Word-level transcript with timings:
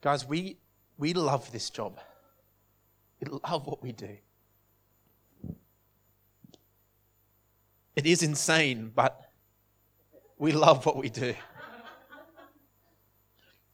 Guys, 0.00 0.26
we, 0.26 0.58
we 0.96 1.12
love 1.12 1.50
this 1.50 1.70
job. 1.70 1.98
We 3.20 3.30
love 3.44 3.66
what 3.66 3.82
we 3.82 3.92
do. 3.92 4.16
It 7.96 8.06
is 8.06 8.22
insane, 8.22 8.92
but 8.94 9.20
we 10.38 10.52
love 10.52 10.86
what 10.86 10.96
we 10.96 11.08
do. 11.08 11.34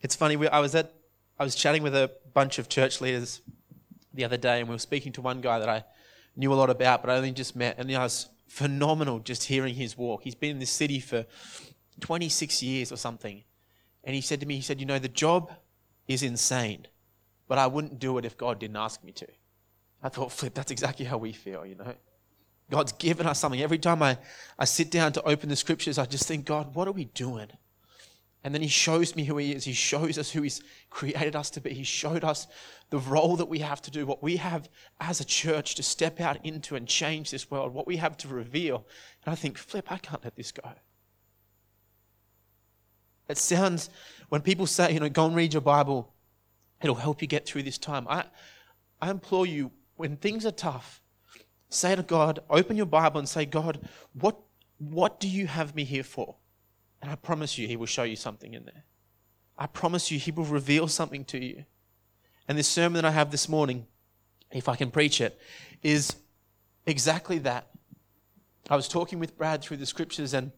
It's 0.01 0.17
funny, 0.17 0.37
we, 0.37 0.49
I 0.49 0.61
was 0.61 0.75
at 0.75 0.95
I 1.39 1.45
was 1.45 1.55
chatting 1.57 1.82
with 1.82 1.96
a 1.96 2.12
bunch 2.32 2.59
of 2.59 2.68
church 2.68 3.00
leaders 3.00 3.41
the 4.12 4.25
other 4.25 4.36
day, 4.36 4.61
and 4.61 4.68
we 4.68 4.75
were 4.75 4.79
speaking 4.79 5.12
to 5.12 5.20
one 5.20 5.41
guy 5.41 5.59
that 5.59 5.68
I 5.68 5.84
knew 6.36 6.52
a 6.52 6.54
lot 6.54 6.70
about, 6.70 7.02
but 7.02 7.11
I 7.11 7.16
only 7.16 7.32
just 7.32 7.56
met, 7.56 7.77
and 7.77 7.91
it 7.91 7.98
was 7.98 8.29
phenomenal 8.46 9.18
just 9.18 9.45
hearing 9.45 9.75
his 9.75 9.98
walk. 9.98 10.22
He's 10.22 10.36
been 10.36 10.52
in 10.52 10.59
this 10.61 10.70
city 10.70 11.00
for 11.00 11.27
26 12.00 12.62
years 12.62 12.93
or 12.93 12.96
something, 12.96 13.43
and 14.04 14.14
he 14.14 14.20
said 14.20 14.41
to 14.41 14.46
me, 14.46 14.54
he 14.54 14.62
said, 14.62 14.79
"You 14.79 14.86
know, 14.86 14.98
the 14.98 15.09
job 15.09 15.50
is 16.09 16.23
insane, 16.23 16.86
but 17.48 17.59
I 17.59 17.66
wouldn't 17.66 17.98
do 17.98 18.19
it 18.19 18.24
if 18.24 18.37
God 18.37 18.59
didn't 18.59 18.77
ask 18.77 19.02
me 19.05 19.12
to." 19.12 19.27
I 20.02 20.10
thought, 20.10 20.33
flip, 20.33 20.52
that's 20.55 20.70
exactly 20.70 21.06
how 21.06 21.16
we 21.16 21.33
feel, 21.33 21.65
you 21.65 21.77
know. 21.77 21.95
God's 22.70 22.92
given 22.92 23.27
us 23.27 23.38
something. 23.38 23.60
Every 23.60 23.79
time 23.79 24.02
I, 24.02 24.19
I 24.59 24.65
sit 24.65 24.91
down 24.91 25.12
to 25.15 25.23
open 25.23 25.48
the 25.48 25.56
scriptures, 25.56 25.98
I 25.98 26.06
just 26.06 26.27
think, 26.27 26.45
God, 26.45 26.74
what 26.74 26.88
are 26.88 26.93
we 26.93 27.06
doing? 27.06 27.48
And 28.43 28.55
then 28.55 28.60
he 28.60 28.69
shows 28.69 29.16
me 29.16 29.24
who 29.24 29.38
he 29.38 29.52
is. 29.52 29.65
He 29.65 29.73
shows 29.73 30.19
us 30.19 30.30
who 30.30 30.43
he's 30.43 30.62
created 30.91 31.34
us 31.34 31.48
to 31.51 31.62
be. 31.62 31.73
He 31.73 31.84
showed 31.84 32.24
us 32.24 32.46
the 32.91 32.98
role 32.98 33.37
that 33.37 33.48
we 33.48 33.60
have 33.60 33.80
to 33.82 33.91
do, 33.91 34.05
what 34.05 34.23
we 34.23 34.37
have 34.37 34.68
as 35.01 35.21
a 35.21 35.24
church 35.24 35.74
to 35.77 35.82
step 35.82 36.21
out 36.21 36.45
into 36.45 36.77
and 36.77 36.87
change 36.87 37.30
this 37.30 37.51
world, 37.51 37.73
what 37.73 37.87
we 37.87 37.96
have 37.96 38.18
to 38.18 38.29
reveal. 38.29 38.87
And 39.24 39.32
I 39.32 39.37
think, 39.37 39.57
flip, 39.57 39.91
I 39.91 39.96
can't 39.96 40.23
let 40.23 40.37
this 40.37 40.52
go. 40.52 40.71
It 43.28 43.38
sounds, 43.38 43.91
when 44.28 44.42
people 44.42 44.66
say, 44.66 44.92
you 44.92 45.01
know, 45.01 45.09
go 45.09 45.27
and 45.27 45.34
read 45.34 45.55
your 45.55 45.62
Bible, 45.62 46.12
it'll 46.82 46.95
help 46.95 47.23
you 47.23 47.28
get 47.28 47.46
through 47.46 47.62
this 47.62 47.78
time. 47.78 48.06
I, 48.09 48.24
I 49.01 49.10
implore 49.10 49.46
you, 49.46 49.71
when 49.96 50.16
things 50.16 50.45
are 50.45 50.51
tough, 50.51 51.01
say 51.68 51.95
to 51.96 52.02
God, 52.02 52.40
open 52.51 52.76
your 52.76 52.87
Bible 52.87 53.18
and 53.18 53.29
say, 53.29 53.45
God, 53.45 53.88
what, 54.12 54.38
what 54.79 55.21
do 55.21 55.29
you 55.29 55.46
have 55.46 55.74
me 55.74 55.84
here 55.84 56.04
for? 56.04 56.37
And 57.01 57.10
I 57.10 57.16
promise 57.16 57.59
you, 57.59 57.66
He 57.66 57.76
will 57.76 57.87
show 57.87 58.02
you 58.02 58.16
something 58.16 58.54
in 58.54 58.65
there. 58.65 58.84
I 59.56 59.66
promise 59.66 60.10
you, 60.10 60.18
He 60.18 60.30
will 60.30 60.45
reveal 60.45 60.88
something 60.88 61.24
to 61.27 61.43
you. 61.43 61.65
And 62.49 62.59
this 62.59 62.68
sermon 62.68 62.95
that 62.95 63.04
I 63.04 63.10
have 63.10 63.30
this 63.30 63.49
morning, 63.49 63.87
if 64.50 64.69
I 64.69 64.77
can 64.77 64.91
preach 64.91 65.21
it, 65.21 65.38
is 65.82 66.16
exactly 66.87 67.38
that. 67.38 67.71
I 68.69 68.77
was 68.77 68.88
talking 68.88 69.19
with 69.19 69.37
Brad 69.37 69.62
through 69.62 69.77
the 69.78 69.87
scriptures, 69.87 70.34
and 70.34 70.53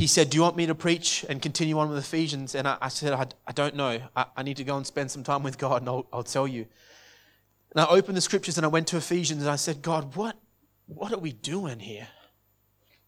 he 0.00 0.06
said, 0.06 0.30
Do 0.30 0.36
you 0.36 0.42
want 0.42 0.56
me 0.56 0.64
to 0.64 0.74
preach 0.74 1.26
and 1.28 1.42
continue 1.42 1.78
on 1.78 1.90
with 1.90 1.98
Ephesians? 1.98 2.54
And 2.54 2.66
I, 2.66 2.78
I 2.80 2.88
said, 2.88 3.12
I, 3.12 3.26
I, 3.46 3.52
don't 3.52 3.76
know. 3.76 4.00
I, 4.16 4.24
I, 4.34 4.42
need 4.42 4.56
to 4.56 4.64
go 4.64 4.74
and 4.78 4.86
spend 4.86 5.10
some 5.10 5.22
time 5.22 5.42
with 5.42 5.58
God, 5.58 5.82
and 5.82 5.90
I'll, 5.90 6.06
I'll 6.10 6.22
tell 6.22 6.48
you. 6.48 6.64
And 7.72 7.82
I 7.82 7.86
opened 7.86 8.16
the 8.16 8.22
scriptures 8.22 8.56
and 8.56 8.64
I 8.64 8.68
went 8.68 8.86
to 8.88 8.96
Ephesians, 8.96 9.42
and 9.42 9.50
I 9.50 9.56
said, 9.56 9.82
God, 9.82 10.16
what, 10.16 10.38
what 10.86 11.12
are 11.12 11.18
we 11.18 11.32
doing 11.32 11.80
here? 11.80 12.08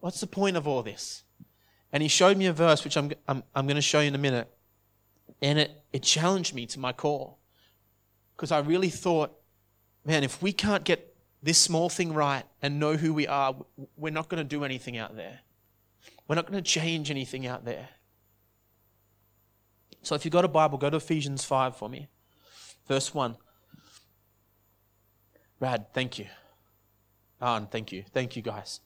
What's 0.01 0.21
the 0.21 0.27
point 0.27 0.59
of 0.59 0.69
all 0.69 0.83
this? 0.83 1.25
And 1.95 2.03
he 2.03 2.11
showed 2.11 2.37
me 2.37 2.45
a 2.45 2.53
verse, 2.53 2.85
which 2.85 2.99
I'm, 2.99 3.11
I'm, 3.27 3.43
I'm 3.55 3.67
going 3.67 3.77
to 3.77 3.81
show 3.81 4.01
you 4.01 4.09
in 4.09 4.15
a 4.15 4.19
minute. 4.19 4.53
And 5.41 5.59
it, 5.59 5.83
it 5.95 6.03
challenged 6.03 6.55
me 6.55 6.67
to 6.67 6.79
my 6.79 6.93
core. 6.93 7.37
Because 8.37 8.53
I 8.53 8.59
really 8.59 8.91
thought, 8.91 9.33
man, 10.05 10.25
if 10.25 10.43
we 10.43 10.53
can't 10.53 10.85
get 10.85 11.17
this 11.43 11.57
small 11.57 11.89
thing 11.89 12.13
right 12.13 12.45
and 12.61 12.79
know 12.79 12.97
who 12.97 13.15
we 13.15 13.27
are, 13.27 13.57
we're 13.97 14.13
not 14.13 14.29
going 14.29 14.43
to 14.43 14.49
do 14.49 14.63
anything 14.63 14.99
out 14.99 15.17
there. 15.17 15.41
We're 16.29 16.37
not 16.37 16.51
going 16.51 16.63
to 16.63 16.71
change 16.71 17.11
anything 17.11 17.47
out 17.47 17.65
there. 17.65 17.89
So 20.03 20.15
if 20.15 20.25
you've 20.25 20.33
got 20.33 20.45
a 20.45 20.49
Bible, 20.49 20.79
go 20.79 20.91
to 20.91 20.97
Ephesians 20.97 21.45
5 21.45 21.77
for 21.77 21.89
me. 21.89 22.09
Verse 22.87 23.15
1. 23.15 23.37
Rad, 25.61 25.87
thank 25.93 26.19
you. 26.19 26.27
Arn, 27.41 27.67
thank 27.67 27.93
you. 27.93 28.05
Thank 28.13 28.37
you, 28.37 28.43
guys. 28.43 28.81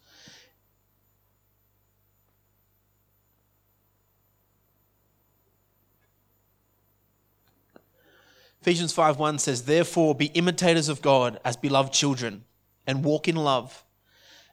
Ephesians 8.66 8.92
5:1 8.92 9.38
says, 9.38 9.62
"Therefore 9.62 10.12
be 10.12 10.26
imitators 10.26 10.88
of 10.88 11.00
God 11.00 11.38
as 11.44 11.56
beloved 11.56 11.92
children, 11.92 12.46
and 12.84 13.04
walk 13.04 13.28
in 13.28 13.36
love, 13.36 13.84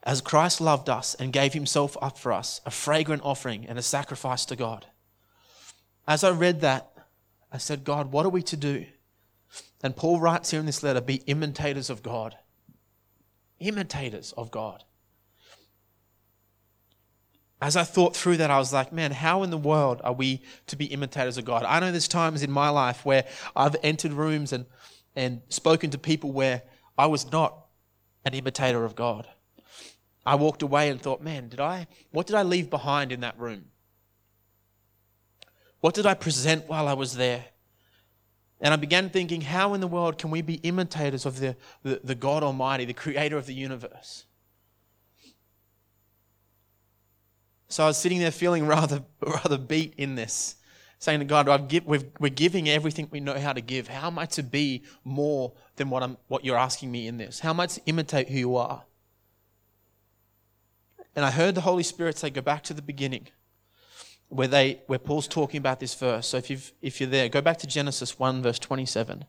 as 0.03 0.21
Christ 0.21 0.61
loved 0.61 0.89
us 0.89 1.15
and 1.15 1.33
gave 1.33 1.53
himself 1.53 1.97
up 2.01 2.17
for 2.17 2.31
us, 2.31 2.61
a 2.65 2.71
fragrant 2.71 3.23
offering 3.23 3.65
and 3.65 3.79
a 3.79 3.81
sacrifice 3.83 4.45
to 4.45 4.55
God." 4.55 4.85
As 6.07 6.23
I 6.23 6.31
read 6.31 6.61
that, 6.61 6.91
I 7.51 7.57
said, 7.57 7.83
"God, 7.83 8.11
what 8.11 8.25
are 8.25 8.29
we 8.29 8.43
to 8.43 8.57
do?" 8.57 8.85
And 9.81 9.95
Paul 9.95 10.19
writes 10.19 10.51
here 10.51 10.59
in 10.59 10.65
this 10.65 10.83
letter, 10.83 11.01
"Be 11.01 11.15
imitators 11.27 11.89
of 11.89 12.03
God." 12.03 12.37
Imitators 13.59 14.33
of 14.33 14.51
God 14.51 14.83
as 17.63 17.77
I 17.77 17.85
thought 17.85 18.13
through 18.13 18.37
that, 18.37 18.51
I 18.51 18.57
was 18.59 18.73
like, 18.73 18.91
man, 18.91 19.13
how 19.13 19.41
in 19.43 19.49
the 19.49 19.57
world 19.57 20.01
are 20.03 20.11
we 20.11 20.41
to 20.67 20.75
be 20.75 20.83
imitators 20.87 21.37
of 21.37 21.45
God? 21.45 21.63
I 21.63 21.79
know 21.79 21.91
there's 21.91 22.09
times 22.09 22.43
in 22.43 22.51
my 22.51 22.67
life 22.67 23.05
where 23.05 23.23
I've 23.55 23.77
entered 23.81 24.11
rooms 24.11 24.51
and, 24.51 24.65
and 25.15 25.41
spoken 25.47 25.89
to 25.91 25.97
people 25.97 26.33
where 26.33 26.63
I 26.97 27.05
was 27.05 27.31
not 27.31 27.67
an 28.25 28.33
imitator 28.33 28.83
of 28.83 28.95
God. 28.95 29.29
I 30.25 30.35
walked 30.35 30.61
away 30.61 30.89
and 30.89 31.01
thought, 31.01 31.21
man, 31.21 31.49
did 31.49 31.59
I, 31.59 31.87
what 32.11 32.27
did 32.27 32.35
I 32.35 32.43
leave 32.43 32.69
behind 32.69 33.11
in 33.11 33.21
that 33.21 33.37
room? 33.37 33.65
What 35.81 35.93
did 35.93 36.05
I 36.05 36.13
present 36.13 36.69
while 36.69 36.87
I 36.87 36.93
was 36.93 37.15
there? 37.15 37.45
And 38.61 38.73
I 38.73 38.77
began 38.77 39.09
thinking, 39.09 39.41
how 39.41 39.73
in 39.73 39.81
the 39.81 39.87
world 39.87 40.17
can 40.17 40.31
we 40.31 40.41
be 40.41 40.55
imitators 40.55 41.25
of 41.25 41.41
the, 41.41 41.57
the, 41.83 41.99
the 42.01 42.15
God 42.15 42.43
Almighty, 42.43 42.85
the 42.85 42.93
creator 42.93 43.35
of 43.35 43.45
the 43.45 43.53
universe? 43.53 44.25
So 47.67 47.83
I 47.83 47.87
was 47.87 47.97
sitting 47.97 48.19
there 48.19 48.31
feeling 48.31 48.65
rather, 48.67 49.03
rather 49.21 49.57
beat 49.57 49.95
in 49.97 50.15
this, 50.15 50.55
saying 50.99 51.19
to 51.19 51.25
God, 51.25 51.49
I've 51.49 51.67
give, 51.67 51.85
we 51.85 51.99
are 52.21 52.29
giving 52.29 52.69
everything 52.69 53.09
we 53.11 53.19
know 53.19 53.37
how 53.37 53.51
to 53.51 53.59
give. 53.59 53.89
How 53.89 54.07
am 54.07 54.17
I 54.17 54.25
to 54.27 54.43
be 54.43 54.83
more 55.03 55.51
than 55.75 55.89
what, 55.89 56.01
I'm, 56.01 56.15
what 56.29 56.45
you're 56.45 56.57
asking 56.57 56.89
me 56.89 57.07
in 57.07 57.17
this? 57.17 57.41
How 57.41 57.49
am 57.49 57.59
I 57.59 57.65
to 57.65 57.81
imitate 57.85 58.29
who 58.29 58.37
you 58.37 58.55
are? 58.55 58.83
And 61.15 61.25
I 61.25 61.31
heard 61.31 61.55
the 61.55 61.61
Holy 61.61 61.83
Spirit 61.83 62.17
say, 62.17 62.29
Go 62.29 62.41
back 62.41 62.63
to 62.63 62.73
the 62.73 62.81
beginning, 62.81 63.27
where, 64.29 64.47
they, 64.47 64.81
where 64.87 64.99
Paul's 64.99 65.27
talking 65.27 65.57
about 65.57 65.79
this 65.79 65.93
verse. 65.93 66.27
So 66.27 66.37
if, 66.37 66.49
you've, 66.49 66.73
if 66.81 66.99
you're 66.99 67.09
there, 67.09 67.29
go 67.29 67.41
back 67.41 67.57
to 67.59 67.67
Genesis 67.67 68.17
1, 68.17 68.41
verse 68.41 68.59
27. 68.59 69.25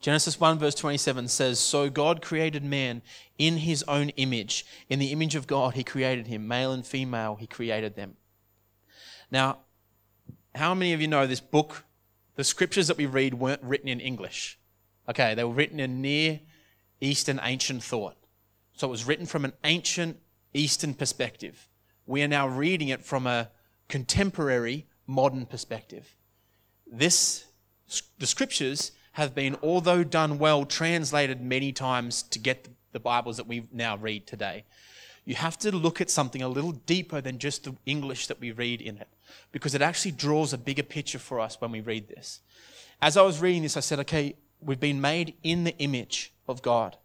Genesis 0.00 0.38
1, 0.38 0.58
verse 0.58 0.74
27 0.74 1.28
says, 1.28 1.58
So 1.58 1.88
God 1.90 2.22
created 2.22 2.62
man 2.62 3.02
in 3.38 3.58
his 3.58 3.82
own 3.84 4.10
image. 4.10 4.66
In 4.88 4.98
the 4.98 5.12
image 5.12 5.34
of 5.34 5.46
God, 5.46 5.74
he 5.74 5.84
created 5.84 6.26
him. 6.26 6.46
Male 6.46 6.72
and 6.72 6.86
female, 6.86 7.36
he 7.36 7.46
created 7.46 7.96
them. 7.96 8.16
Now, 9.30 9.58
how 10.54 10.74
many 10.74 10.92
of 10.92 11.00
you 11.00 11.08
know 11.08 11.26
this 11.26 11.40
book? 11.40 11.84
The 12.36 12.44
scriptures 12.44 12.88
that 12.88 12.98
we 12.98 13.06
read 13.06 13.34
weren't 13.34 13.62
written 13.62 13.88
in 13.88 14.00
English. 14.00 14.58
Okay, 15.08 15.34
they 15.34 15.44
were 15.44 15.54
written 15.54 15.80
in 15.80 16.02
Near 16.02 16.40
Eastern 17.00 17.40
ancient 17.42 17.82
thought. 17.82 18.16
So 18.74 18.86
it 18.86 18.90
was 18.90 19.06
written 19.06 19.26
from 19.26 19.44
an 19.44 19.54
ancient 19.64 20.18
Eastern 20.52 20.94
perspective. 20.94 21.68
We 22.06 22.22
are 22.22 22.28
now 22.28 22.46
reading 22.46 22.88
it 22.88 23.04
from 23.04 23.26
a 23.26 23.50
contemporary 23.88 24.86
modern 25.06 25.46
perspective. 25.46 26.14
This, 26.86 27.46
the 28.18 28.26
scriptures 28.26 28.92
have 29.16 29.34
been, 29.34 29.56
although 29.62 30.04
done 30.04 30.38
well, 30.38 30.66
translated 30.66 31.40
many 31.40 31.72
times 31.72 32.22
to 32.24 32.38
get 32.38 32.68
the 32.92 33.00
Bibles 33.00 33.38
that 33.38 33.46
we 33.46 33.66
now 33.72 33.96
read 33.96 34.26
today. 34.26 34.64
You 35.24 35.36
have 35.36 35.58
to 35.60 35.74
look 35.74 36.02
at 36.02 36.10
something 36.10 36.42
a 36.42 36.48
little 36.48 36.72
deeper 36.72 37.22
than 37.22 37.38
just 37.38 37.64
the 37.64 37.74
English 37.86 38.26
that 38.26 38.38
we 38.40 38.52
read 38.52 38.82
in 38.82 38.98
it, 38.98 39.08
because 39.52 39.74
it 39.74 39.80
actually 39.80 40.10
draws 40.10 40.52
a 40.52 40.58
bigger 40.58 40.82
picture 40.82 41.18
for 41.18 41.40
us 41.40 41.58
when 41.62 41.70
we 41.70 41.80
read 41.80 42.08
this. 42.08 42.40
As 43.00 43.16
I 43.16 43.22
was 43.22 43.40
reading 43.40 43.62
this, 43.62 43.78
I 43.78 43.80
said, 43.80 44.00
okay, 44.00 44.36
we've 44.60 44.78
been 44.78 45.00
made 45.00 45.32
in 45.42 45.64
the 45.64 45.76
image 45.78 46.34
of 46.46 46.60
God. 46.60 46.98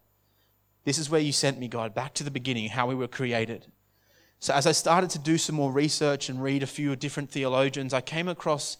This 0.84 0.98
is 0.98 1.08
where 1.08 1.18
you 1.18 1.32
sent 1.32 1.58
me, 1.58 1.66
God, 1.66 1.94
back 1.94 2.12
to 2.14 2.24
the 2.24 2.30
beginning, 2.30 2.68
how 2.68 2.86
we 2.86 2.94
were 2.94 3.08
created. 3.08 3.68
So, 4.38 4.52
as 4.52 4.66
I 4.66 4.72
started 4.72 5.08
to 5.10 5.18
do 5.18 5.38
some 5.38 5.56
more 5.56 5.72
research 5.72 6.28
and 6.28 6.42
read 6.42 6.62
a 6.62 6.66
few 6.66 6.94
different 6.94 7.30
theologians, 7.30 7.94
I 7.94 8.02
came 8.02 8.28
across 8.28 8.76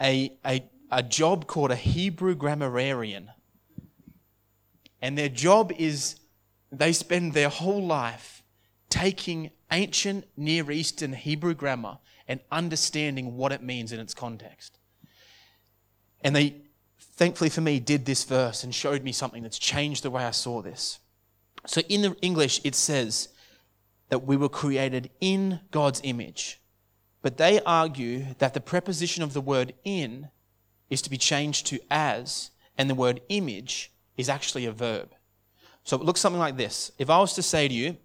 a, 0.00 0.36
a 0.44 0.64
a 0.90 1.02
job 1.02 1.46
called 1.46 1.70
a 1.70 1.76
Hebrew 1.76 2.34
grammarian. 2.34 3.30
And 5.00 5.18
their 5.18 5.28
job 5.28 5.72
is 5.76 6.16
they 6.72 6.92
spend 6.92 7.32
their 7.32 7.48
whole 7.48 7.84
life 7.84 8.42
taking 8.88 9.50
ancient 9.70 10.24
Near 10.36 10.70
Eastern 10.70 11.12
Hebrew 11.12 11.54
grammar 11.54 11.98
and 12.28 12.40
understanding 12.50 13.36
what 13.36 13.52
it 13.52 13.62
means 13.62 13.92
in 13.92 14.00
its 14.00 14.14
context. 14.14 14.78
And 16.22 16.34
they, 16.34 16.54
thankfully 16.98 17.50
for 17.50 17.60
me, 17.60 17.80
did 17.80 18.06
this 18.06 18.24
verse 18.24 18.64
and 18.64 18.74
showed 18.74 19.02
me 19.02 19.12
something 19.12 19.42
that's 19.42 19.58
changed 19.58 20.04
the 20.04 20.10
way 20.10 20.24
I 20.24 20.30
saw 20.30 20.62
this. 20.62 21.00
So 21.66 21.80
in 21.82 22.02
the 22.02 22.16
English, 22.22 22.60
it 22.64 22.74
says 22.74 23.28
that 24.08 24.24
we 24.24 24.36
were 24.36 24.48
created 24.48 25.10
in 25.20 25.60
God's 25.70 26.00
image. 26.04 26.60
But 27.20 27.36
they 27.36 27.60
argue 27.62 28.26
that 28.38 28.54
the 28.54 28.60
preposition 28.60 29.22
of 29.22 29.32
the 29.32 29.40
word 29.40 29.74
in 29.84 30.28
is 30.90 31.02
to 31.02 31.10
be 31.10 31.18
changed 31.18 31.66
to 31.66 31.80
as, 31.90 32.50
and 32.76 32.88
the 32.88 32.94
word 32.94 33.20
image 33.28 33.92
is 34.16 34.28
actually 34.28 34.66
a 34.66 34.72
verb. 34.72 35.14
So 35.84 35.96
it 35.96 36.02
looks 36.02 36.20
something 36.20 36.40
like 36.40 36.56
this. 36.56 36.92
If 36.98 37.10
I 37.10 37.18
was 37.18 37.34
to 37.34 37.42
say 37.42 37.68
to 37.68 37.74
you, 37.74 37.96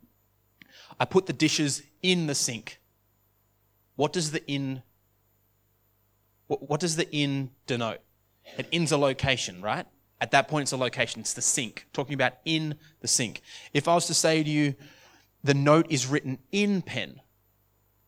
I 0.99 1.05
put 1.05 1.25
the 1.25 1.33
dishes 1.33 1.83
in 2.01 2.27
the 2.27 2.35
sink, 2.35 2.79
what 3.95 4.13
does 4.13 4.31
the 4.31 4.45
in 4.49 4.81
what 6.47 6.79
does 6.79 6.95
the 6.95 7.09
in 7.15 7.51
denote? 7.67 7.99
It 8.57 8.67
in's 8.71 8.91
a 8.91 8.97
location, 8.97 9.61
right? 9.61 9.85
At 10.21 10.31
that 10.31 10.47
point, 10.47 10.63
it's 10.63 10.71
a 10.71 10.77
location. 10.77 11.21
It's 11.21 11.33
the 11.33 11.41
sink. 11.41 11.85
Talking 11.93 12.15
about 12.15 12.33
in 12.43 12.75
the 13.01 13.07
sink. 13.07 13.41
If 13.73 13.87
I 13.87 13.93
was 13.93 14.07
to 14.07 14.13
say 14.13 14.43
to 14.43 14.49
you, 14.49 14.75
the 15.43 15.53
note 15.53 15.85
is 15.89 16.07
written 16.07 16.39
in 16.51 16.81
pen, 16.81 17.21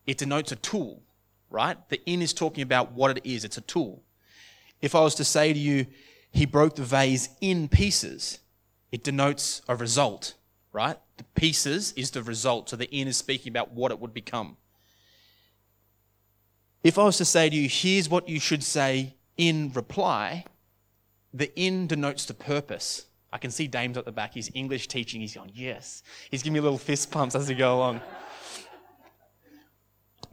it 0.06 0.18
denotes 0.18 0.52
a 0.52 0.56
tool, 0.56 1.02
right? 1.48 1.78
The 1.88 2.00
in 2.04 2.20
is 2.20 2.34
talking 2.34 2.62
about 2.62 2.92
what 2.92 3.16
it 3.16 3.24
is. 3.24 3.44
It's 3.44 3.56
a 3.56 3.62
tool. 3.62 4.02
If 4.82 4.94
I 4.94 5.00
was 5.00 5.14
to 5.14 5.24
say 5.24 5.52
to 5.52 5.58
you, 5.58 5.86
he 6.30 6.44
broke 6.44 6.74
the 6.74 6.82
vase 6.82 7.28
in 7.40 7.68
pieces, 7.68 8.40
it 8.90 9.04
denotes 9.04 9.62
a 9.68 9.76
result, 9.76 10.34
right? 10.72 10.98
The 11.16 11.24
pieces 11.34 11.92
is 11.92 12.10
the 12.10 12.22
result. 12.22 12.68
So 12.68 12.76
the 12.76 12.90
in 12.94 13.08
is 13.08 13.16
speaking 13.16 13.52
about 13.52 13.72
what 13.72 13.92
it 13.92 14.00
would 14.00 14.12
become. 14.12 14.56
If 16.82 16.98
I 16.98 17.04
was 17.04 17.16
to 17.18 17.24
say 17.24 17.48
to 17.48 17.54
you, 17.54 17.68
here's 17.68 18.08
what 18.08 18.28
you 18.28 18.40
should 18.40 18.64
say 18.64 19.14
in 19.36 19.70
reply, 19.72 20.44
the 21.32 21.54
in 21.58 21.86
denotes 21.86 22.26
the 22.26 22.34
purpose. 22.34 23.06
I 23.32 23.38
can 23.38 23.50
see 23.50 23.66
Dame's 23.66 23.96
at 23.96 24.04
the 24.04 24.12
back. 24.12 24.34
He's 24.34 24.50
English 24.52 24.88
teaching. 24.88 25.20
He's 25.20 25.34
going, 25.34 25.52
yes. 25.54 26.02
He's 26.30 26.42
giving 26.42 26.54
me 26.54 26.60
little 26.60 26.76
fist 26.76 27.10
pumps 27.10 27.34
as 27.34 27.48
we 27.48 27.54
go 27.54 27.76
along. 27.76 28.00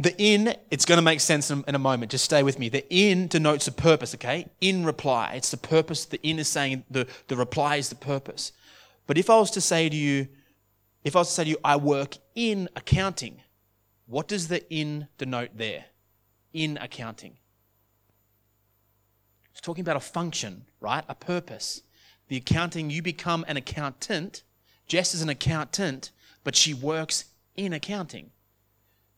The 0.01 0.15
in, 0.17 0.55
it's 0.71 0.85
going 0.85 0.97
to 0.97 1.03
make 1.03 1.19
sense 1.19 1.51
in, 1.51 1.63
a 1.67 1.77
moment. 1.77 2.11
Just 2.11 2.23
stay 2.23 2.41
with 2.41 2.57
me. 2.57 2.69
The 2.69 2.85
in 2.89 3.27
denotes 3.27 3.67
a 3.67 3.71
purpose, 3.73 4.15
okay? 4.15 4.47
In 4.61 4.85
reply. 4.85 5.33
It's 5.35 5.51
the 5.51 5.57
purpose. 5.57 6.05
The 6.05 6.25
in 6.25 6.39
is 6.39 6.47
saying 6.47 6.85
the, 6.89 7.05
the 7.27 7.35
reply 7.35 7.75
is 7.75 7.89
the 7.89 7.95
purpose. 7.95 8.53
But 9.07 9.17
if 9.17 9.29
I 9.29 9.37
was 9.37 9.51
to 9.51 9.61
say 9.61 9.89
to 9.89 9.95
you, 9.95 10.29
if 11.03 11.17
I 11.17 11.19
was 11.19 11.27
to 11.27 11.33
say 11.33 11.43
to 11.43 11.49
you, 11.49 11.57
I 11.65 11.75
work 11.75 12.15
in 12.33 12.69
accounting, 12.77 13.41
what 14.05 14.29
does 14.29 14.47
the 14.47 14.67
in 14.73 15.09
denote 15.17 15.57
there? 15.57 15.85
In 16.53 16.77
accounting. 16.77 17.37
It's 19.51 19.59
talking 19.61 19.81
about 19.81 19.97
a 19.97 20.01
function, 20.01 20.65
right? 20.79 21.03
A 21.09 21.15
purpose. 21.15 21.81
The 22.29 22.37
accounting, 22.37 22.89
you 22.89 23.01
become 23.01 23.43
an 23.49 23.57
accountant. 23.57 24.43
Jess 24.87 25.13
is 25.13 25.21
an 25.21 25.29
accountant, 25.29 26.11
but 26.45 26.55
she 26.55 26.73
works 26.73 27.25
in 27.57 27.73
accounting. 27.73 28.31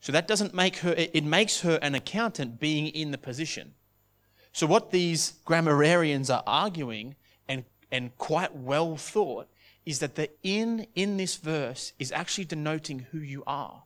So 0.02 0.12
that 0.12 0.28
doesn't 0.28 0.54
make 0.54 0.78
her, 0.78 0.94
it 0.98 1.24
makes 1.24 1.62
her 1.62 1.76
an 1.82 1.96
accountant 1.96 2.60
being 2.60 2.88
in 2.88 3.12
the 3.12 3.18
position. 3.18 3.76
So 4.52 4.68
what 4.68 4.92
these 4.92 5.36
grammarians 5.46 6.30
are 6.30 6.44
arguing, 6.46 7.16
and, 7.48 7.64
and 7.92 8.18
quite 8.18 8.54
well 8.56 8.98
thought, 8.98 9.48
is 9.86 10.00
that 10.00 10.16
the 10.16 10.30
in 10.44 10.86
in 10.96 11.18
this 11.18 11.38
verse 11.38 11.94
is 11.98 12.12
actually 12.12 12.46
denoting 12.46 13.06
who 13.12 13.20
you 13.20 13.44
are. 13.48 13.84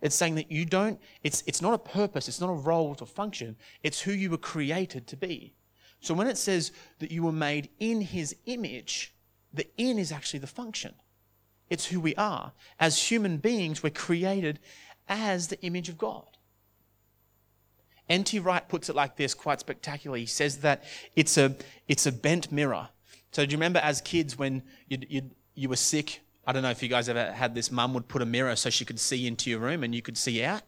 It's 0.00 0.16
saying 0.16 0.34
that 0.34 0.50
you 0.50 0.64
don't, 0.64 1.00
it's, 1.22 1.44
it's 1.46 1.62
not 1.62 1.74
a 1.74 1.78
purpose, 1.78 2.28
it's 2.28 2.40
not 2.40 2.50
a 2.50 2.54
role 2.54 2.96
or 2.98 3.06
function, 3.06 3.56
it's 3.82 4.00
who 4.00 4.12
you 4.12 4.30
were 4.30 4.38
created 4.38 5.06
to 5.06 5.16
be. 5.16 5.54
So 6.00 6.12
when 6.12 6.26
it 6.26 6.36
says 6.36 6.72
that 6.98 7.12
you 7.12 7.22
were 7.22 7.32
made 7.32 7.68
in 7.78 8.00
his 8.00 8.34
image, 8.46 9.14
the 9.54 9.66
in 9.76 9.98
is 9.98 10.10
actually 10.10 10.40
the 10.40 10.48
function. 10.48 10.94
It's 11.70 11.86
who 11.86 12.00
we 12.00 12.14
are. 12.16 12.52
As 12.80 13.10
human 13.10 13.36
beings, 13.36 13.82
we're 13.82 13.90
created 13.90 14.58
as 15.08 15.48
the 15.48 15.60
image 15.62 15.88
of 15.88 15.98
God. 15.98 16.26
N.T. 18.08 18.38
Wright 18.40 18.68
puts 18.68 18.88
it 18.88 18.96
like 18.96 19.16
this 19.16 19.32
quite 19.32 19.60
spectacularly. 19.60 20.20
He 20.20 20.26
says 20.26 20.58
that 20.58 20.84
it's 21.16 21.38
a, 21.38 21.56
it's 21.88 22.06
a 22.06 22.12
bent 22.12 22.52
mirror. 22.52 22.88
So, 23.32 23.46
do 23.46 23.52
you 23.52 23.56
remember 23.56 23.80
as 23.80 24.00
kids 24.02 24.36
when 24.36 24.62
you 24.88 24.98
you 25.08 25.30
you 25.54 25.68
were 25.68 25.76
sick? 25.76 26.20
I 26.46 26.52
don't 26.52 26.62
know 26.62 26.70
if 26.70 26.82
you 26.82 26.88
guys 26.88 27.08
ever 27.08 27.32
had 27.32 27.54
this. 27.54 27.70
Mum 27.72 27.94
would 27.94 28.06
put 28.06 28.20
a 28.20 28.26
mirror 28.26 28.54
so 28.56 28.68
she 28.68 28.84
could 28.84 29.00
see 29.00 29.26
into 29.26 29.48
your 29.48 29.60
room 29.60 29.82
and 29.82 29.94
you 29.94 30.02
could 30.02 30.18
see 30.18 30.44
out. 30.44 30.62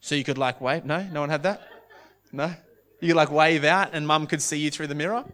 So 0.00 0.14
you 0.14 0.24
could 0.24 0.38
like 0.38 0.60
wave. 0.60 0.84
No, 0.84 1.02
no 1.12 1.20
one 1.20 1.28
had 1.28 1.42
that. 1.42 1.62
No, 2.32 2.54
you 3.00 3.14
like 3.14 3.30
wave 3.30 3.64
out 3.64 3.90
and 3.92 4.06
mum 4.06 4.26
could 4.26 4.40
see 4.40 4.58
you 4.58 4.70
through 4.70 4.86
the 4.86 4.94
mirror. 4.94 5.24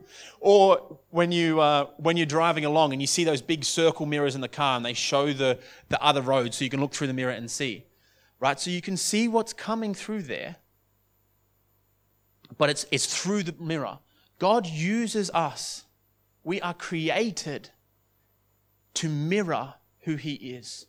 Or 0.41 0.99
when 1.11 1.31
you 1.31 1.61
uh, 1.61 1.87
when 1.99 2.17
you're 2.17 2.27
driving 2.27 2.65
along 2.65 2.93
and 2.93 3.01
you 3.01 3.07
see 3.07 3.23
those 3.23 3.43
big 3.43 3.65
circle 3.65 4.07
mirrors 4.07 4.35
in 4.35 4.41
the 4.41 4.49
car 4.49 4.77
and 4.77 4.85
they 4.85 4.95
show 4.95 5.33
the 5.33 5.61
the 5.89 6.03
other 6.03 6.23
road 6.23 6.53
so 6.53 6.65
you 6.65 6.71
can 6.71 6.81
look 6.81 6.95
through 6.95 7.07
the 7.07 7.15
mirror 7.15 7.33
and 7.33 7.49
see 7.49 7.85
right? 8.43 8.59
So 8.59 8.71
you 8.71 8.83
can 8.83 8.97
see 8.97 9.29
what's 9.29 9.53
coming 9.53 9.95
through 9.95 10.23
there, 10.23 10.57
but 12.59 12.69
it's, 12.71 12.85
it's 12.91 13.07
through 13.07 13.45
the 13.45 13.55
mirror. 13.61 14.01
God 14.41 14.67
uses 14.67 15.31
us. 15.31 15.85
We 16.43 16.61
are 16.61 16.75
created 16.75 17.71
to 18.95 19.09
mirror 19.09 19.75
who 20.01 20.17
He 20.17 20.33
is, 20.33 20.87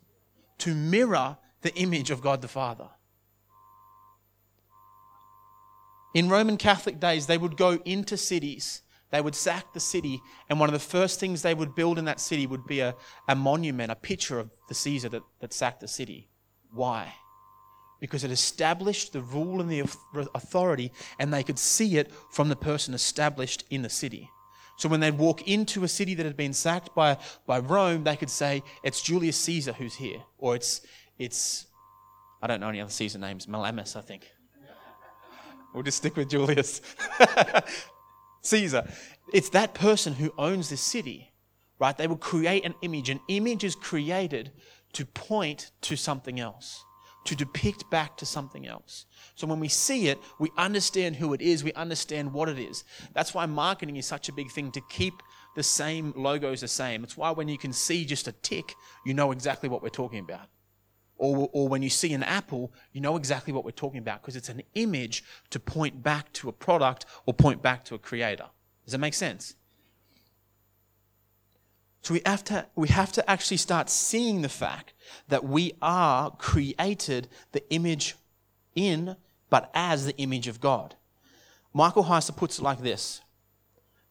to 0.57 0.73
mirror 0.73 1.37
the 1.61 1.71
image 1.75 2.09
of 2.09 2.21
God 2.21 2.41
the 2.41 2.47
Father. 2.47 2.89
In 6.15 6.29
Roman 6.29 6.57
Catholic 6.57 6.99
days, 6.99 7.27
they 7.27 7.37
would 7.37 7.55
go 7.55 7.79
into 7.85 8.17
cities, 8.17 8.81
they 9.11 9.21
would 9.21 9.35
sack 9.35 9.73
the 9.73 9.79
city, 9.79 10.19
and 10.49 10.59
one 10.59 10.69
of 10.69 10.73
the 10.73 10.79
first 10.79 11.19
things 11.19 11.43
they 11.43 11.53
would 11.53 11.75
build 11.75 11.99
in 11.99 12.05
that 12.05 12.19
city 12.19 12.47
would 12.47 12.65
be 12.65 12.79
a, 12.79 12.95
a 13.27 13.35
monument, 13.35 13.91
a 13.91 13.95
picture 13.95 14.39
of 14.39 14.49
the 14.69 14.73
Caesar 14.73 15.09
that, 15.09 15.21
that 15.39 15.53
sacked 15.53 15.81
the 15.81 15.87
city. 15.87 16.29
Why? 16.71 17.13
Because 18.03 18.25
it 18.25 18.31
established 18.31 19.13
the 19.13 19.21
rule 19.21 19.61
and 19.61 19.71
the 19.71 19.79
authority, 20.35 20.91
and 21.19 21.33
they 21.33 21.41
could 21.41 21.57
see 21.57 21.95
it 21.95 22.11
from 22.31 22.49
the 22.49 22.55
person 22.57 22.93
established 22.93 23.63
in 23.69 23.81
the 23.81 23.89
city. 23.89 24.29
So 24.77 24.89
when 24.89 24.99
they'd 24.99 25.17
walk 25.17 25.47
into 25.47 25.85
a 25.85 25.87
city 25.87 26.13
that 26.15 26.25
had 26.25 26.35
been 26.35 26.51
sacked 26.51 26.93
by, 26.93 27.15
by 27.47 27.59
Rome, 27.59 28.03
they 28.03 28.17
could 28.17 28.29
say, 28.29 28.61
It's 28.83 29.01
Julius 29.01 29.37
Caesar 29.37 29.71
who's 29.71 29.95
here. 29.95 30.21
Or 30.37 30.53
it's, 30.53 30.81
it's 31.17 31.67
I 32.41 32.47
don't 32.47 32.59
know 32.59 32.67
any 32.67 32.81
other 32.81 32.91
Caesar 32.91 33.19
names, 33.19 33.45
Malamus, 33.45 33.95
I 33.95 34.01
think. 34.01 34.29
We'll 35.73 35.83
just 35.83 35.99
stick 35.99 36.17
with 36.17 36.29
Julius. 36.29 36.81
Caesar. 38.41 38.85
It's 39.31 39.47
that 39.51 39.73
person 39.73 40.11
who 40.11 40.33
owns 40.37 40.69
this 40.69 40.81
city, 40.81 41.31
right? 41.79 41.97
They 41.97 42.07
will 42.07 42.17
create 42.17 42.65
an 42.65 42.75
image. 42.81 43.09
An 43.09 43.21
image 43.29 43.63
is 43.63 43.75
created 43.75 44.51
to 44.91 45.05
point 45.05 45.71
to 45.83 45.95
something 45.95 46.41
else 46.41 46.83
to 47.25 47.35
depict 47.35 47.89
back 47.89 48.17
to 48.17 48.25
something 48.25 48.67
else. 48.67 49.05
So 49.35 49.47
when 49.47 49.59
we 49.59 49.67
see 49.67 50.07
it, 50.07 50.19
we 50.39 50.49
understand 50.57 51.15
who 51.15 51.33
it 51.33 51.41
is, 51.41 51.63
we 51.63 51.73
understand 51.73 52.33
what 52.33 52.49
it 52.49 52.59
is. 52.59 52.83
That's 53.13 53.33
why 53.33 53.45
marketing 53.45 53.95
is 53.95 54.05
such 54.05 54.29
a 54.29 54.33
big 54.33 54.51
thing 54.51 54.71
to 54.71 54.81
keep 54.89 55.23
the 55.55 55.63
same 55.63 56.13
logos 56.15 56.61
the 56.61 56.67
same. 56.67 57.03
It's 57.03 57.17
why 57.17 57.31
when 57.31 57.47
you 57.47 57.57
can 57.57 57.73
see 57.73 58.05
just 58.05 58.27
a 58.27 58.31
tick, 58.31 58.75
you 59.05 59.13
know 59.13 59.31
exactly 59.31 59.69
what 59.69 59.81
we're 59.81 59.89
talking 59.89 60.19
about. 60.19 60.47
Or, 61.17 61.49
or 61.53 61.69
when 61.69 61.83
you 61.83 61.89
see 61.89 62.13
an 62.13 62.23
apple, 62.23 62.73
you 62.91 62.99
know 62.99 63.15
exactly 63.15 63.53
what 63.53 63.63
we're 63.63 63.71
talking 63.71 63.99
about 63.99 64.21
because 64.21 64.35
it's 64.35 64.49
an 64.49 64.63
image 64.73 65.23
to 65.51 65.59
point 65.59 66.03
back 66.03 66.33
to 66.33 66.49
a 66.49 66.51
product 66.51 67.05
or 67.25 67.33
point 67.33 67.61
back 67.61 67.85
to 67.85 67.95
a 67.95 67.99
creator. 67.99 68.47
Does 68.83 68.91
that 68.91 68.97
make 68.97 69.13
sense? 69.13 69.55
So 72.03 72.13
we 72.13 72.21
have 72.25 72.43
to, 72.45 72.65
we 72.75 72.89
have 72.89 73.13
to 73.13 73.29
actually 73.31 73.57
start 73.57 73.89
seeing 73.89 74.41
the 74.41 74.49
fact 74.49 74.93
that 75.29 75.45
we 75.45 75.71
are 75.81 76.31
created 76.31 77.29
the 77.53 77.63
image 77.73 78.15
in, 78.75 79.15
but 79.49 79.71
as 79.73 80.05
the 80.05 80.17
image 80.17 80.49
of 80.49 80.59
God. 80.59 80.95
Michael 81.73 82.03
Heiser 82.03 82.35
puts 82.35 82.59
it 82.59 82.61
like 82.61 82.81
this 82.81 83.21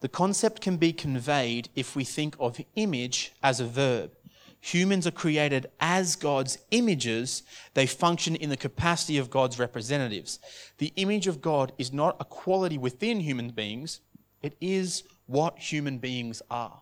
The 0.00 0.08
concept 0.08 0.62
can 0.62 0.78
be 0.78 0.94
conveyed 0.94 1.68
if 1.76 1.94
we 1.94 2.02
think 2.02 2.34
of 2.40 2.58
image 2.76 3.32
as 3.42 3.60
a 3.60 3.66
verb. 3.66 4.12
Humans 4.60 5.06
are 5.06 5.10
created 5.10 5.66
as 5.78 6.16
God's 6.16 6.56
images, 6.70 7.42
they 7.74 7.84
function 7.84 8.36
in 8.36 8.48
the 8.48 8.56
capacity 8.56 9.18
of 9.18 9.28
God's 9.28 9.58
representatives. 9.58 10.38
The 10.78 10.94
image 10.96 11.26
of 11.26 11.42
God 11.42 11.72
is 11.76 11.92
not 11.92 12.16
a 12.20 12.24
quality 12.24 12.78
within 12.78 13.20
human 13.20 13.50
beings, 13.50 14.00
it 14.40 14.56
is 14.62 15.02
what 15.26 15.58
human 15.58 15.98
beings 15.98 16.40
are 16.50 16.80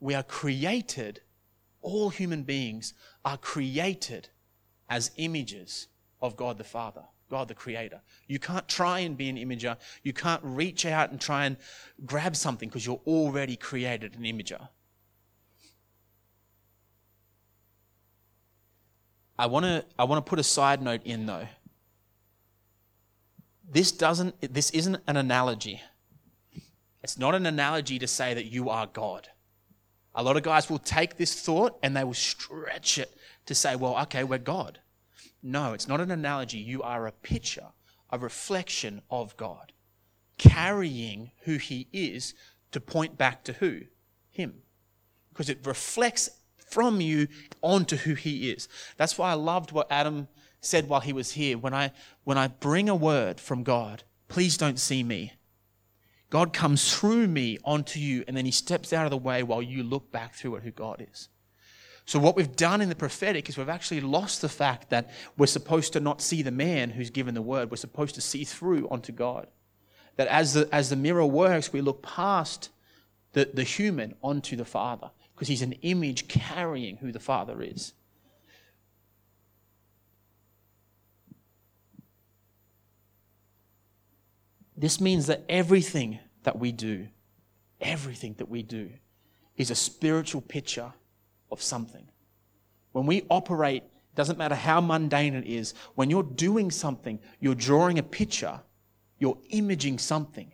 we 0.00 0.14
are 0.14 0.22
created, 0.22 1.20
all 1.82 2.10
human 2.10 2.42
beings 2.42 2.94
are 3.24 3.36
created 3.36 4.28
as 4.88 5.10
images 5.16 5.86
of 6.20 6.36
God 6.36 6.58
the 6.58 6.64
Father, 6.64 7.02
God 7.30 7.48
the 7.48 7.54
Creator. 7.54 8.00
You 8.26 8.38
can't 8.38 8.66
try 8.66 9.00
and 9.00 9.16
be 9.16 9.28
an 9.28 9.36
imager. 9.36 9.76
You 10.02 10.12
can't 10.12 10.42
reach 10.42 10.84
out 10.86 11.10
and 11.10 11.20
try 11.20 11.44
and 11.46 11.56
grab 12.04 12.34
something 12.34 12.68
because 12.68 12.84
you're 12.84 13.00
already 13.06 13.56
created 13.56 14.16
an 14.16 14.22
imager. 14.22 14.68
I 19.38 19.46
want 19.46 19.64
to 19.64 19.84
I 19.98 20.04
want 20.04 20.24
to 20.24 20.28
put 20.28 20.38
a 20.38 20.42
side 20.42 20.82
note 20.82 21.00
in 21.04 21.24
though. 21.24 21.46
this 23.70 23.92
doesn't 23.92 24.34
this 24.52 24.70
isn't 24.70 24.98
an 25.06 25.16
analogy. 25.16 25.80
It's 27.02 27.16
not 27.16 27.34
an 27.34 27.46
analogy 27.46 27.98
to 27.98 28.06
say 28.06 28.34
that 28.34 28.46
you 28.46 28.68
are 28.68 28.86
God. 28.86 29.28
A 30.14 30.22
lot 30.22 30.36
of 30.36 30.42
guys 30.42 30.68
will 30.68 30.78
take 30.78 31.16
this 31.16 31.40
thought 31.40 31.78
and 31.82 31.96
they 31.96 32.04
will 32.04 32.14
stretch 32.14 32.98
it 32.98 33.16
to 33.46 33.54
say, 33.54 33.76
well, 33.76 33.96
okay, 34.02 34.24
we're 34.24 34.38
God. 34.38 34.80
No, 35.42 35.72
it's 35.72 35.88
not 35.88 36.00
an 36.00 36.10
analogy. 36.10 36.58
You 36.58 36.82
are 36.82 37.06
a 37.06 37.12
picture, 37.12 37.68
a 38.10 38.18
reflection 38.18 39.02
of 39.10 39.36
God, 39.36 39.72
carrying 40.38 41.30
who 41.44 41.56
He 41.56 41.88
is 41.92 42.34
to 42.72 42.80
point 42.80 43.16
back 43.16 43.44
to 43.44 43.54
who? 43.54 43.82
Him. 44.30 44.62
Because 45.30 45.48
it 45.48 45.64
reflects 45.64 46.30
from 46.58 47.00
you 47.00 47.28
onto 47.62 47.96
who 47.96 48.14
He 48.14 48.50
is. 48.50 48.68
That's 48.96 49.16
why 49.16 49.30
I 49.30 49.34
loved 49.34 49.72
what 49.72 49.90
Adam 49.90 50.28
said 50.60 50.88
while 50.88 51.00
he 51.00 51.12
was 51.12 51.32
here. 51.32 51.58
When 51.58 51.74
I, 51.74 51.92
when 52.24 52.38
I 52.38 52.48
bring 52.48 52.88
a 52.88 52.94
word 52.94 53.40
from 53.40 53.62
God, 53.62 54.02
please 54.28 54.56
don't 54.56 54.78
see 54.78 55.02
me. 55.02 55.32
God 56.30 56.52
comes 56.52 56.94
through 56.94 57.26
me 57.26 57.58
onto 57.64 57.98
you, 57.98 58.24
and 58.26 58.36
then 58.36 58.44
He 58.44 58.52
steps 58.52 58.92
out 58.92 59.04
of 59.04 59.10
the 59.10 59.16
way 59.16 59.42
while 59.42 59.60
you 59.60 59.82
look 59.82 60.10
back 60.12 60.34
through 60.34 60.56
at 60.56 60.62
who 60.62 60.70
God 60.70 61.04
is. 61.12 61.28
So, 62.06 62.18
what 62.18 62.36
we've 62.36 62.56
done 62.56 62.80
in 62.80 62.88
the 62.88 62.94
prophetic 62.94 63.48
is 63.48 63.58
we've 63.58 63.68
actually 63.68 64.00
lost 64.00 64.40
the 64.40 64.48
fact 64.48 64.90
that 64.90 65.10
we're 65.36 65.46
supposed 65.46 65.92
to 65.92 66.00
not 66.00 66.22
see 66.22 66.42
the 66.42 66.50
man 66.50 66.90
who's 66.90 67.10
given 67.10 67.34
the 67.34 67.42
word. 67.42 67.70
We're 67.70 67.76
supposed 67.76 68.14
to 68.14 68.20
see 68.20 68.44
through 68.44 68.88
onto 68.88 69.12
God. 69.12 69.48
That 70.16 70.28
as 70.28 70.54
the, 70.54 70.68
as 70.72 70.90
the 70.90 70.96
mirror 70.96 71.26
works, 71.26 71.72
we 71.72 71.80
look 71.80 72.02
past 72.02 72.70
the, 73.32 73.48
the 73.52 73.62
human 73.62 74.14
onto 74.22 74.56
the 74.56 74.64
Father 74.64 75.10
because 75.34 75.48
he's 75.48 75.62
an 75.62 75.72
image 75.82 76.28
carrying 76.28 76.96
who 76.96 77.12
the 77.12 77.20
Father 77.20 77.62
is. 77.62 77.94
This 84.80 84.98
means 84.98 85.26
that 85.26 85.44
everything 85.46 86.20
that 86.44 86.58
we 86.58 86.72
do, 86.72 87.08
everything 87.82 88.34
that 88.38 88.48
we 88.48 88.62
do, 88.62 88.88
is 89.58 89.70
a 89.70 89.74
spiritual 89.74 90.40
picture 90.40 90.90
of 91.50 91.60
something. 91.60 92.08
When 92.92 93.04
we 93.04 93.26
operate, 93.28 93.82
doesn't 94.14 94.38
matter 94.38 94.54
how 94.54 94.80
mundane 94.80 95.34
it 95.34 95.46
is, 95.46 95.74
when 95.96 96.08
you're 96.08 96.22
doing 96.22 96.70
something, 96.70 97.20
you're 97.40 97.54
drawing 97.54 97.98
a 97.98 98.02
picture, 98.02 98.58
you're 99.18 99.36
imaging 99.50 99.98
something. 99.98 100.50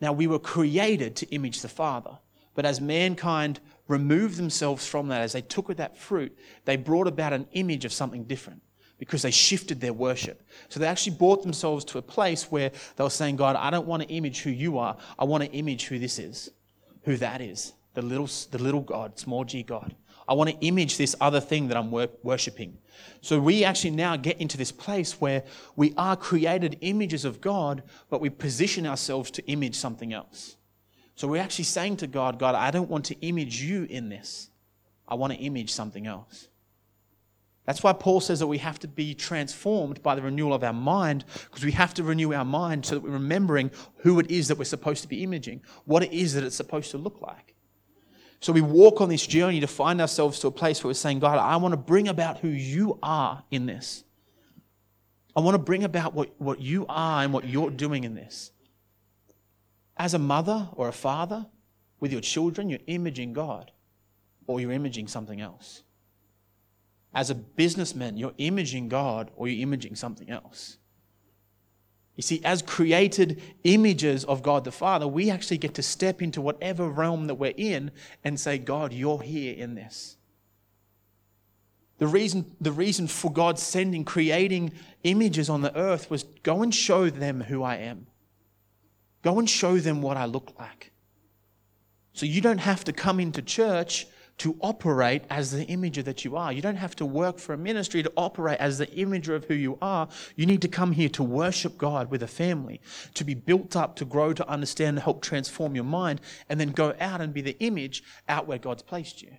Now, 0.00 0.12
we 0.12 0.28
were 0.28 0.38
created 0.38 1.16
to 1.16 1.34
image 1.34 1.62
the 1.62 1.68
Father, 1.68 2.18
but 2.54 2.64
as 2.64 2.80
mankind 2.80 3.58
removed 3.88 4.36
themselves 4.36 4.86
from 4.86 5.08
that, 5.08 5.20
as 5.20 5.32
they 5.32 5.42
took 5.42 5.68
of 5.68 5.78
that 5.78 5.98
fruit, 5.98 6.38
they 6.64 6.76
brought 6.76 7.08
about 7.08 7.32
an 7.32 7.48
image 7.54 7.84
of 7.84 7.92
something 7.92 8.22
different 8.22 8.62
because 9.02 9.22
they 9.22 9.32
shifted 9.32 9.80
their 9.80 9.92
worship. 9.92 10.44
So 10.68 10.78
they 10.78 10.86
actually 10.86 11.16
brought 11.16 11.42
themselves 11.42 11.84
to 11.86 11.98
a 11.98 12.02
place 12.02 12.52
where 12.52 12.70
they 12.94 13.02
were 13.02 13.10
saying, 13.10 13.34
God, 13.34 13.56
I 13.56 13.68
don't 13.68 13.88
want 13.88 14.04
to 14.04 14.08
image 14.08 14.42
who 14.42 14.50
you 14.50 14.78
are. 14.78 14.96
I 15.18 15.24
want 15.24 15.42
to 15.42 15.50
image 15.50 15.86
who 15.86 15.98
this 15.98 16.20
is, 16.20 16.52
who 17.02 17.16
that 17.16 17.40
is. 17.40 17.72
The 17.94 18.02
little, 18.02 18.28
the 18.52 18.62
little 18.62 18.80
God, 18.80 19.18
small 19.18 19.42
g 19.42 19.64
God. 19.64 19.96
I 20.28 20.34
want 20.34 20.50
to 20.50 20.56
image 20.64 20.98
this 20.98 21.16
other 21.20 21.40
thing 21.40 21.66
that 21.66 21.76
I'm 21.76 21.90
worshiping. 21.90 22.78
So 23.22 23.40
we 23.40 23.64
actually 23.64 23.90
now 23.90 24.14
get 24.14 24.40
into 24.40 24.56
this 24.56 24.70
place 24.70 25.20
where 25.20 25.42
we 25.74 25.94
are 25.96 26.14
created 26.14 26.78
images 26.80 27.24
of 27.24 27.40
God, 27.40 27.82
but 28.08 28.20
we 28.20 28.30
position 28.30 28.86
ourselves 28.86 29.32
to 29.32 29.44
image 29.48 29.74
something 29.74 30.12
else. 30.12 30.54
So 31.16 31.26
we're 31.26 31.42
actually 31.42 31.64
saying 31.64 31.96
to 31.96 32.06
God, 32.06 32.38
God, 32.38 32.54
I 32.54 32.70
don't 32.70 32.88
want 32.88 33.06
to 33.06 33.20
image 33.20 33.60
you 33.60 33.82
in 33.90 34.10
this. 34.10 34.48
I 35.08 35.16
want 35.16 35.32
to 35.32 35.40
image 35.40 35.72
something 35.72 36.06
else. 36.06 36.46
That's 37.64 37.82
why 37.82 37.92
Paul 37.92 38.20
says 38.20 38.40
that 38.40 38.48
we 38.48 38.58
have 38.58 38.80
to 38.80 38.88
be 38.88 39.14
transformed 39.14 40.02
by 40.02 40.16
the 40.16 40.22
renewal 40.22 40.52
of 40.52 40.64
our 40.64 40.72
mind, 40.72 41.24
because 41.44 41.64
we 41.64 41.72
have 41.72 41.94
to 41.94 42.02
renew 42.02 42.32
our 42.32 42.44
mind 42.44 42.84
so 42.84 42.96
that 42.96 43.02
we're 43.02 43.10
remembering 43.10 43.70
who 43.98 44.18
it 44.18 44.30
is 44.30 44.48
that 44.48 44.58
we're 44.58 44.64
supposed 44.64 45.02
to 45.02 45.08
be 45.08 45.22
imaging, 45.22 45.62
what 45.84 46.02
it 46.02 46.12
is 46.12 46.34
that 46.34 46.42
it's 46.42 46.56
supposed 46.56 46.90
to 46.90 46.98
look 46.98 47.20
like. 47.20 47.54
So 48.40 48.52
we 48.52 48.60
walk 48.60 49.00
on 49.00 49.08
this 49.08 49.24
journey 49.24 49.60
to 49.60 49.68
find 49.68 50.00
ourselves 50.00 50.40
to 50.40 50.48
a 50.48 50.50
place 50.50 50.82
where 50.82 50.88
we're 50.88 50.94
saying, 50.94 51.20
God, 51.20 51.38
I 51.38 51.54
want 51.56 51.72
to 51.72 51.76
bring 51.76 52.08
about 52.08 52.38
who 52.38 52.48
you 52.48 52.98
are 53.00 53.44
in 53.52 53.66
this. 53.66 54.02
I 55.36 55.40
want 55.40 55.54
to 55.54 55.60
bring 55.60 55.84
about 55.84 56.14
what, 56.14 56.34
what 56.40 56.60
you 56.60 56.84
are 56.88 57.22
and 57.22 57.32
what 57.32 57.44
you're 57.44 57.70
doing 57.70 58.02
in 58.02 58.16
this. 58.16 58.50
As 59.96 60.14
a 60.14 60.18
mother 60.18 60.68
or 60.72 60.88
a 60.88 60.92
father 60.92 61.46
with 62.00 62.10
your 62.10 62.20
children, 62.20 62.68
you're 62.68 62.80
imaging 62.88 63.32
God 63.32 63.70
or 64.48 64.60
you're 64.60 64.72
imaging 64.72 65.06
something 65.06 65.40
else. 65.40 65.84
As 67.14 67.30
a 67.30 67.34
businessman, 67.34 68.16
you're 68.16 68.34
imaging 68.38 68.88
God 68.88 69.30
or 69.36 69.48
you're 69.48 69.62
imaging 69.62 69.96
something 69.96 70.30
else. 70.30 70.78
You 72.16 72.22
see, 72.22 72.40
as 72.44 72.60
created 72.62 73.40
images 73.64 74.24
of 74.24 74.42
God 74.42 74.64
the 74.64 74.72
Father, 74.72 75.08
we 75.08 75.30
actually 75.30 75.58
get 75.58 75.74
to 75.74 75.82
step 75.82 76.20
into 76.20 76.40
whatever 76.40 76.88
realm 76.88 77.26
that 77.26 77.36
we're 77.36 77.54
in 77.56 77.90
and 78.22 78.38
say, 78.38 78.58
God, 78.58 78.92
you're 78.92 79.22
here 79.22 79.54
in 79.54 79.74
this. 79.74 80.16
The 81.98 82.06
reason, 82.06 82.56
the 82.60 82.72
reason 82.72 83.06
for 83.06 83.32
God 83.32 83.58
sending, 83.58 84.04
creating 84.04 84.72
images 85.04 85.48
on 85.48 85.62
the 85.62 85.74
earth 85.76 86.10
was 86.10 86.24
go 86.42 86.62
and 86.62 86.74
show 86.74 87.08
them 87.08 87.42
who 87.42 87.62
I 87.62 87.76
am. 87.76 88.06
Go 89.22 89.38
and 89.38 89.48
show 89.48 89.78
them 89.78 90.02
what 90.02 90.16
I 90.16 90.24
look 90.24 90.52
like. 90.58 90.92
So 92.12 92.26
you 92.26 92.40
don't 92.40 92.58
have 92.58 92.84
to 92.84 92.92
come 92.92 93.20
into 93.20 93.40
church 93.40 94.06
to 94.38 94.56
operate 94.60 95.22
as 95.30 95.50
the 95.50 95.64
imager 95.66 96.02
that 96.04 96.24
you 96.24 96.36
are. 96.36 96.52
You 96.52 96.62
don't 96.62 96.76
have 96.76 96.96
to 96.96 97.06
work 97.06 97.38
for 97.38 97.52
a 97.52 97.58
ministry 97.58 98.02
to 98.02 98.12
operate 98.16 98.58
as 98.58 98.78
the 98.78 98.86
imager 98.88 99.34
of 99.34 99.44
who 99.44 99.54
you 99.54 99.78
are. 99.80 100.08
You 100.36 100.46
need 100.46 100.62
to 100.62 100.68
come 100.68 100.92
here 100.92 101.08
to 101.10 101.22
worship 101.22 101.78
God 101.78 102.10
with 102.10 102.22
a 102.22 102.28
family, 102.28 102.80
to 103.14 103.24
be 103.24 103.34
built 103.34 103.76
up, 103.76 103.96
to 103.96 104.04
grow, 104.04 104.32
to 104.32 104.48
understand, 104.48 104.96
to 104.96 105.02
help 105.02 105.22
transform 105.22 105.74
your 105.74 105.84
mind, 105.84 106.20
and 106.48 106.58
then 106.58 106.70
go 106.70 106.94
out 106.98 107.20
and 107.20 107.32
be 107.32 107.42
the 107.42 107.58
image 107.60 108.02
out 108.28 108.46
where 108.46 108.58
God's 108.58 108.82
placed 108.82 109.22
you. 109.22 109.36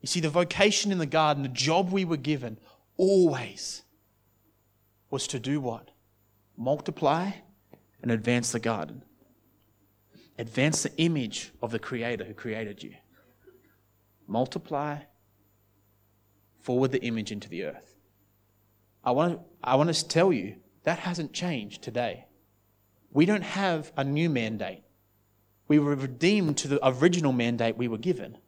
You 0.00 0.06
see, 0.06 0.20
the 0.20 0.30
vocation 0.30 0.92
in 0.92 0.98
the 0.98 1.06
garden, 1.06 1.42
the 1.42 1.48
job 1.48 1.90
we 1.90 2.04
were 2.04 2.16
given, 2.16 2.58
always 2.96 3.82
was 5.10 5.26
to 5.28 5.38
do 5.38 5.60
what? 5.60 5.90
Multiply 6.56 7.32
and 8.02 8.10
advance 8.10 8.52
the 8.52 8.60
garden. 8.60 9.02
Advance 10.38 10.82
the 10.82 10.96
image 10.96 11.52
of 11.62 11.70
the 11.70 11.78
Creator 11.78 12.24
who 12.24 12.34
created 12.34 12.82
you. 12.82 12.94
Multiply, 14.26 14.98
forward 16.60 16.92
the 16.92 17.02
image 17.02 17.30
into 17.30 17.48
the 17.48 17.64
earth. 17.64 17.94
I 19.04 19.10
want, 19.12 19.34
to, 19.34 19.44
I 19.62 19.76
want 19.76 19.94
to 19.94 20.08
tell 20.08 20.32
you 20.32 20.56
that 20.84 20.98
hasn't 21.00 21.32
changed 21.32 21.82
today. 21.82 22.26
We 23.12 23.26
don't 23.26 23.44
have 23.44 23.92
a 23.96 24.02
new 24.02 24.28
mandate. 24.28 24.82
We 25.68 25.78
were 25.78 25.94
redeemed 25.94 26.58
to 26.58 26.68
the 26.68 26.86
original 26.86 27.32
mandate 27.32 27.76
we 27.76 27.88
were 27.88 27.98
given. 27.98 28.38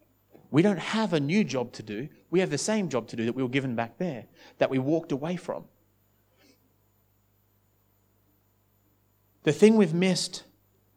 We 0.51 0.63
don't 0.63 0.79
have 0.79 1.13
a 1.13 1.21
new 1.21 1.45
job 1.45 1.73
to 1.75 1.83
do. 1.83 2.09
We 2.31 2.41
have 2.41 2.51
the 2.51 2.59
same 2.59 2.89
job 2.89 3.09
to 3.09 3.17
do 3.17 3.27
that 3.27 3.35
we 3.35 3.43
were 3.43 3.49
given 3.49 3.77
back 3.77 3.99
there, 3.99 4.27
that 4.59 4.71
we 4.71 4.79
walked 4.79 5.13
away 5.13 5.37
from. 5.37 5.65
The 9.45 9.53
thing 9.53 9.77
we've 9.77 9.95
missed 9.95 10.45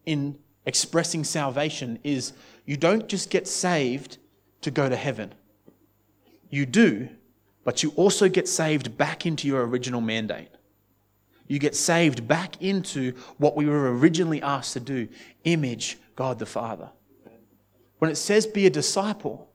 in 0.04 0.38
expressing 0.66 1.24
salvation 1.24 1.98
is 2.04 2.32
you 2.64 2.76
don't 2.76 3.08
just 3.08 3.30
get 3.30 3.48
saved 3.48 4.18
to 4.62 4.70
go 4.70 4.88
to 4.88 4.96
heaven. 4.96 5.34
You 6.50 6.66
do, 6.66 7.08
but 7.64 7.82
you 7.82 7.92
also 7.96 8.28
get 8.28 8.48
saved 8.48 8.96
back 8.96 9.26
into 9.26 9.46
your 9.46 9.66
original 9.66 10.00
mandate. 10.00 10.50
You 11.46 11.58
get 11.58 11.74
saved 11.74 12.28
back 12.28 12.62
into 12.62 13.14
what 13.38 13.56
we 13.56 13.66
were 13.66 13.96
originally 13.96 14.40
asked 14.42 14.74
to 14.74 14.80
do 14.80 15.08
image 15.44 15.98
God 16.14 16.38
the 16.38 16.46
Father. 16.46 16.90
When 17.98 18.10
it 18.10 18.16
says 18.16 18.46
be 18.46 18.66
a 18.66 18.70
disciple, 18.70 19.50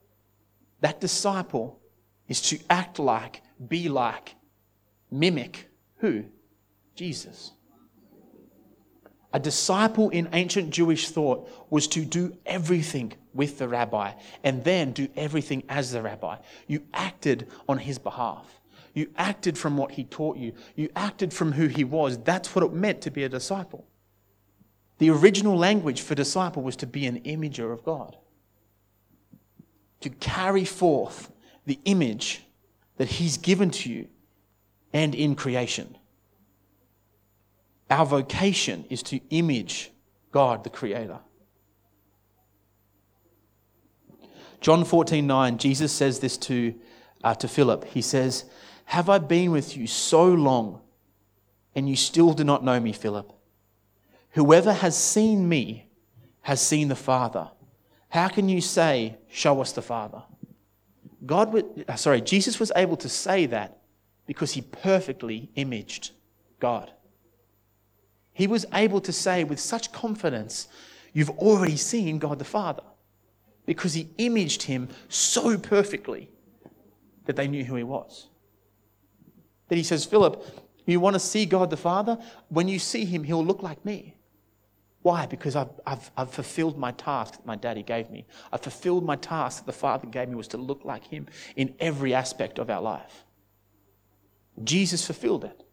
that 0.81 0.99
disciple 0.99 1.79
is 2.27 2.41
to 2.41 2.59
act 2.69 2.99
like, 2.99 3.41
be 3.67 3.87
like, 3.89 4.35
mimic 5.09 5.69
who? 5.97 6.25
Jesus. 6.95 7.51
A 9.35 9.39
disciple 9.39 10.11
in 10.11 10.29
ancient 10.31 10.69
Jewish 10.69 11.09
thought 11.09 11.49
was 11.69 11.89
to 11.89 12.05
do 12.05 12.37
everything 12.45 13.11
with 13.33 13.57
the 13.57 13.67
rabbi 13.67 14.13
and 14.45 14.63
then 14.63 14.93
do 14.93 15.09
everything 15.17 15.63
as 15.67 15.91
the 15.91 16.01
rabbi. 16.01 16.37
You 16.67 16.83
acted 16.93 17.49
on 17.67 17.79
his 17.79 17.99
behalf. 17.99 18.61
You 18.93 19.09
acted 19.17 19.57
from 19.57 19.75
what 19.75 19.91
he 19.91 20.05
taught 20.05 20.37
you. 20.37 20.53
You 20.77 20.87
acted 20.95 21.33
from 21.33 21.51
who 21.51 21.67
he 21.67 21.83
was. 21.83 22.17
That's 22.19 22.55
what 22.55 22.63
it 22.63 22.71
meant 22.71 23.01
to 23.01 23.11
be 23.11 23.25
a 23.25 23.29
disciple. 23.29 23.85
The 24.99 25.09
original 25.09 25.57
language 25.57 25.99
for 25.99 26.15
disciple 26.15 26.63
was 26.63 26.77
to 26.77 26.87
be 26.87 27.05
an 27.05 27.19
imager 27.23 27.73
of 27.73 27.83
God, 27.83 28.15
to 29.99 30.09
carry 30.09 30.63
forth 30.63 31.29
the 31.65 31.81
image 31.83 32.41
that 32.95 33.09
he's 33.09 33.35
given 33.35 33.69
to 33.71 33.91
you 33.91 34.07
and 34.93 35.13
in 35.13 35.35
creation. 35.35 35.97
Our 37.89 38.05
vocation 38.05 38.85
is 38.89 39.03
to 39.03 39.19
image 39.29 39.91
God, 40.31 40.63
the 40.63 40.69
Creator. 40.69 41.19
John 44.59 44.83
14 44.83 45.25
9, 45.27 45.57
Jesus 45.57 45.91
says 45.91 46.19
this 46.19 46.37
to, 46.37 46.73
uh, 47.23 47.35
to 47.35 47.47
Philip. 47.47 47.85
He 47.85 48.01
says, 48.01 48.45
Have 48.85 49.09
I 49.09 49.19
been 49.19 49.51
with 49.51 49.77
you 49.77 49.85
so 49.85 50.25
long, 50.25 50.81
and 51.75 51.87
you 51.87 51.95
still 51.95 52.33
do 52.33 52.43
not 52.43 52.63
know 52.63 52.79
me, 52.79 52.91
Philip? 52.91 53.31
Whoever 54.31 54.73
has 54.73 54.97
seen 54.97 55.47
me 55.47 55.87
has 56.41 56.59
seen 56.59 56.87
the 56.87 56.95
Father. 56.95 57.51
How 58.09 58.27
can 58.27 58.49
you 58.49 58.59
say, 58.59 59.17
Show 59.29 59.61
us 59.61 59.71
the 59.71 59.81
Father? 59.81 60.23
God, 61.25 61.63
uh, 61.87 61.95
sorry, 61.95 62.21
Jesus 62.21 62.59
was 62.59 62.71
able 62.75 62.97
to 62.97 63.09
say 63.09 63.45
that 63.45 63.79
because 64.25 64.53
he 64.53 64.61
perfectly 64.61 65.49
imaged 65.55 66.11
God. 66.59 66.91
He 68.35 68.47
was 68.47 68.65
able 68.73 68.99
to 68.99 69.13
say 69.13 69.45
with 69.45 69.59
such 69.59 69.91
confidence, 69.91 70.67
You've 71.13 71.29
already 71.29 71.77
seen 71.77 72.19
God 72.19 72.39
the 72.39 72.45
Father 72.45 72.83
because 73.65 73.93
he 73.93 74.09
imaged 74.17 74.63
him 74.63 74.89
so 75.07 75.57
perfectly 75.57 76.29
that 77.25 77.37
they 77.37 77.47
knew 77.47 77.63
who 77.63 77.75
he 77.75 77.83
was. 77.83 78.27
That 79.69 79.77
he 79.77 79.83
says, 79.83 80.03
Philip, 80.03 80.45
you 80.85 80.99
want 80.99 81.13
to 81.13 81.21
see 81.21 81.45
God 81.45 81.69
the 81.69 81.77
Father? 81.77 82.19
When 82.49 82.67
you 82.67 82.77
see 82.77 83.05
him, 83.05 83.23
he'll 83.23 83.45
look 83.45 83.63
like 83.63 83.85
me. 83.85 84.17
Why? 85.01 85.25
Because 85.25 85.55
I've, 85.55 85.69
I've, 85.87 86.11
I've 86.17 86.31
fulfilled 86.31 86.77
my 86.77 86.91
task 86.91 87.35
that 87.35 87.45
my 87.45 87.55
daddy 87.55 87.83
gave 87.83 88.09
me. 88.09 88.25
I've 88.51 88.61
fulfilled 88.61 89.05
my 89.05 89.15
task 89.15 89.59
that 89.59 89.67
the 89.67 89.77
Father 89.77 90.07
gave 90.07 90.27
me 90.27 90.35
was 90.35 90.49
to 90.49 90.57
look 90.57 90.83
like 90.83 91.05
him 91.05 91.27
in 91.55 91.73
every 91.79 92.13
aspect 92.13 92.59
of 92.59 92.69
our 92.69 92.81
life. 92.81 93.23
Jesus 94.61 95.05
fulfilled 95.05 95.45
it. 95.45 95.64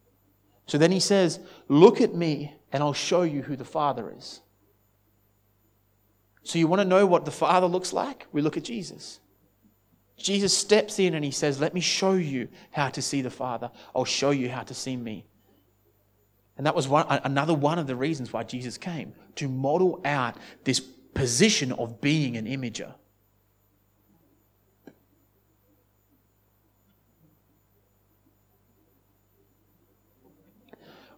So 0.66 0.78
then 0.78 0.92
he 0.92 1.00
says, 1.00 1.40
Look 1.68 2.00
at 2.00 2.14
me 2.14 2.54
and 2.72 2.82
I'll 2.82 2.92
show 2.92 3.22
you 3.22 3.42
who 3.42 3.56
the 3.56 3.64
Father 3.64 4.12
is. 4.16 4.40
So, 6.44 6.58
you 6.58 6.66
want 6.66 6.80
to 6.80 6.88
know 6.88 7.06
what 7.06 7.24
the 7.24 7.30
Father 7.30 7.66
looks 7.66 7.92
like? 7.92 8.26
We 8.32 8.42
look 8.42 8.56
at 8.56 8.64
Jesus. 8.64 9.20
Jesus 10.16 10.56
steps 10.56 10.98
in 10.98 11.14
and 11.14 11.24
he 11.24 11.30
says, 11.30 11.60
Let 11.60 11.74
me 11.74 11.80
show 11.80 12.14
you 12.14 12.48
how 12.70 12.88
to 12.90 13.02
see 13.02 13.22
the 13.22 13.30
Father. 13.30 13.70
I'll 13.94 14.04
show 14.04 14.30
you 14.30 14.48
how 14.48 14.62
to 14.62 14.74
see 14.74 14.96
me. 14.96 15.26
And 16.56 16.66
that 16.66 16.74
was 16.74 16.88
one, 16.88 17.06
another 17.08 17.54
one 17.54 17.78
of 17.78 17.86
the 17.86 17.96
reasons 17.96 18.32
why 18.32 18.42
Jesus 18.42 18.76
came 18.76 19.14
to 19.36 19.48
model 19.48 20.00
out 20.04 20.36
this 20.64 20.80
position 20.80 21.72
of 21.72 22.00
being 22.00 22.36
an 22.36 22.46
imager. 22.46 22.94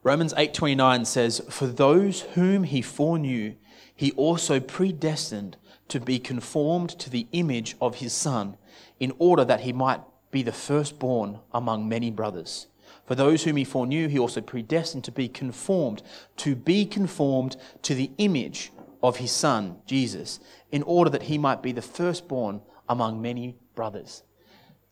Romans 0.05 0.35
8:29 0.37 1.07
says, 1.07 1.41
"For 1.49 1.67
those 1.67 2.21
whom 2.35 2.65
he 2.65 2.83
foreknew, 2.83 3.55
he 3.97 4.13
also 4.13 4.61
predestined 4.61 5.57
to 5.89 5.99
be 5.99 6.19
conformed 6.19 6.91
to 6.99 7.09
the 7.09 7.27
image 7.33 7.75
of 7.81 7.97
his 7.97 8.13
Son, 8.13 8.59
in 9.01 9.15
order 9.19 9.47
that 9.47 9.63
he 9.63 9.73
might 9.73 10.03
be 10.31 10.43
the 10.43 10.53
firstborn 10.53 11.39
among 11.55 11.89
many 11.89 12.11
brothers. 12.11 12.67
For 13.07 13.15
those 13.15 13.45
whom 13.45 13.57
he 13.57 13.65
foreknew, 13.65 14.09
he 14.09 14.19
also 14.19 14.43
predestined 14.43 15.05
to 15.05 15.13
be 15.13 15.27
conformed, 15.27 16.03
to 16.37 16.55
be 16.55 16.85
conformed 16.85 17.57
to 17.81 17.95
the 17.95 18.11
image 18.19 18.73
of 19.03 19.17
his 19.17 19.33
Son, 19.33 19.79
Jesus, 19.87 20.39
in 20.71 20.83
order 20.83 21.09
that 21.09 21.25
he 21.25 21.39
might 21.39 21.63
be 21.63 21.73
the 21.73 21.81
firstborn 21.81 22.61
among 22.91 23.23
many 23.23 23.57
brothers. 23.75 24.23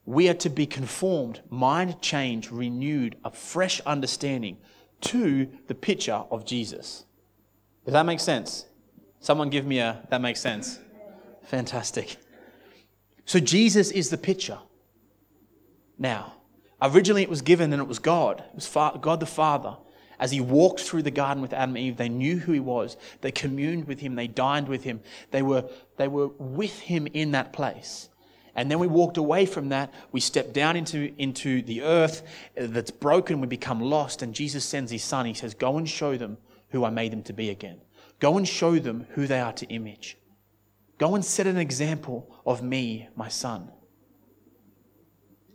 We 0.06 0.30
are 0.30 0.34
to 0.34 0.48
be 0.48 0.64
conformed, 0.64 1.42
mind 1.50 2.00
change, 2.00 2.50
renewed, 2.50 3.16
a 3.22 3.30
fresh 3.30 3.78
understanding 3.82 4.56
to 5.02 5.48
the 5.66 5.74
picture 5.74 6.24
of 6.30 6.44
Jesus. 6.44 7.04
Does 7.84 7.92
that 7.92 8.06
make 8.06 8.20
sense? 8.20 8.66
Someone 9.20 9.50
give 9.50 9.66
me 9.66 9.78
a, 9.78 10.06
that 10.10 10.20
makes 10.20 10.40
sense. 10.40 10.78
Fantastic. 11.44 12.16
So 13.24 13.38
Jesus 13.38 13.90
is 13.90 14.10
the 14.10 14.18
picture. 14.18 14.58
Now, 15.98 16.34
originally 16.80 17.22
it 17.22 17.28
was 17.28 17.42
given 17.42 17.72
and 17.72 17.80
it 17.80 17.88
was 17.88 17.98
God. 17.98 18.40
It 18.40 18.54
was 18.54 18.68
God 19.00 19.20
the 19.20 19.26
Father. 19.26 19.76
As 20.18 20.30
he 20.30 20.40
walked 20.40 20.80
through 20.80 21.02
the 21.02 21.10
garden 21.10 21.42
with 21.42 21.52
Adam 21.52 21.76
and 21.76 21.84
Eve, 21.84 21.96
they 21.96 22.08
knew 22.08 22.38
who 22.38 22.52
he 22.52 22.60
was. 22.60 22.96
They 23.22 23.32
communed 23.32 23.86
with 23.88 24.00
him. 24.00 24.14
They 24.14 24.28
dined 24.28 24.68
with 24.68 24.84
him. 24.84 25.00
They 25.32 25.42
were, 25.42 25.68
they 25.96 26.06
were 26.06 26.28
with 26.38 26.78
him 26.78 27.08
in 27.12 27.32
that 27.32 27.52
place. 27.52 28.08
And 28.54 28.70
then 28.70 28.78
we 28.78 28.86
walked 28.86 29.16
away 29.16 29.46
from 29.46 29.70
that. 29.70 29.92
We 30.12 30.20
stepped 30.20 30.52
down 30.52 30.76
into, 30.76 31.12
into 31.16 31.62
the 31.62 31.82
earth 31.82 32.22
that's 32.54 32.90
broken. 32.90 33.40
We 33.40 33.46
become 33.46 33.80
lost. 33.80 34.22
And 34.22 34.34
Jesus 34.34 34.64
sends 34.64 34.90
his 34.90 35.02
son. 35.02 35.24
He 35.26 35.34
says, 35.34 35.54
Go 35.54 35.78
and 35.78 35.88
show 35.88 36.16
them 36.16 36.36
who 36.68 36.84
I 36.84 36.90
made 36.90 37.12
them 37.12 37.22
to 37.24 37.32
be 37.32 37.50
again. 37.50 37.80
Go 38.20 38.36
and 38.36 38.46
show 38.46 38.78
them 38.78 39.06
who 39.10 39.26
they 39.26 39.40
are 39.40 39.52
to 39.54 39.66
image. 39.66 40.18
Go 40.98 41.14
and 41.14 41.24
set 41.24 41.46
an 41.46 41.56
example 41.56 42.34
of 42.46 42.62
me, 42.62 43.08
my 43.16 43.28
son. 43.28 43.70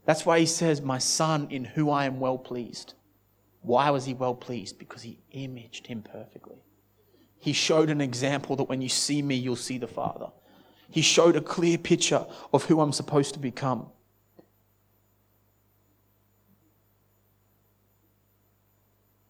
That's 0.05 0.25
why 0.25 0.39
he 0.39 0.45
says, 0.45 0.81
My 0.81 0.97
son, 0.97 1.47
in 1.51 1.65
who 1.65 1.89
I 1.89 2.05
am 2.05 2.19
well 2.19 2.37
pleased. 2.37 2.95
Why 3.61 3.89
was 3.89 4.05
he 4.05 4.13
well 4.13 4.35
pleased? 4.35 4.79
Because 4.79 5.03
he 5.03 5.19
imaged 5.31 5.87
him 5.87 6.01
perfectly. 6.01 6.63
He 7.37 7.53
showed 7.53 7.89
an 7.89 8.01
example 8.01 8.55
that 8.55 8.69
when 8.69 8.81
you 8.81 8.89
see 8.89 9.21
me, 9.21 9.35
you'll 9.35 9.55
see 9.55 9.77
the 9.77 9.87
Father. 9.87 10.27
He 10.89 11.01
showed 11.01 11.35
a 11.35 11.41
clear 11.41 11.77
picture 11.77 12.25
of 12.53 12.65
who 12.65 12.79
I'm 12.81 12.91
supposed 12.91 13.33
to 13.33 13.39
become. 13.39 13.87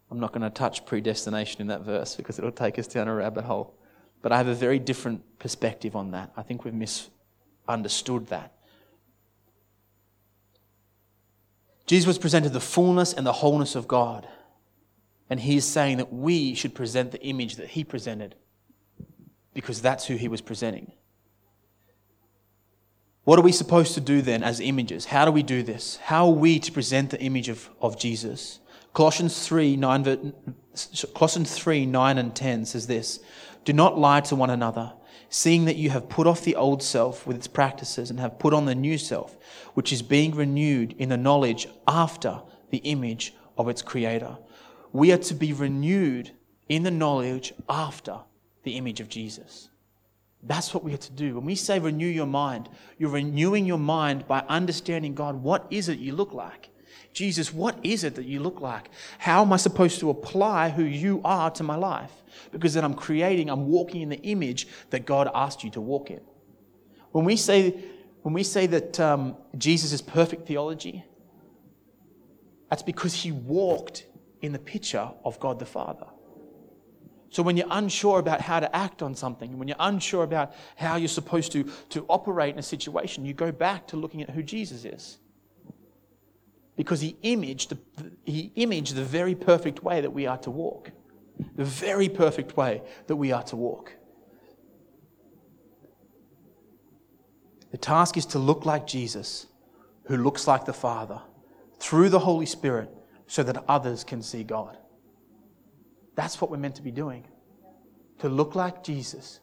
I'm 0.10 0.20
not 0.20 0.32
going 0.32 0.44
to 0.44 0.50
touch 0.50 0.86
predestination 0.86 1.62
in 1.62 1.68
that 1.68 1.82
verse 1.82 2.16
because 2.16 2.40
it'll 2.40 2.52
take 2.52 2.80
us 2.80 2.88
down 2.88 3.08
a 3.08 3.14
rabbit 3.14 3.44
hole. 3.44 3.74
But 4.22 4.32
I 4.32 4.38
have 4.38 4.48
a 4.48 4.56
very 4.56 4.80
different 4.80 5.22
perspective 5.40 5.96
on 5.96 6.12
that. 6.12 6.32
I 6.38 6.42
think 6.42 6.64
we've 6.64 6.74
misunderstood 6.74 8.28
that. 8.28 8.54
Jesus 11.86 12.18
presented 12.18 12.54
the 12.54 12.60
fullness 12.60 13.14
and 13.14 13.26
the 13.26 13.34
wholeness 13.34 13.76
of 13.76 13.88
God. 13.88 14.28
And 15.30 15.40
he 15.40 15.58
is 15.58 15.66
saying 15.66 15.98
that 15.98 16.12
we 16.12 16.54
should 16.54 16.74
present 16.74 17.12
the 17.12 17.22
image 17.22 17.56
that 17.58 17.70
he 17.70 17.84
presented 17.84 18.36
because 19.54 19.82
that's 19.82 20.06
who 20.06 20.16
he 20.16 20.28
was 20.28 20.42
presenting. 20.42 20.94
What 23.28 23.38
are 23.38 23.42
we 23.42 23.52
supposed 23.52 23.94
to 23.96 24.00
do 24.00 24.22
then 24.22 24.42
as 24.42 24.62
images? 24.62 25.04
How 25.04 25.26
do 25.26 25.32
we 25.32 25.44
do 25.44 25.62
this? 25.62 25.98
How 25.98 26.28
are 26.28 26.32
we 26.32 26.60
to 26.60 26.72
present 26.72 27.10
the 27.10 27.20
image 27.20 27.50
of, 27.50 27.70
of 27.82 28.00
Jesus? 28.00 28.62
Colossians 28.94 29.46
3 29.46 29.76
9, 29.76 30.34
Colossians 31.14 31.54
3 31.54 31.86
9 31.88 32.18
and 32.20 32.34
10 32.34 32.64
says 32.64 32.88
this 32.88 33.20
Do 33.66 33.74
not 33.74 34.00
lie 34.00 34.22
to 34.22 34.36
one 34.38 34.50
another, 34.50 34.94
seeing 35.28 35.66
that 35.66 35.76
you 35.76 35.90
have 35.90 36.08
put 36.08 36.26
off 36.26 36.46
the 36.46 36.56
old 36.56 36.82
self 36.82 37.28
with 37.28 37.36
its 37.36 37.48
practices 37.48 38.10
and 38.10 38.22
have 38.22 38.40
put 38.40 38.54
on 38.54 38.64
the 38.64 38.74
new 38.74 38.98
self, 38.98 39.36
which 39.74 39.92
is 39.92 40.02
being 40.02 40.34
renewed 40.34 40.96
in 40.98 41.10
the 41.10 41.18
knowledge 41.18 41.68
after 41.86 42.42
the 42.70 42.78
image 42.78 43.34
of 43.58 43.68
its 43.68 43.82
creator. 43.82 44.38
We 44.94 45.12
are 45.12 45.18
to 45.18 45.34
be 45.34 45.52
renewed 45.52 46.32
in 46.70 46.84
the 46.84 46.92
knowledge 46.92 47.54
after 47.68 48.20
the 48.64 48.78
image 48.78 49.02
of 49.02 49.10
Jesus. 49.10 49.68
That's 50.44 50.74
what 50.74 50.84
we 50.84 50.92
have 50.92 51.00
to 51.02 51.12
do. 51.12 51.36
When 51.36 51.46
we 51.46 51.56
say 51.56 51.80
renew 51.80 52.08
your 52.08 52.28
mind, 52.28 52.70
you're 52.98 53.10
renewing 53.10 53.66
your 53.66 53.80
mind 53.80 54.28
by 54.28 54.40
understanding 54.48 55.16
God, 55.16 55.36
what 55.36 55.68
is 55.70 55.90
it 55.90 56.00
you 56.00 56.14
look 56.14 56.34
like? 56.34 56.70
Jesus, 57.14 57.52
what 57.52 57.80
is 57.84 58.04
it 58.04 58.16
that 58.16 58.26
you 58.26 58.40
look 58.40 58.62
like? 58.62 58.92
How 59.18 59.42
am 59.42 59.52
I 59.52 59.58
supposed 59.58 60.00
to 60.02 60.12
apply 60.12 60.70
who 60.70 60.84
you 60.84 61.20
are 61.26 61.50
to 61.52 61.64
my 61.64 61.76
life? 61.76 62.12
Because 62.52 62.76
then 62.76 62.84
I'm 62.84 62.94
creating, 62.94 63.50
I'm 63.50 63.68
walking 63.68 64.02
in 64.02 64.10
the 64.10 64.22
image 64.22 64.68
that 64.92 65.06
God 65.06 65.30
asked 65.34 65.64
you 65.64 65.72
to 65.72 65.82
walk 65.82 66.12
in. 66.12 66.22
When 67.12 67.26
we 67.26 67.36
say, 67.36 67.76
when 68.22 68.34
we 68.34 68.44
say 68.44 68.68
that 68.68 69.00
um, 69.00 69.36
Jesus 69.58 69.92
is 69.94 70.02
perfect 70.02 70.48
theology, 70.48 71.04
that's 72.70 72.84
because 72.84 73.16
he 73.16 73.32
walked 73.32 74.06
in 74.42 74.52
the 74.52 74.60
picture 74.60 75.10
of 75.26 75.40
God 75.40 75.58
the 75.58 75.66
Father. 75.66 76.06
So 77.30 77.44
when 77.44 77.58
you're 77.58 77.68
unsure 77.70 78.20
about 78.20 78.42
how 78.42 78.60
to 78.60 78.74
act 78.76 79.02
on 79.02 79.16
something, 79.16 79.50
and 79.50 79.60
when 79.60 79.68
you're 79.68 79.78
unsure 79.80 80.24
about 80.24 80.54
how 80.76 80.96
you're 80.96 81.08
supposed 81.08 81.52
to, 81.52 81.66
to 81.90 82.06
operate 82.08 82.54
in 82.54 82.60
a 82.60 82.64
situation, 82.64 83.26
you 83.26 83.34
go 83.34 83.52
back 83.52 83.88
to 83.88 83.98
looking 83.98 84.22
at 84.22 84.30
who 84.30 84.42
Jesus 84.42 84.86
is 84.86 85.18
because 86.78 87.02
he 87.02 87.18
imaged, 87.24 87.72
the, 87.72 88.12
he 88.24 88.52
imaged 88.56 88.96
the 88.96 89.04
very 89.04 89.36
perfect 89.36 89.84
way 89.84 90.00
that 90.00 90.12
we 90.12 90.28
are 90.28 90.38
to 90.38 90.52
walk. 90.52 90.92
The 91.56 91.66
very 91.66 92.08
perfect 92.08 92.56
way 92.56 92.82
that 93.08 93.16
we 93.16 93.32
are 93.32 93.44
to 93.44 93.56
walk. 93.56 93.94
The 97.72 97.78
task 97.78 98.16
is 98.16 98.26
to 98.28 98.40
look 98.40 98.66
like 98.66 98.88
Jesus, 98.88 99.48
who 100.06 100.18
looks 100.18 100.48
like 100.48 100.66
the 100.66 100.74
Father, 100.74 101.22
through 101.80 102.10
the 102.10 102.20
Holy 102.20 102.46
Spirit, 102.46 102.90
so 103.26 103.44
that 103.44 103.64
others 103.68 104.04
can 104.04 104.22
see 104.22 104.44
God. 104.44 104.78
That's 106.18 106.42
what 106.42 106.50
we're 106.50 106.58
meant 106.58 106.76
to 106.76 106.82
be 106.82 106.92
doing. 106.92 107.26
To 108.20 108.28
look 108.28 108.56
like 108.56 108.84
Jesus, 108.84 109.40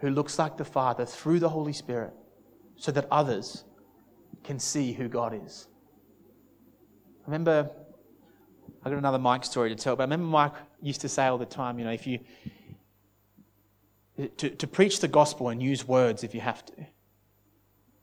who 0.00 0.10
looks 0.10 0.38
like 0.38 0.56
the 0.56 0.64
Father, 0.64 1.06
through 1.06 1.38
the 1.38 1.48
Holy 1.48 1.72
Spirit, 1.72 2.12
so 2.74 2.90
that 2.92 3.06
others 3.12 3.64
can 4.42 4.58
see 4.58 4.92
who 4.92 5.08
God 5.08 5.40
is. 5.46 5.68
I 7.22 7.26
remember, 7.26 7.70
I 8.84 8.90
got 8.90 8.98
another 8.98 9.20
Mike 9.20 9.44
story 9.44 9.70
to 9.70 9.76
tell, 9.76 9.94
but 9.94 10.02
I 10.02 10.06
remember 10.06 10.26
Mike 10.26 10.52
used 10.82 11.00
to 11.02 11.08
say 11.08 11.26
all 11.26 11.38
the 11.38 11.46
time, 11.46 11.78
you 11.78 11.84
know, 11.84 11.92
if 11.92 12.08
you, 12.08 12.18
to, 14.36 14.50
to 14.50 14.66
preach 14.66 14.98
the 14.98 15.08
gospel 15.08 15.48
and 15.50 15.62
use 15.62 15.86
words 15.86 16.24
if 16.24 16.34
you 16.34 16.40
have 16.40 16.66
to. 16.66 16.86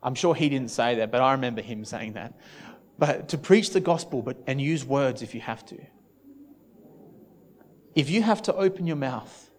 I'm 0.01 0.15
sure 0.15 0.33
he 0.33 0.47
didn't 0.47 0.71
say 0.71 0.95
that, 0.95 1.11
but 1.11 1.19
I 1.19 1.33
remember 1.33 1.61
him 1.61 1.83
saying 1.83 2.13
that. 2.13 2.33
But 2.97 3.27
to 3.29 3.37
preach 3.37 3.71
the 3.71 3.81
gospel 3.81 4.21
but, 4.21 4.37
and 4.47 4.61
use 4.61 4.85
words 4.85 5.21
if 5.21 5.35
you 5.35 5.41
have 5.41 5.65
to. 5.65 5.77
If 7.95 8.09
you 8.09 8.21
have 8.21 8.41
to 8.43 8.55
open 8.55 8.87
your 8.87 8.95
mouth 8.95 9.49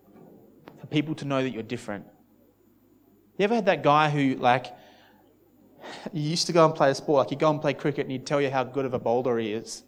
for 0.80 0.86
people 0.86 1.14
to 1.16 1.24
know 1.24 1.42
that 1.42 1.50
you're 1.50 1.62
different, 1.62 2.06
you 3.38 3.44
ever 3.44 3.54
had 3.54 3.66
that 3.66 3.82
guy 3.82 4.10
who, 4.10 4.36
like, 4.36 4.66
you 6.12 6.22
used 6.22 6.46
to 6.46 6.52
go 6.52 6.64
and 6.64 6.74
play 6.74 6.90
a 6.90 6.94
sport, 6.94 7.26
like 7.26 7.30
you 7.30 7.36
go 7.36 7.50
and 7.50 7.60
play 7.60 7.74
cricket 7.74 8.02
and 8.02 8.12
he'd 8.12 8.26
tell 8.26 8.40
you 8.40 8.50
how 8.50 8.64
good 8.64 8.84
of 8.84 8.94
a 8.94 8.98
bowler 8.98 9.38
he 9.38 9.52
is. 9.52 9.84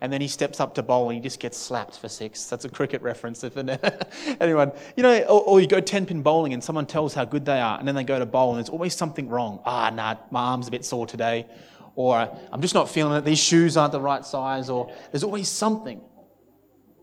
And 0.00 0.12
then 0.12 0.20
he 0.20 0.26
steps 0.26 0.58
up 0.58 0.74
to 0.74 0.82
bowl 0.82 1.10
and 1.10 1.14
he 1.16 1.22
just 1.22 1.38
gets 1.38 1.56
slapped 1.56 1.96
for 1.96 2.08
six. 2.08 2.46
That's 2.46 2.64
a 2.64 2.68
cricket 2.68 3.02
reference, 3.02 3.44
if 3.44 3.56
anyone, 4.40 4.72
you 4.96 5.02
know, 5.04 5.20
or, 5.22 5.42
or, 5.42 5.60
you 5.60 5.68
go 5.68 5.80
10 5.80 6.06
pin 6.06 6.22
bowling 6.22 6.54
and 6.54 6.62
someone 6.62 6.86
tells 6.86 7.14
how 7.14 7.24
good 7.24 7.44
they 7.44 7.60
are, 7.60 7.78
and 7.78 7.86
then 7.86 7.94
they 7.94 8.02
go 8.02 8.18
to 8.18 8.26
bowl 8.26 8.50
and 8.50 8.58
there's 8.58 8.68
always 8.68 8.96
something 8.96 9.28
wrong. 9.28 9.60
Ah, 9.64 9.90
nah, 9.90 10.16
my 10.32 10.40
arm's 10.40 10.66
a 10.66 10.72
bit 10.72 10.84
sore 10.84 11.06
today. 11.06 11.46
Or 11.94 12.16
I'm 12.50 12.60
just 12.60 12.74
not 12.74 12.88
feeling 12.90 13.16
it, 13.16 13.24
these 13.24 13.38
shoes 13.38 13.76
aren't 13.76 13.92
the 13.92 14.00
right 14.00 14.24
size. 14.24 14.68
Or 14.68 14.92
there's 15.12 15.22
always 15.22 15.48
something 15.48 16.00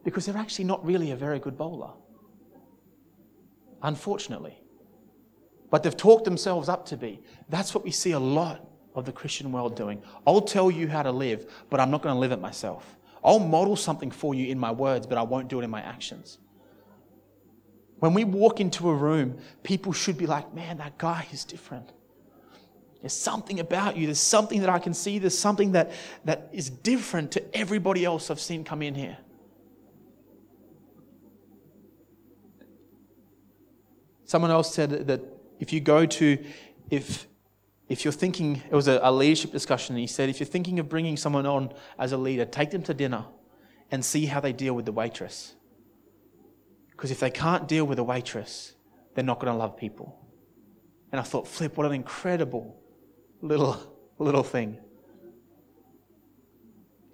because 0.10 0.26
they're 0.26 0.38
actually 0.38 0.66
not 0.66 0.84
really 0.86 1.12
a 1.12 1.16
very 1.16 1.40
good 1.40 1.58
bowler. 1.58 1.92
Unfortunately. 3.82 4.60
But 5.70 5.84
they've 5.84 5.96
talked 5.96 6.26
themselves 6.26 6.68
up 6.68 6.86
to 6.88 6.98
be. 6.98 7.22
That's 7.48 7.76
what 7.76 7.84
we 7.84 7.92
see 7.92 8.12
a 8.12 8.20
lot 8.20 8.68
of 8.96 9.06
the 9.06 9.12
Christian 9.12 9.52
world 9.52 9.76
doing. 9.76 10.02
I'll 10.26 10.42
tell 10.42 10.72
you 10.72 10.88
how 10.88 11.04
to 11.04 11.12
live, 11.12 11.52
but 11.70 11.80
I'm 11.80 11.92
not 11.92 12.02
going 12.02 12.16
to 12.16 12.20
live 12.20 12.32
it 12.32 12.42
myself. 12.42 12.98
I'll 13.24 13.40
model 13.40 13.76
something 13.76 14.12
for 14.12 14.34
you 14.34 14.48
in 14.48 14.58
my 14.58 14.72
words, 14.72 15.06
but 15.06 15.18
I 15.18 15.22
won't 15.22 15.48
do 15.48 15.60
it 15.60 15.64
in 15.64 15.70
my 15.70 15.82
actions. 15.82 16.40
When 18.00 18.14
we 18.14 18.24
walk 18.24 18.60
into 18.60 18.90
a 18.90 18.96
room, 18.96 19.38
people 19.62 19.92
should 19.94 20.18
be 20.18 20.26
like, 20.26 20.54
man, 20.54 20.78
that 20.78 20.98
guy 20.98 21.28
is 21.32 21.44
different. 21.44 21.92
There's 23.02 23.14
something 23.14 23.60
about 23.60 23.96
you. 23.96 24.08
There's 24.08 24.20
something 24.20 24.62
that 24.62 24.70
I 24.70 24.80
can 24.80 24.94
see. 24.94 25.20
There's 25.20 25.38
something 25.38 25.74
that, 25.74 25.92
that 26.26 26.50
is 26.52 26.70
different 26.70 27.32
to 27.34 27.56
everybody 27.56 28.04
else 28.04 28.30
I've 28.30 28.40
seen 28.40 28.64
come 28.64 28.82
in 28.82 28.96
here. 28.96 29.18
Someone 34.30 34.52
else 34.52 34.72
said 34.72 35.08
that 35.08 35.22
if 35.60 35.74
you 35.74 35.80
go 35.80 36.06
to, 36.06 36.38
if, 36.92 37.26
if 37.88 38.06
you're 38.06 38.12
thinking, 38.12 38.62
it 38.70 38.76
was 38.76 38.88
a, 38.88 39.00
a 39.02 39.12
leadership 39.12 39.52
discussion, 39.52 39.96
and 39.96 40.02
he 40.02 40.06
said, 40.06 40.30
if 40.30 40.40
you're 40.40 40.46
thinking 40.46 40.78
of 40.78 40.88
bringing 40.88 41.18
someone 41.18 41.48
on 41.48 41.74
as 41.98 42.12
a 42.12 42.18
leader, 42.18 42.46
take 42.46 42.70
them 42.70 42.84
to 42.84 42.94
dinner 42.94 43.26
and 43.90 44.06
see 44.06 44.28
how 44.28 44.40
they 44.40 44.54
deal 44.54 44.76
with 44.76 44.86
the 44.86 44.92
waitress. 44.92 45.56
Because 46.92 47.10
if 47.10 47.20
they 47.20 47.32
can't 47.32 47.68
deal 47.68 47.86
with 47.86 47.98
a 47.98 48.04
waitress, 48.04 48.74
they're 49.16 49.24
not 49.24 49.40
going 49.40 49.52
to 49.52 49.58
love 49.58 49.76
people. 49.76 50.24
And 51.12 51.20
I 51.20 51.24
thought, 51.24 51.48
Flip, 51.48 51.76
what 51.76 51.88
an 51.88 51.94
incredible 51.94 52.80
little, 53.42 53.82
little 54.20 54.44
thing. 54.44 54.78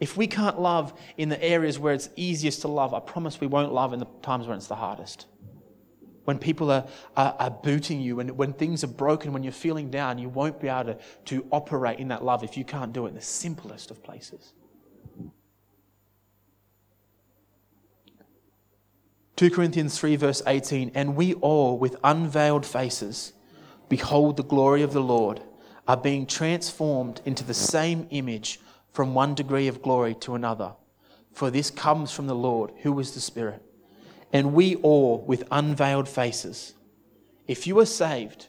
If 0.02 0.18
we 0.18 0.28
can't 0.28 0.60
love 0.60 0.94
in 1.16 1.30
the 1.30 1.42
areas 1.42 1.80
where 1.80 1.94
it's 1.94 2.10
easiest 2.18 2.60
to 2.64 2.68
love, 2.68 2.94
I 2.94 3.00
promise 3.00 3.40
we 3.40 3.48
won't 3.48 3.72
love 3.72 3.94
in 3.94 4.00
the 4.00 4.08
times 4.22 4.48
when 4.48 4.58
it's 4.58 4.68
the 4.68 4.76
hardest. 4.76 5.28
When 6.26 6.40
people 6.40 6.72
are, 6.72 6.86
are, 7.16 7.36
are 7.40 7.52
booting 7.52 8.02
you, 8.02 8.20
and 8.20 8.38
when 8.38 8.54
things 8.54 8.84
are 8.84 8.88
broken, 8.88 9.32
when 9.32 9.44
you're 9.44 9.54
feeling 9.54 9.90
down, 9.90 10.18
you 10.18 10.28
won't 10.28 10.60
be 10.60 10.68
able 10.68 10.94
to, 10.94 10.98
to 11.26 11.46
operate 11.52 12.00
in 12.00 12.10
that 12.10 12.24
love 12.24 12.44
if 12.44 12.58
you 12.58 12.66
can't 12.66 12.92
do 12.92 13.06
it 13.06 13.10
in 13.10 13.16
the 13.16 13.22
simplest 13.22 13.92
of 13.92 14.04
places. 14.04 14.54
2 19.36 19.50
Corinthians 19.50 20.00
3, 20.00 20.16
verse 20.16 20.42
18, 20.48 20.92
and 20.96 21.16
we 21.16 21.34
all, 21.36 21.78
with 21.78 21.98
unveiled 22.04 22.66
faces, 22.66 23.34
behold 23.90 24.38
the 24.38 24.44
glory 24.44 24.82
of 24.82 24.94
the 24.94 25.02
Lord, 25.02 25.42
are 25.88 25.98
being 25.98 26.26
transformed 26.26 27.22
into 27.26 27.44
the 27.44 27.54
same 27.54 28.08
image 28.12 28.60
from 28.94 29.14
one 29.14 29.36
degree 29.36 29.68
of 29.68 29.82
glory 29.82 30.16
to 30.16 30.36
another. 30.36 30.74
For 31.34 31.52
this 31.52 31.70
comes 31.70 32.14
from 32.14 32.28
the 32.28 32.36
Lord, 32.36 32.72
who 32.84 32.98
is 33.00 33.12
the 33.12 33.20
Spirit. 33.20 33.62
And 34.34 34.54
we 34.54 34.76
all, 34.76 35.22
with 35.22 35.44
unveiled 35.52 36.10
faces, 36.10 36.74
if 37.48 37.68
you 37.68 37.80
are 37.80 37.86
saved, 37.86 38.48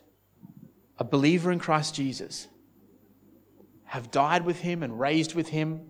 a 0.98 1.04
believer 1.04 1.52
in 1.52 1.58
Christ 1.58 1.94
Jesus, 1.94 2.48
have 3.84 4.10
died 4.10 4.44
with 4.44 4.60
him 4.60 4.82
and 4.82 4.98
raised 4.98 5.34
with 5.34 5.48
him, 5.48 5.82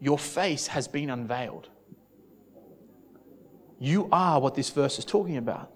your 0.00 0.18
face 0.18 0.66
has 0.68 0.88
been 0.88 1.10
unveiled. 1.10 1.68
You 3.78 4.08
are 4.10 4.40
what 4.40 4.54
this 4.54 4.70
verse 4.70 4.98
is 4.98 5.04
talking 5.04 5.36
about. 5.36 5.70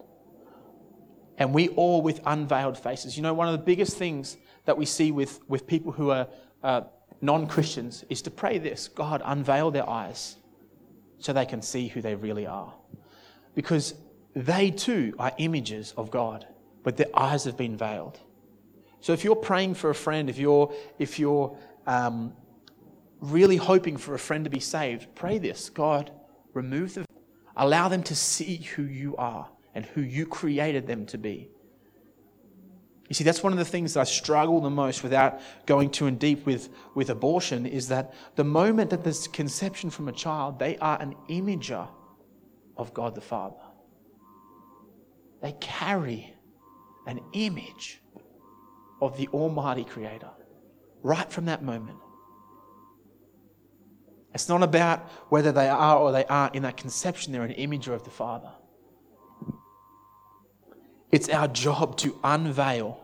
And 1.38 1.54
we 1.54 1.68
all 1.68 2.02
with 2.02 2.20
unveiled 2.26 2.76
faces. 2.76 3.16
You 3.16 3.22
know, 3.22 3.34
one 3.34 3.48
of 3.48 3.52
the 3.52 3.64
biggest 3.64 3.96
things 3.96 4.36
that 4.64 4.76
we 4.76 4.84
see 4.84 5.10
with, 5.10 5.40
with 5.48 5.66
people 5.66 5.92
who 5.92 6.10
are 6.10 6.28
uh, 6.62 6.82
non 7.20 7.46
Christians 7.46 8.04
is 8.08 8.22
to 8.22 8.30
pray 8.30 8.58
this 8.58 8.88
God, 8.88 9.22
unveil 9.24 9.70
their 9.70 9.88
eyes 9.88 10.36
so 11.18 11.32
they 11.32 11.46
can 11.46 11.62
see 11.62 11.88
who 11.88 12.00
they 12.00 12.14
really 12.14 12.46
are. 12.46 12.74
Because 13.54 13.94
they 14.34 14.70
too 14.70 15.14
are 15.18 15.32
images 15.38 15.92
of 15.96 16.10
God, 16.10 16.46
but 16.82 16.96
their 16.96 17.08
eyes 17.14 17.44
have 17.44 17.56
been 17.56 17.76
veiled. 17.76 18.18
So 19.00 19.12
if 19.12 19.24
you're 19.24 19.36
praying 19.36 19.74
for 19.74 19.90
a 19.90 19.94
friend, 19.94 20.28
if 20.28 20.38
you're, 20.38 20.72
if 20.98 21.18
you're 21.18 21.56
um, 21.86 22.34
really 23.20 23.56
hoping 23.56 23.96
for 23.96 24.14
a 24.14 24.18
friend 24.18 24.44
to 24.44 24.50
be 24.50 24.60
saved, 24.60 25.14
pray 25.14 25.38
this 25.38 25.70
God, 25.70 26.10
remove 26.52 26.94
the, 26.94 27.04
allow 27.56 27.88
them 27.88 28.02
to 28.04 28.14
see 28.14 28.56
who 28.56 28.82
you 28.82 29.16
are 29.16 29.48
and 29.74 29.84
who 29.86 30.00
you 30.00 30.26
created 30.26 30.86
them 30.86 31.06
to 31.06 31.18
be. 31.18 31.48
You 33.08 33.14
see, 33.14 33.24
that's 33.24 33.42
one 33.42 33.52
of 33.52 33.58
the 33.58 33.64
things 33.64 33.94
that 33.94 34.00
I 34.00 34.04
struggle 34.04 34.60
the 34.60 34.70
most 34.70 35.02
without 35.02 35.40
going 35.66 35.90
too 35.90 36.06
in 36.06 36.16
deep 36.16 36.46
with, 36.46 36.68
with 36.94 37.10
abortion 37.10 37.66
is 37.66 37.88
that 37.88 38.14
the 38.36 38.44
moment 38.44 38.90
that 38.90 39.02
there's 39.02 39.26
conception 39.26 39.90
from 39.90 40.06
a 40.06 40.12
child, 40.12 40.60
they 40.60 40.78
are 40.78 41.00
an 41.00 41.16
imager 41.28 41.88
of 42.80 42.94
God 42.94 43.14
the 43.14 43.20
Father. 43.20 43.56
They 45.42 45.52
carry 45.60 46.34
an 47.06 47.20
image 47.32 48.00
of 49.00 49.16
the 49.16 49.28
Almighty 49.28 49.84
Creator 49.84 50.30
right 51.02 51.30
from 51.30 51.46
that 51.46 51.62
moment. 51.62 51.98
It's 54.34 54.48
not 54.48 54.62
about 54.62 55.00
whether 55.28 55.52
they 55.52 55.68
are 55.68 55.98
or 55.98 56.12
they 56.12 56.24
aren't 56.24 56.54
in 56.54 56.62
that 56.62 56.76
conception, 56.76 57.32
they're 57.32 57.42
an 57.42 57.54
imager 57.54 57.94
of 57.94 58.04
the 58.04 58.10
Father. 58.10 58.50
It's 61.10 61.28
our 61.28 61.48
job 61.48 61.96
to 61.98 62.18
unveil 62.22 63.00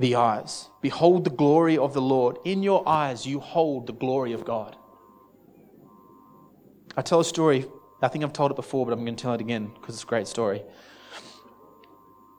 the 0.00 0.16
eyes. 0.16 0.68
Behold 0.80 1.24
the 1.24 1.30
glory 1.30 1.78
of 1.78 1.94
the 1.94 2.00
Lord. 2.02 2.38
In 2.44 2.62
your 2.62 2.88
eyes, 2.88 3.26
you 3.26 3.38
hold 3.38 3.86
the 3.86 3.92
glory 3.92 4.32
of 4.32 4.44
God. 4.44 4.76
I 6.96 7.02
tell 7.02 7.20
a 7.20 7.24
story. 7.24 7.66
I 8.02 8.08
think 8.08 8.24
I've 8.24 8.32
told 8.32 8.50
it 8.50 8.54
before, 8.54 8.84
but 8.84 8.92
I'm 8.92 9.04
going 9.04 9.16
to 9.16 9.22
tell 9.22 9.34
it 9.34 9.40
again 9.40 9.70
because 9.74 9.94
it's 9.94 10.04
a 10.04 10.06
great 10.06 10.26
story. 10.26 10.62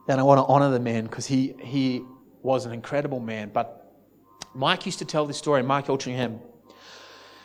And 0.08 0.20
I 0.20 0.24
want 0.24 0.38
to 0.38 0.44
honor 0.44 0.70
the 0.70 0.80
man 0.80 1.04
because 1.04 1.26
he, 1.26 1.54
he 1.60 2.04
was 2.42 2.66
an 2.66 2.72
incredible 2.72 3.20
man. 3.20 3.50
But 3.52 3.94
Mike 4.54 4.84
used 4.84 4.98
to 4.98 5.04
tell 5.04 5.26
this 5.26 5.38
story, 5.38 5.62
Mike 5.62 5.86
Eltringham 5.86 6.40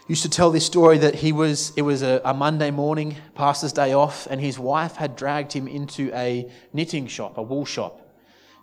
used 0.08 0.24
to 0.24 0.30
tell 0.30 0.52
this 0.52 0.66
story 0.66 0.98
that 0.98 1.16
he 1.16 1.32
was 1.32 1.74
it 1.76 1.82
was 1.82 2.02
a, 2.02 2.22
a, 2.24 2.34
Monday 2.34 2.72
morning, 2.72 3.16
pastor's 3.36 3.74
day 3.74 3.94
off, 3.94 4.28
and 4.30 4.40
his 4.40 4.58
wife 4.58 4.96
had 4.96 5.16
dragged 5.16 5.52
him 5.52 5.68
into 5.68 6.12
a 6.14 6.50
knitting 6.74 7.08
shop, 7.08 7.38
a 7.38 7.42
wool 7.42 7.66
shop, 7.66 8.10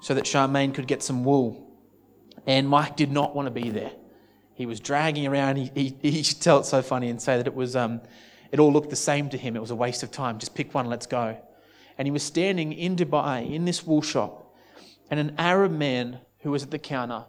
so 0.00 0.14
that 0.14 0.24
Charmaine 0.24 0.74
could 0.74 0.86
get 0.86 1.02
some 1.02 1.24
wool. 1.24 1.70
And 2.46 2.68
Mike 2.68 2.96
did 2.96 3.12
not 3.12 3.34
want 3.34 3.46
to 3.46 3.50
be 3.50 3.70
there. 3.70 3.92
He 4.54 4.66
was 4.66 4.80
dragging 4.80 5.26
around. 5.26 5.56
He, 5.56 5.70
he, 5.74 5.96
he 6.02 6.18
used 6.18 6.36
to 6.36 6.40
tell 6.40 6.60
it 6.60 6.66
so 6.66 6.82
funny 6.82 7.08
and 7.08 7.20
say 7.20 7.36
that 7.36 7.46
it 7.46 7.54
was 7.54 7.74
um, 7.74 8.00
it 8.54 8.60
all 8.60 8.72
looked 8.72 8.90
the 8.90 8.94
same 8.94 9.28
to 9.30 9.36
him. 9.36 9.56
It 9.56 9.60
was 9.60 9.72
a 9.72 9.74
waste 9.74 10.04
of 10.04 10.12
time. 10.12 10.38
Just 10.38 10.54
pick 10.54 10.74
one, 10.74 10.86
let's 10.86 11.06
go. 11.06 11.36
And 11.98 12.06
he 12.06 12.12
was 12.12 12.22
standing 12.22 12.72
in 12.72 12.94
Dubai 12.94 13.52
in 13.52 13.64
this 13.64 13.84
wool 13.84 14.00
shop, 14.00 14.54
and 15.10 15.18
an 15.18 15.34
Arab 15.38 15.72
man 15.72 16.20
who 16.38 16.52
was 16.52 16.62
at 16.62 16.70
the 16.70 16.78
counter 16.78 17.24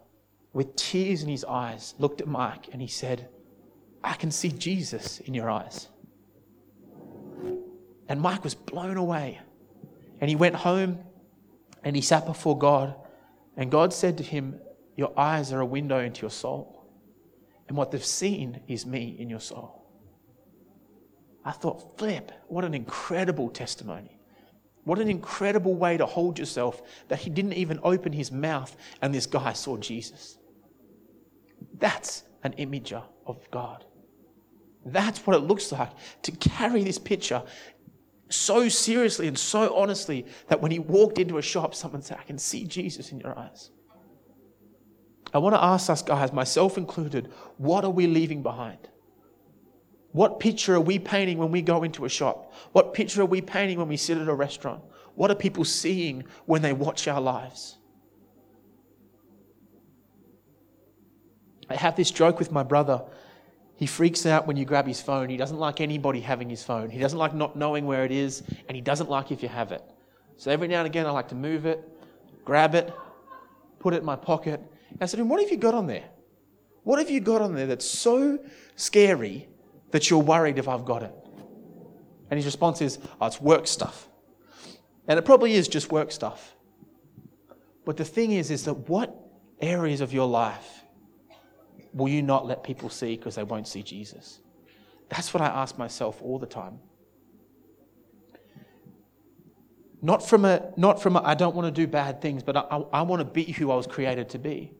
with 0.53 0.75
tears 0.75 1.23
in 1.23 1.29
his 1.29 1.43
eyes 1.43 1.95
looked 1.97 2.21
at 2.21 2.27
Mike 2.27 2.67
and 2.71 2.79
he 2.79 2.87
said, 2.87 3.27
I 4.03 4.13
can 4.13 4.29
see 4.29 4.51
Jesus 4.51 5.19
in 5.21 5.33
your 5.33 5.49
eyes. 5.49 5.87
And 8.07 8.21
Mike 8.21 8.43
was 8.43 8.53
blown 8.53 8.95
away. 8.95 9.39
And 10.21 10.29
he 10.29 10.35
went 10.35 10.53
home 10.53 10.99
and 11.83 11.95
he 11.95 12.03
sat 12.03 12.27
before 12.27 12.55
God. 12.55 12.93
And 13.57 13.71
God 13.71 13.93
said 13.93 14.15
to 14.19 14.23
him, 14.23 14.59
Your 14.95 15.11
eyes 15.19 15.51
are 15.51 15.59
a 15.59 15.65
window 15.65 16.01
into 16.01 16.21
your 16.21 16.29
soul. 16.29 16.85
And 17.67 17.75
what 17.75 17.89
they've 17.89 18.05
seen 18.05 18.61
is 18.67 18.85
me 18.85 19.15
in 19.17 19.27
your 19.27 19.39
soul. 19.39 19.84
I 21.45 21.51
thought, 21.51 21.97
flip, 21.99 22.31
what 22.47 22.65
an 22.65 22.73
incredible 22.73 23.49
testimony. 23.49 24.19
What 24.83 24.99
an 24.99 25.09
incredible 25.09 25.75
way 25.75 25.97
to 25.97 26.05
hold 26.05 26.37
yourself 26.37 26.81
that 27.07 27.19
he 27.19 27.29
didn't 27.29 27.53
even 27.53 27.79
open 27.83 28.11
his 28.11 28.31
mouth 28.31 28.75
and 29.01 29.13
this 29.13 29.27
guy 29.27 29.53
saw 29.53 29.77
Jesus. 29.77 30.37
That's 31.77 32.23
an 32.43 32.53
imager 32.53 33.03
of 33.25 33.49
God. 33.51 33.85
That's 34.85 35.19
what 35.19 35.35
it 35.35 35.39
looks 35.39 35.71
like 35.71 35.91
to 36.23 36.31
carry 36.33 36.83
this 36.83 36.99
picture 36.99 37.43
so 38.29 38.67
seriously 38.69 39.27
and 39.27 39.37
so 39.37 39.75
honestly 39.75 40.25
that 40.47 40.61
when 40.61 40.71
he 40.71 40.79
walked 40.79 41.19
into 41.19 41.37
a 41.37 41.41
shop, 41.41 41.73
someone 41.73 42.01
said, 42.01 42.17
I 42.19 42.23
can 42.23 42.37
see 42.37 42.65
Jesus 42.65 43.11
in 43.11 43.19
your 43.19 43.37
eyes. 43.37 43.71
I 45.33 45.39
want 45.39 45.55
to 45.55 45.63
ask 45.63 45.89
us, 45.89 46.01
guys, 46.01 46.31
myself 46.31 46.77
included, 46.77 47.31
what 47.57 47.83
are 47.83 47.91
we 47.91 48.07
leaving 48.07 48.41
behind? 48.41 48.87
What 50.15 50.39
picture 50.39 50.75
are 50.75 50.79
we 50.79 50.97
painting 50.97 51.39
when 51.39 51.51
we 51.51 51.61
go 51.61 51.83
into 51.83 52.05
a 52.05 52.09
shop? 52.09 52.53
What 52.71 52.93
picture 52.93 53.23
are 53.23 53.25
we 53.25 53.41
painting 53.41 53.79
when 53.79 53.89
we 53.89 53.97
sit 53.97 54.17
at 54.17 54.29
a 54.29 54.33
restaurant? 54.33 54.81
What 55.15 55.29
are 55.29 55.35
people 55.35 55.65
seeing 55.65 56.23
when 56.45 56.61
they 56.61 56.71
watch 56.71 57.09
our 57.09 57.19
lives? 57.19 57.75
I 61.69 61.75
have 61.75 61.97
this 61.97 62.11
joke 62.11 62.39
with 62.39 62.49
my 62.49 62.63
brother. 62.63 63.03
He 63.75 63.85
freaks 63.87 64.25
out 64.25 64.47
when 64.47 64.55
you 64.55 64.63
grab 64.63 64.87
his 64.87 65.01
phone. 65.01 65.27
He 65.27 65.35
doesn't 65.35 65.59
like 65.59 65.81
anybody 65.81 66.21
having 66.21 66.49
his 66.49 66.63
phone. 66.63 66.89
He 66.89 66.99
doesn't 66.99 67.19
like 67.19 67.35
not 67.35 67.57
knowing 67.57 67.85
where 67.85 68.05
it 68.05 68.13
is, 68.13 68.41
and 68.69 68.75
he 68.77 68.79
doesn't 68.79 69.09
like 69.09 69.33
if 69.33 69.43
you 69.43 69.49
have 69.49 69.73
it. 69.73 69.83
So 70.37 70.49
every 70.49 70.69
now 70.69 70.77
and 70.77 70.87
again, 70.87 71.05
I 71.05 71.09
like 71.09 71.27
to 71.27 71.35
move 71.35 71.65
it, 71.65 71.83
grab 72.45 72.73
it, 72.73 72.93
put 73.79 73.93
it 73.93 73.97
in 73.97 74.05
my 74.05 74.15
pocket. 74.15 74.61
And 74.91 75.03
I 75.03 75.07
said 75.07 75.19
What 75.19 75.41
have 75.41 75.51
you 75.51 75.57
got 75.57 75.73
on 75.73 75.87
there? 75.87 76.05
What 76.83 76.99
have 76.99 77.09
you 77.09 77.19
got 77.19 77.41
on 77.41 77.53
there 77.53 77.67
that's 77.67 77.83
so 77.83 78.39
scary 78.77 79.49
that 79.95 80.09
you're 80.09 80.19
worried 80.19 80.57
if 80.57 80.67
I've 80.67 80.83
got 80.83 81.03
it? 81.03 81.15
And 82.29 82.37
his 82.37 82.45
response 82.45 82.81
is, 82.81 82.99
Oh, 83.21 83.27
it's 83.27 83.39
work 83.39 83.65
stuff. 83.65 84.09
And 85.07 85.17
it 85.17 85.21
probably 85.21 85.53
is 85.53 85.69
just 85.69 85.89
work 85.89 86.11
stuff. 86.11 86.53
But 87.85 87.95
the 87.95 88.03
thing 88.03 88.33
is, 88.33 88.51
is 88.51 88.65
that 88.65 88.73
what 88.89 89.15
areas 89.61 90.01
of 90.01 90.11
your 90.11 90.27
life 90.27 90.83
will 91.93 92.09
you 92.09 92.21
not 92.21 92.45
let 92.45 92.61
people 92.61 92.89
see 92.89 93.15
because 93.15 93.35
they 93.35 93.43
won't 93.43 93.69
see 93.69 93.83
Jesus? 93.83 94.41
That's 95.07 95.33
what 95.33 95.39
I 95.39 95.45
ask 95.45 95.77
myself 95.77 96.21
all 96.21 96.39
the 96.39 96.45
time. 96.45 96.79
Not 100.01 100.27
from 100.27 100.43
a, 100.43 100.73
not 100.75 101.01
from 101.01 101.15
a, 101.15 101.21
I 101.21 101.35
don't 101.35 101.55
want 101.55 101.73
to 101.73 101.81
do 101.81 101.87
bad 101.87 102.21
things, 102.21 102.43
but 102.43 102.57
I, 102.57 102.65
I, 102.69 102.77
I 102.91 103.01
want 103.03 103.21
to 103.21 103.25
be 103.25 103.49
who 103.49 103.71
I 103.71 103.75
was 103.77 103.87
created 103.87 104.27
to 104.31 104.39
be. 104.39 104.73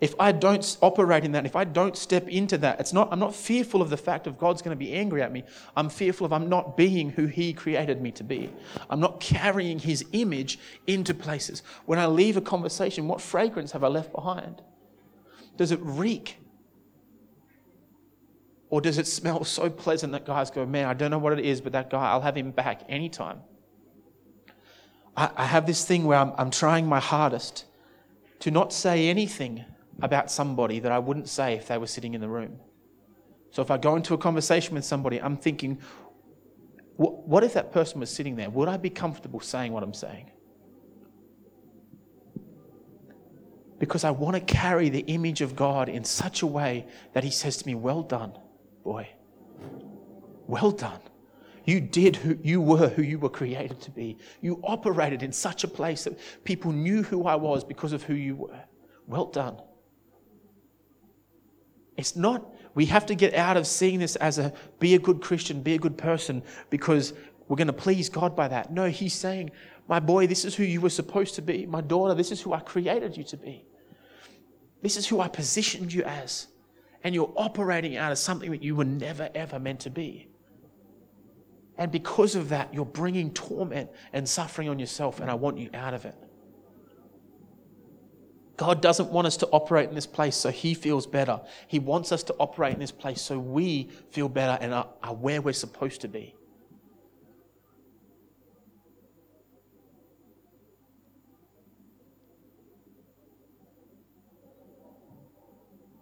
If 0.00 0.14
I 0.18 0.32
don't 0.32 0.78
operate 0.80 1.24
in 1.24 1.32
that, 1.32 1.44
if 1.44 1.54
I 1.54 1.64
don't 1.64 1.94
step 1.94 2.26
into 2.26 2.56
that, 2.58 2.80
it's 2.80 2.92
not, 2.94 3.08
I'm 3.12 3.18
not 3.18 3.34
fearful 3.34 3.82
of 3.82 3.90
the 3.90 3.98
fact 3.98 4.26
of 4.26 4.38
God's 4.38 4.62
going 4.62 4.74
to 4.74 4.78
be 4.78 4.94
angry 4.94 5.20
at 5.20 5.30
me. 5.30 5.44
I'm 5.76 5.90
fearful 5.90 6.24
of 6.24 6.32
I'm 6.32 6.48
not 6.48 6.76
being 6.76 7.10
who 7.10 7.26
He 7.26 7.52
created 7.52 8.00
me 8.00 8.10
to 8.12 8.24
be. 8.24 8.50
I'm 8.88 9.00
not 9.00 9.20
carrying 9.20 9.78
His 9.78 10.04
image 10.12 10.58
into 10.86 11.12
places. 11.12 11.62
When 11.84 11.98
I 11.98 12.06
leave 12.06 12.38
a 12.38 12.40
conversation, 12.40 13.08
what 13.08 13.20
fragrance 13.20 13.72
have 13.72 13.84
I 13.84 13.88
left 13.88 14.12
behind? 14.12 14.62
Does 15.58 15.70
it 15.70 15.80
reek? 15.82 16.38
Or 18.70 18.80
does 18.80 18.96
it 18.96 19.06
smell 19.06 19.44
so 19.44 19.68
pleasant 19.68 20.12
that 20.12 20.24
guys 20.24 20.50
go, 20.50 20.64
man, 20.64 20.86
I 20.86 20.94
don't 20.94 21.10
know 21.10 21.18
what 21.18 21.38
it 21.38 21.44
is, 21.44 21.60
but 21.60 21.72
that 21.72 21.90
guy, 21.90 22.10
I'll 22.10 22.22
have 22.22 22.36
him 22.36 22.52
back 22.52 22.82
anytime. 22.88 23.40
I, 25.14 25.28
I 25.36 25.44
have 25.44 25.66
this 25.66 25.84
thing 25.84 26.04
where 26.04 26.16
I'm, 26.16 26.32
I'm 26.38 26.50
trying 26.50 26.86
my 26.86 27.00
hardest 27.00 27.66
to 28.38 28.50
not 28.50 28.72
say 28.72 29.08
anything 29.08 29.66
about 30.02 30.30
somebody 30.30 30.80
that 30.80 30.92
I 30.92 30.98
wouldn't 30.98 31.28
say 31.28 31.54
if 31.54 31.68
they 31.68 31.78
were 31.78 31.86
sitting 31.86 32.14
in 32.14 32.20
the 32.20 32.28
room. 32.28 32.58
So 33.50 33.62
if 33.62 33.70
I 33.70 33.78
go 33.78 33.96
into 33.96 34.14
a 34.14 34.18
conversation 34.18 34.74
with 34.74 34.84
somebody, 34.84 35.20
I'm 35.20 35.36
thinking, 35.36 35.80
what 36.96 37.42
if 37.44 37.54
that 37.54 37.72
person 37.72 38.00
was 38.00 38.10
sitting 38.10 38.36
there? 38.36 38.50
Would 38.50 38.68
I 38.68 38.76
be 38.76 38.90
comfortable 38.90 39.40
saying 39.40 39.72
what 39.72 39.82
I'm 39.82 39.94
saying? 39.94 40.30
because 43.80 44.04
I 44.04 44.10
want 44.10 44.34
to 44.34 44.40
carry 44.40 44.90
the 44.90 45.00
image 45.00 45.40
of 45.40 45.56
God 45.56 45.88
in 45.88 46.04
such 46.04 46.42
a 46.42 46.46
way 46.46 46.86
that 47.14 47.24
He 47.24 47.30
says 47.30 47.56
to 47.56 47.66
me, 47.66 47.74
Well 47.74 48.02
done, 48.02 48.34
boy. 48.84 49.08
Well 50.46 50.70
done. 50.70 51.00
You 51.64 51.80
did 51.80 52.16
who 52.16 52.38
you 52.42 52.60
were 52.60 52.88
who 52.88 53.02
you 53.02 53.18
were 53.18 53.30
created 53.30 53.80
to 53.82 53.90
be. 53.90 54.18
You 54.40 54.60
operated 54.62 55.22
in 55.22 55.32
such 55.32 55.64
a 55.64 55.68
place 55.68 56.04
that 56.04 56.18
people 56.44 56.72
knew 56.72 57.02
who 57.02 57.24
I 57.24 57.36
was 57.36 57.64
because 57.64 57.92
of 57.92 58.02
who 58.02 58.14
you 58.14 58.36
were. 58.36 58.60
Well 59.06 59.26
done. 59.26 59.60
It's 62.00 62.16
not, 62.16 62.50
we 62.74 62.86
have 62.86 63.04
to 63.06 63.14
get 63.14 63.34
out 63.34 63.58
of 63.58 63.66
seeing 63.66 63.98
this 63.98 64.16
as 64.16 64.38
a 64.38 64.54
be 64.78 64.94
a 64.94 64.98
good 64.98 65.20
Christian, 65.20 65.60
be 65.60 65.74
a 65.74 65.78
good 65.78 65.98
person, 65.98 66.42
because 66.70 67.12
we're 67.46 67.58
going 67.58 67.66
to 67.66 67.74
please 67.74 68.08
God 68.08 68.34
by 68.34 68.48
that. 68.48 68.72
No, 68.72 68.88
He's 68.88 69.12
saying, 69.12 69.50
My 69.86 70.00
boy, 70.00 70.26
this 70.26 70.46
is 70.46 70.54
who 70.54 70.64
you 70.64 70.80
were 70.80 70.88
supposed 70.88 71.34
to 71.34 71.42
be. 71.42 71.66
My 71.66 71.82
daughter, 71.82 72.14
this 72.14 72.32
is 72.32 72.40
who 72.40 72.54
I 72.54 72.60
created 72.60 73.18
you 73.18 73.24
to 73.24 73.36
be. 73.36 73.66
This 74.80 74.96
is 74.96 75.06
who 75.06 75.20
I 75.20 75.28
positioned 75.28 75.92
you 75.92 76.02
as. 76.04 76.46
And 77.04 77.14
you're 77.14 77.32
operating 77.36 77.98
out 77.98 78.12
of 78.12 78.18
something 78.18 78.50
that 78.50 78.62
you 78.62 78.74
were 78.76 78.84
never, 78.86 79.28
ever 79.34 79.58
meant 79.58 79.80
to 79.80 79.90
be. 79.90 80.28
And 81.76 81.92
because 81.92 82.34
of 82.34 82.48
that, 82.48 82.72
you're 82.72 82.86
bringing 82.86 83.30
torment 83.34 83.90
and 84.14 84.26
suffering 84.26 84.70
on 84.70 84.78
yourself, 84.78 85.20
and 85.20 85.30
I 85.30 85.34
want 85.34 85.58
you 85.58 85.68
out 85.74 85.92
of 85.92 86.06
it. 86.06 86.14
God 88.60 88.82
doesn't 88.82 89.08
want 89.08 89.26
us 89.26 89.38
to 89.38 89.46
operate 89.52 89.88
in 89.88 89.94
this 89.94 90.06
place 90.06 90.36
so 90.36 90.50
He 90.50 90.74
feels 90.74 91.06
better. 91.06 91.40
He 91.66 91.78
wants 91.78 92.12
us 92.12 92.22
to 92.24 92.34
operate 92.34 92.74
in 92.74 92.78
this 92.78 92.92
place 92.92 93.22
so 93.22 93.38
we 93.38 93.88
feel 94.10 94.28
better 94.28 94.62
and 94.62 94.74
are, 94.74 94.86
are 95.02 95.14
where 95.14 95.40
we're 95.40 95.54
supposed 95.54 96.02
to 96.02 96.08
be. 96.08 96.34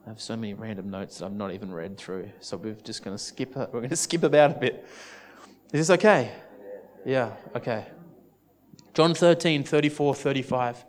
I 0.05 0.09
have 0.09 0.21
so 0.21 0.35
many 0.35 0.55
random 0.55 0.91
notes 0.91 1.19
that 1.19 1.27
I've 1.27 1.33
not 1.33 1.53
even 1.53 1.71
read 1.71 1.97
through. 1.97 2.29
So 2.41 2.57
we're 2.57 2.75
just 2.75 3.05
going 3.05 3.17
to 3.17 3.23
skip. 3.23 3.55
We're 3.55 3.67
going 3.67 3.89
to 3.91 3.95
skip 3.95 4.25
about 4.25 4.51
a 4.51 4.55
bit. 4.55 4.85
Is 5.73 5.87
this 5.87 5.91
okay? 5.91 6.33
Yeah, 7.07 7.35
okay. 7.55 7.87
John 8.95 9.15
13, 9.15 9.63
34, 9.63 10.17
35. 10.17 10.85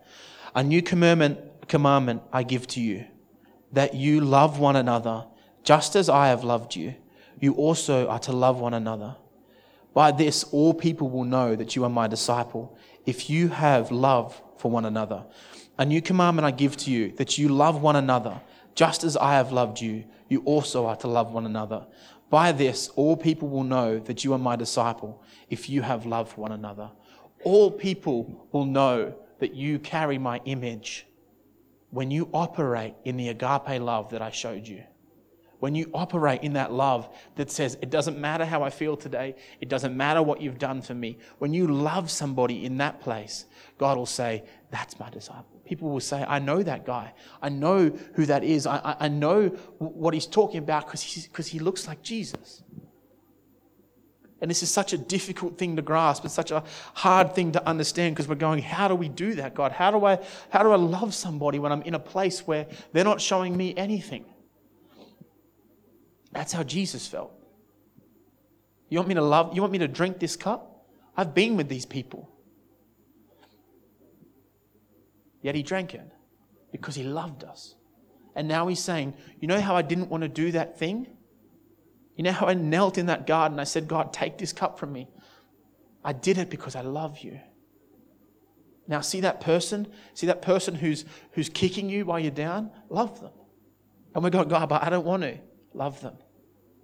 A 0.56 0.64
new 0.64 0.82
commandment, 0.82 1.49
commandment 1.70 2.24
I 2.34 2.44
give 2.44 2.68
to 2.68 2.82
you, 2.82 3.06
that 3.72 3.94
you 3.94 4.22
love 4.22 4.60
one 4.60 4.76
another, 4.76 5.26
just 5.64 5.96
as 5.96 6.10
I 6.10 6.28
have 6.28 6.44
loved 6.44 6.76
you. 6.76 6.96
You 7.40 7.54
also 7.54 8.10
are 8.10 8.20
to 8.20 8.34
love 8.34 8.60
one 8.60 8.74
another. 8.74 9.16
By 9.94 10.12
this, 10.12 10.44
all 10.46 10.74
people 10.74 11.10
will 11.10 11.24
know 11.24 11.56
that 11.56 11.76
you 11.76 11.84
are 11.86 11.90
my 11.90 12.08
disciple, 12.08 12.78
if 13.06 13.30
you 13.30 13.48
have 13.50 13.92
love 13.92 14.42
for 14.58 14.70
one 14.70 14.86
another. 14.86 15.26
A 15.78 15.86
new 15.86 16.02
commandment 16.02 16.46
I 16.46 16.52
give 16.52 16.76
to 16.78 16.92
you, 16.92 17.14
that 17.14 17.38
you 17.38 17.48
love 17.50 17.82
one 17.82 17.96
another. 17.96 18.42
Just 18.76 19.04
as 19.04 19.16
I 19.16 19.36
have 19.36 19.52
loved 19.52 19.80
you, 19.80 20.04
you 20.28 20.42
also 20.42 20.86
are 20.86 20.96
to 20.98 21.08
love 21.08 21.32
one 21.32 21.46
another. 21.46 21.86
By 22.30 22.52
this, 22.52 22.90
all 22.90 23.16
people 23.18 23.48
will 23.48 23.64
know 23.64 24.00
that 24.00 24.24
you 24.24 24.34
are 24.34 24.38
my 24.38 24.56
disciple 24.56 25.24
if 25.50 25.70
you 25.70 25.82
have 25.82 26.06
love 26.06 26.30
for 26.32 26.42
one 26.42 26.52
another. 26.52 26.92
All 27.44 27.72
people 27.72 28.48
will 28.52 28.66
know 28.66 29.16
that 29.40 29.56
you 29.56 29.80
carry 29.80 30.18
my 30.18 30.42
image 30.46 31.08
when 31.92 32.12
you 32.12 32.30
operate 32.34 32.96
in 33.04 33.18
the 33.18 33.30
agape 33.30 33.82
love 33.82 34.10
that 34.12 34.22
I 34.22 34.32
showed 34.32 34.68
you. 34.68 34.84
When 35.60 35.76
you 35.76 35.90
operate 35.94 36.42
in 36.44 36.54
that 36.54 36.72
love 36.72 37.14
that 37.36 37.52
says, 37.52 37.78
it 37.82 37.90
doesn't 37.90 38.18
matter 38.18 38.46
how 38.46 38.64
I 38.64 38.70
feel 38.70 38.96
today, 38.96 39.36
it 39.60 39.68
doesn't 39.68 39.96
matter 39.96 40.24
what 40.24 40.42
you've 40.42 40.58
done 40.58 40.82
for 40.82 40.94
me. 40.94 41.18
When 41.40 41.54
you 41.54 41.68
love 41.68 42.10
somebody 42.10 42.64
in 42.64 42.78
that 42.78 43.02
place, 43.02 43.46
God 43.78 43.98
will 43.98 44.06
say, 44.06 44.46
That's 44.72 44.98
my 45.00 45.10
disciple 45.10 45.60
people 45.70 45.92
will 45.92 46.00
say, 46.00 46.26
I 46.28 46.40
know 46.40 46.64
that 46.64 46.84
guy. 46.84 47.14
I 47.44 47.50
know 47.50 47.92
who 48.16 48.26
that 48.26 48.44
is. 48.44 48.66
I, 48.66 48.78
I, 48.78 48.96
I 49.02 49.08
know 49.08 49.50
what 49.78 50.16
he's 50.16 50.26
talking 50.26 50.58
about 50.58 50.88
because 50.88 51.48
he 51.48 51.60
looks 51.60 51.88
like 51.88 52.02
Jesus. 52.02 52.64
And 54.42 54.50
this 54.50 54.64
is 54.64 54.72
such 54.72 54.94
a 54.94 54.98
difficult 54.98 55.58
thing 55.58 55.76
to 55.76 55.82
grasp. 55.82 56.24
It's 56.24 56.34
such 56.34 56.52
a 56.52 56.64
hard 56.94 57.36
thing 57.36 57.52
to 57.54 57.68
understand 57.68 58.16
because 58.16 58.28
we're 58.28 58.36
going, 58.36 58.62
how 58.62 58.88
do 58.88 58.96
we 58.96 59.10
do 59.10 59.36
that, 59.36 59.54
God? 59.54 59.74
How 59.74 59.92
do 59.92 60.06
I 60.06 60.20
how 60.50 60.64
do 60.64 60.72
I 60.72 60.78
love 60.78 61.14
somebody 61.14 61.60
when 61.60 61.72
I'm 61.72 61.82
in 61.82 61.94
a 61.94 62.00
place 62.00 62.48
where 62.48 62.68
they're 62.94 63.04
not 63.04 63.20
showing 63.20 63.56
me 63.56 63.76
anything? 63.76 64.26
That's 66.32 66.54
how 66.54 66.64
Jesus 66.64 67.08
felt. 67.08 67.34
You 68.88 68.98
want 69.00 69.10
me 69.10 69.16
to 69.16 69.22
love, 69.22 69.54
you 69.56 69.62
want 69.62 69.74
me 69.74 69.80
to 69.80 69.88
drink 69.88 70.20
this 70.20 70.36
cup? 70.36 70.86
I've 71.18 71.34
been 71.34 71.58
with 71.58 71.68
these 71.68 71.86
people. 71.86 72.30
Yet 75.42 75.56
he 75.56 75.64
drank 75.64 75.94
it 75.94 76.10
because 76.72 76.96
he 76.96 77.04
loved 77.04 77.44
us. 77.44 77.76
And 78.36 78.48
now 78.48 78.68
he's 78.68 78.80
saying, 78.80 79.16
You 79.40 79.48
know 79.48 79.60
how 79.60 79.76
I 79.76 79.82
didn't 79.82 80.10
want 80.10 80.24
to 80.24 80.30
do 80.30 80.52
that 80.52 80.78
thing? 80.80 81.08
You 82.20 82.24
know 82.24 82.34
how 82.34 82.48
I 82.48 82.54
knelt 82.54 82.98
in 82.98 83.06
that 83.06 83.26
garden? 83.26 83.62
I 83.62 83.64
said, 83.64 83.88
God, 83.88 84.12
take 84.12 84.38
this 84.38 84.52
cup 84.52 84.78
from 84.78 84.92
me. 84.92 85.08
I 86.04 86.12
did 86.12 86.38
it 86.38 86.50
because 86.50 86.76
I 86.76 86.82
love 86.82 87.20
you. 87.20 87.40
Now, 88.90 89.00
see 89.00 89.22
that 89.22 89.40
person? 89.40 89.88
See 90.16 90.28
that 90.28 90.42
person 90.42 90.76
who's, 90.76 91.06
who's 91.32 91.48
kicking 91.48 91.90
you 91.90 92.04
while 92.04 92.20
you're 92.20 92.30
down? 92.30 92.72
Love 92.90 93.22
them. 93.22 93.32
And 94.14 94.22
we 94.22 94.32
go, 94.32 94.44
God, 94.44 94.68
but 94.68 94.84
I 94.84 94.90
don't 94.90 95.06
want 95.06 95.24
to. 95.24 95.38
Love 95.74 96.02
them 96.02 96.18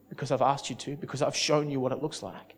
because 0.07 0.31
I've 0.31 0.41
asked 0.41 0.69
you 0.69 0.75
to, 0.77 0.95
because 0.95 1.21
I've 1.21 1.35
shown 1.35 1.69
you 1.69 1.81
what 1.81 1.91
it 1.91 2.01
looks 2.01 2.23
like. 2.23 2.55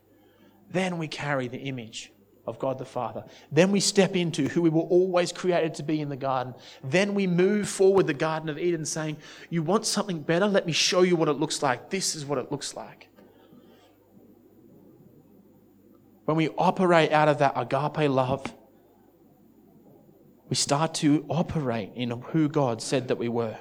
Then 0.70 0.98
we 0.98 1.08
carry 1.08 1.48
the 1.48 1.58
image 1.58 2.12
of 2.48 2.58
God 2.58 2.78
the 2.78 2.84
Father. 2.84 3.24
Then 3.52 3.70
we 3.70 3.80
step 3.80 4.16
into 4.16 4.48
who 4.48 4.62
we 4.62 4.70
were 4.70 4.82
always 4.82 5.32
created 5.32 5.74
to 5.74 5.82
be 5.82 6.00
in 6.00 6.08
the 6.08 6.16
garden. 6.16 6.54
Then 6.82 7.14
we 7.14 7.26
move 7.26 7.68
forward 7.68 8.06
the 8.06 8.14
Garden 8.14 8.48
of 8.48 8.58
Eden 8.58 8.84
saying, 8.84 9.18
You 9.50 9.62
want 9.62 9.86
something 9.86 10.20
better? 10.20 10.46
Let 10.46 10.66
me 10.66 10.72
show 10.72 11.02
you 11.02 11.16
what 11.16 11.28
it 11.28 11.34
looks 11.34 11.62
like. 11.62 11.90
This 11.90 12.16
is 12.16 12.24
what 12.24 12.38
it 12.38 12.50
looks 12.50 12.74
like. 12.74 13.08
When 16.24 16.36
we 16.36 16.48
operate 16.58 17.12
out 17.12 17.28
of 17.28 17.38
that 17.38 17.54
agape 17.56 18.10
love, 18.10 18.54
we 20.50 20.56
start 20.56 20.94
to 20.94 21.24
operate 21.28 21.92
in 21.94 22.10
who 22.10 22.48
God 22.48 22.82
said 22.82 23.08
that 23.08 23.16
we 23.16 23.28
were. 23.28 23.58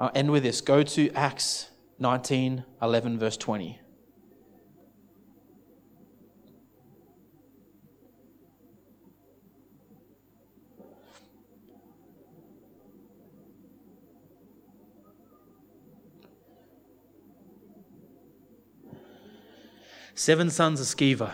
I'll 0.00 0.10
end 0.14 0.30
with 0.30 0.42
this. 0.42 0.60
Go 0.60 0.82
to 0.82 1.10
Acts 1.12 1.68
19, 1.98 2.64
11, 2.80 3.18
verse 3.18 3.36
20. 3.36 3.81
Seven 20.22 20.50
sons 20.50 20.80
of 20.80 20.86
Sceva, 20.86 21.32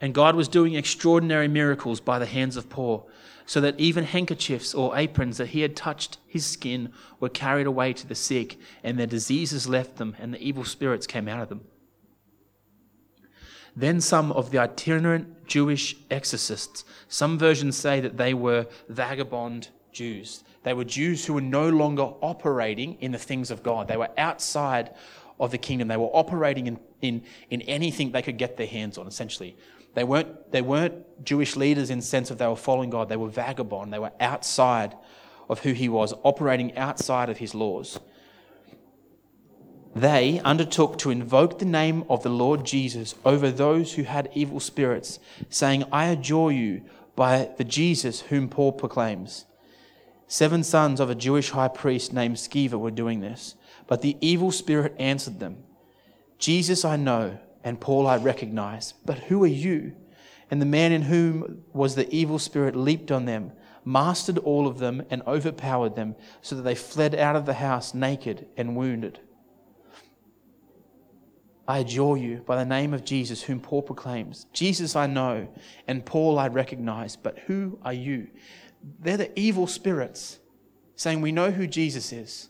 and 0.00 0.14
God 0.14 0.34
was 0.34 0.48
doing 0.48 0.72
extraordinary 0.72 1.46
miracles 1.46 2.00
by 2.00 2.18
the 2.18 2.24
hands 2.24 2.56
of 2.56 2.70
Paul 2.70 3.06
so 3.44 3.60
that 3.60 3.78
even 3.78 4.04
handkerchiefs 4.04 4.74
or 4.74 4.96
aprons 4.96 5.36
that 5.36 5.48
he 5.48 5.60
had 5.60 5.76
touched 5.76 6.16
his 6.26 6.46
skin 6.46 6.90
were 7.20 7.28
carried 7.28 7.66
away 7.66 7.92
to 7.92 8.06
the 8.06 8.14
sick, 8.14 8.58
and 8.82 8.98
their 8.98 9.06
diseases 9.06 9.68
left 9.68 9.96
them, 9.96 10.16
and 10.18 10.32
the 10.32 10.40
evil 10.40 10.64
spirits 10.64 11.06
came 11.06 11.28
out 11.28 11.42
of 11.42 11.50
them. 11.50 11.60
Then 13.76 14.00
some 14.00 14.32
of 14.32 14.50
the 14.50 14.58
itinerant 14.58 15.46
Jewish 15.46 15.96
exorcists, 16.10 16.82
some 17.08 17.38
versions 17.38 17.76
say 17.76 18.00
that 18.00 18.16
they 18.16 18.32
were 18.32 18.68
vagabond 18.88 19.68
Jews. 19.92 20.44
They 20.62 20.72
were 20.72 20.84
Jews 20.84 21.26
who 21.26 21.34
were 21.34 21.42
no 21.42 21.68
longer 21.68 22.14
operating 22.22 22.94
in 23.02 23.12
the 23.12 23.18
things 23.18 23.50
of 23.50 23.62
God. 23.62 23.86
They 23.86 23.98
were 23.98 24.08
outside 24.16 24.94
of 25.38 25.50
the 25.50 25.58
kingdom. 25.58 25.88
They 25.88 25.98
were 25.98 26.10
operating 26.14 26.68
in, 26.68 26.78
in, 27.02 27.22
in 27.50 27.62
anything 27.62 28.12
they 28.12 28.22
could 28.22 28.38
get 28.38 28.56
their 28.56 28.66
hands 28.66 28.98
on, 28.98 29.06
essentially. 29.06 29.56
They 29.94 30.04
weren't, 30.04 30.52
they 30.52 30.62
weren't 30.62 31.24
Jewish 31.24 31.56
leaders 31.56 31.90
in 31.90 31.98
the 31.98 32.04
sense 32.04 32.30
of 32.30 32.38
they 32.38 32.46
were 32.46 32.56
following 32.56 32.90
God. 32.90 33.08
They 33.08 33.16
were 33.16 33.28
vagabond. 33.28 33.92
They 33.92 33.98
were 33.98 34.12
outside 34.20 34.96
of 35.48 35.60
who 35.60 35.72
he 35.72 35.88
was, 35.88 36.14
operating 36.22 36.76
outside 36.76 37.28
of 37.28 37.38
his 37.38 37.54
laws. 37.54 37.98
They 39.94 40.40
undertook 40.44 40.98
to 40.98 41.10
invoke 41.10 41.58
the 41.58 41.64
name 41.64 42.04
of 42.08 42.22
the 42.22 42.28
Lord 42.28 42.64
Jesus 42.64 43.16
over 43.24 43.50
those 43.50 43.94
who 43.94 44.04
had 44.04 44.30
evil 44.32 44.60
spirits, 44.60 45.18
saying, 45.48 45.84
I 45.90 46.06
adjure 46.06 46.52
you 46.52 46.82
by 47.16 47.50
the 47.56 47.64
Jesus 47.64 48.20
whom 48.20 48.48
Paul 48.48 48.72
proclaims. 48.72 49.46
Seven 50.28 50.62
sons 50.62 51.00
of 51.00 51.10
a 51.10 51.16
Jewish 51.16 51.50
high 51.50 51.66
priest 51.66 52.12
named 52.12 52.36
Sceva 52.36 52.78
were 52.78 52.92
doing 52.92 53.18
this, 53.18 53.56
but 53.88 54.00
the 54.00 54.16
evil 54.20 54.52
spirit 54.52 54.94
answered 54.96 55.40
them, 55.40 55.64
Jesus 56.40 56.84
I 56.84 56.96
know 56.96 57.38
and 57.62 57.80
Paul 57.80 58.06
I 58.06 58.16
recognize. 58.16 58.94
But 59.04 59.18
who 59.18 59.44
are 59.44 59.48
you? 59.48 59.94
And 60.50 60.60
the 60.60 60.66
man 60.66 60.90
in 60.90 61.02
whom 61.02 61.62
was 61.72 61.94
the 61.94 62.12
evil 62.12 62.38
spirit 62.38 62.74
leaped 62.74 63.12
on 63.12 63.26
them, 63.26 63.52
mastered 63.84 64.38
all 64.38 64.66
of 64.66 64.78
them, 64.78 65.02
and 65.10 65.22
overpowered 65.26 65.94
them, 65.94 66.16
so 66.42 66.56
that 66.56 66.62
they 66.62 66.74
fled 66.74 67.14
out 67.14 67.36
of 67.36 67.46
the 67.46 67.54
house 67.54 67.94
naked 67.94 68.48
and 68.56 68.74
wounded. 68.74 69.20
I 71.68 71.78
adjure 71.78 72.16
you 72.16 72.38
by 72.38 72.56
the 72.56 72.64
name 72.64 72.92
of 72.92 73.04
Jesus, 73.04 73.42
whom 73.42 73.60
Paul 73.60 73.82
proclaims. 73.82 74.46
Jesus 74.52 74.96
I 74.96 75.06
know, 75.06 75.46
and 75.86 76.04
Paul 76.04 76.36
I 76.36 76.48
recognize, 76.48 77.14
but 77.14 77.38
who 77.46 77.78
are 77.84 77.92
you? 77.92 78.26
They're 78.98 79.16
the 79.16 79.38
evil 79.38 79.68
spirits 79.68 80.40
saying, 80.96 81.20
We 81.20 81.30
know 81.30 81.52
who 81.52 81.68
Jesus 81.68 82.12
is. 82.12 82.48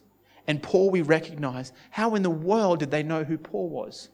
And 0.51 0.61
Paul 0.61 0.91
we 0.91 1.03
recognize. 1.03 1.73
How 1.91 2.17
in 2.17 2.25
the 2.25 2.29
world 2.29 2.81
did 2.81 2.91
they 2.91 3.05
know 3.05 3.23
who 3.23 3.39
Paul 3.39 3.69
was? 3.69 4.09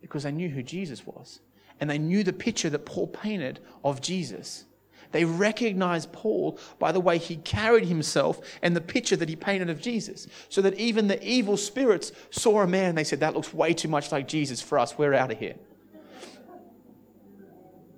Because 0.00 0.22
they 0.22 0.32
knew 0.32 0.48
who 0.48 0.62
Jesus 0.62 1.06
was. 1.06 1.40
And 1.78 1.90
they 1.90 1.98
knew 1.98 2.24
the 2.24 2.32
picture 2.32 2.70
that 2.70 2.86
Paul 2.86 3.06
painted 3.06 3.60
of 3.84 4.00
Jesus. 4.00 4.64
They 5.10 5.26
recognized 5.26 6.10
Paul 6.10 6.58
by 6.78 6.90
the 6.90 7.00
way 7.00 7.18
he 7.18 7.36
carried 7.36 7.84
himself 7.84 8.40
and 8.62 8.74
the 8.74 8.80
picture 8.80 9.14
that 9.14 9.28
he 9.28 9.36
painted 9.36 9.68
of 9.68 9.78
Jesus. 9.78 10.26
So 10.48 10.62
that 10.62 10.72
even 10.78 11.06
the 11.06 11.22
evil 11.22 11.58
spirits 11.58 12.12
saw 12.30 12.62
a 12.62 12.66
man 12.66 12.88
and 12.88 12.96
they 12.96 13.04
said, 13.04 13.20
That 13.20 13.34
looks 13.34 13.52
way 13.52 13.74
too 13.74 13.88
much 13.88 14.10
like 14.10 14.26
Jesus 14.26 14.62
for 14.62 14.78
us. 14.78 14.96
We're 14.96 15.12
out 15.12 15.32
of 15.32 15.38
here. 15.38 15.56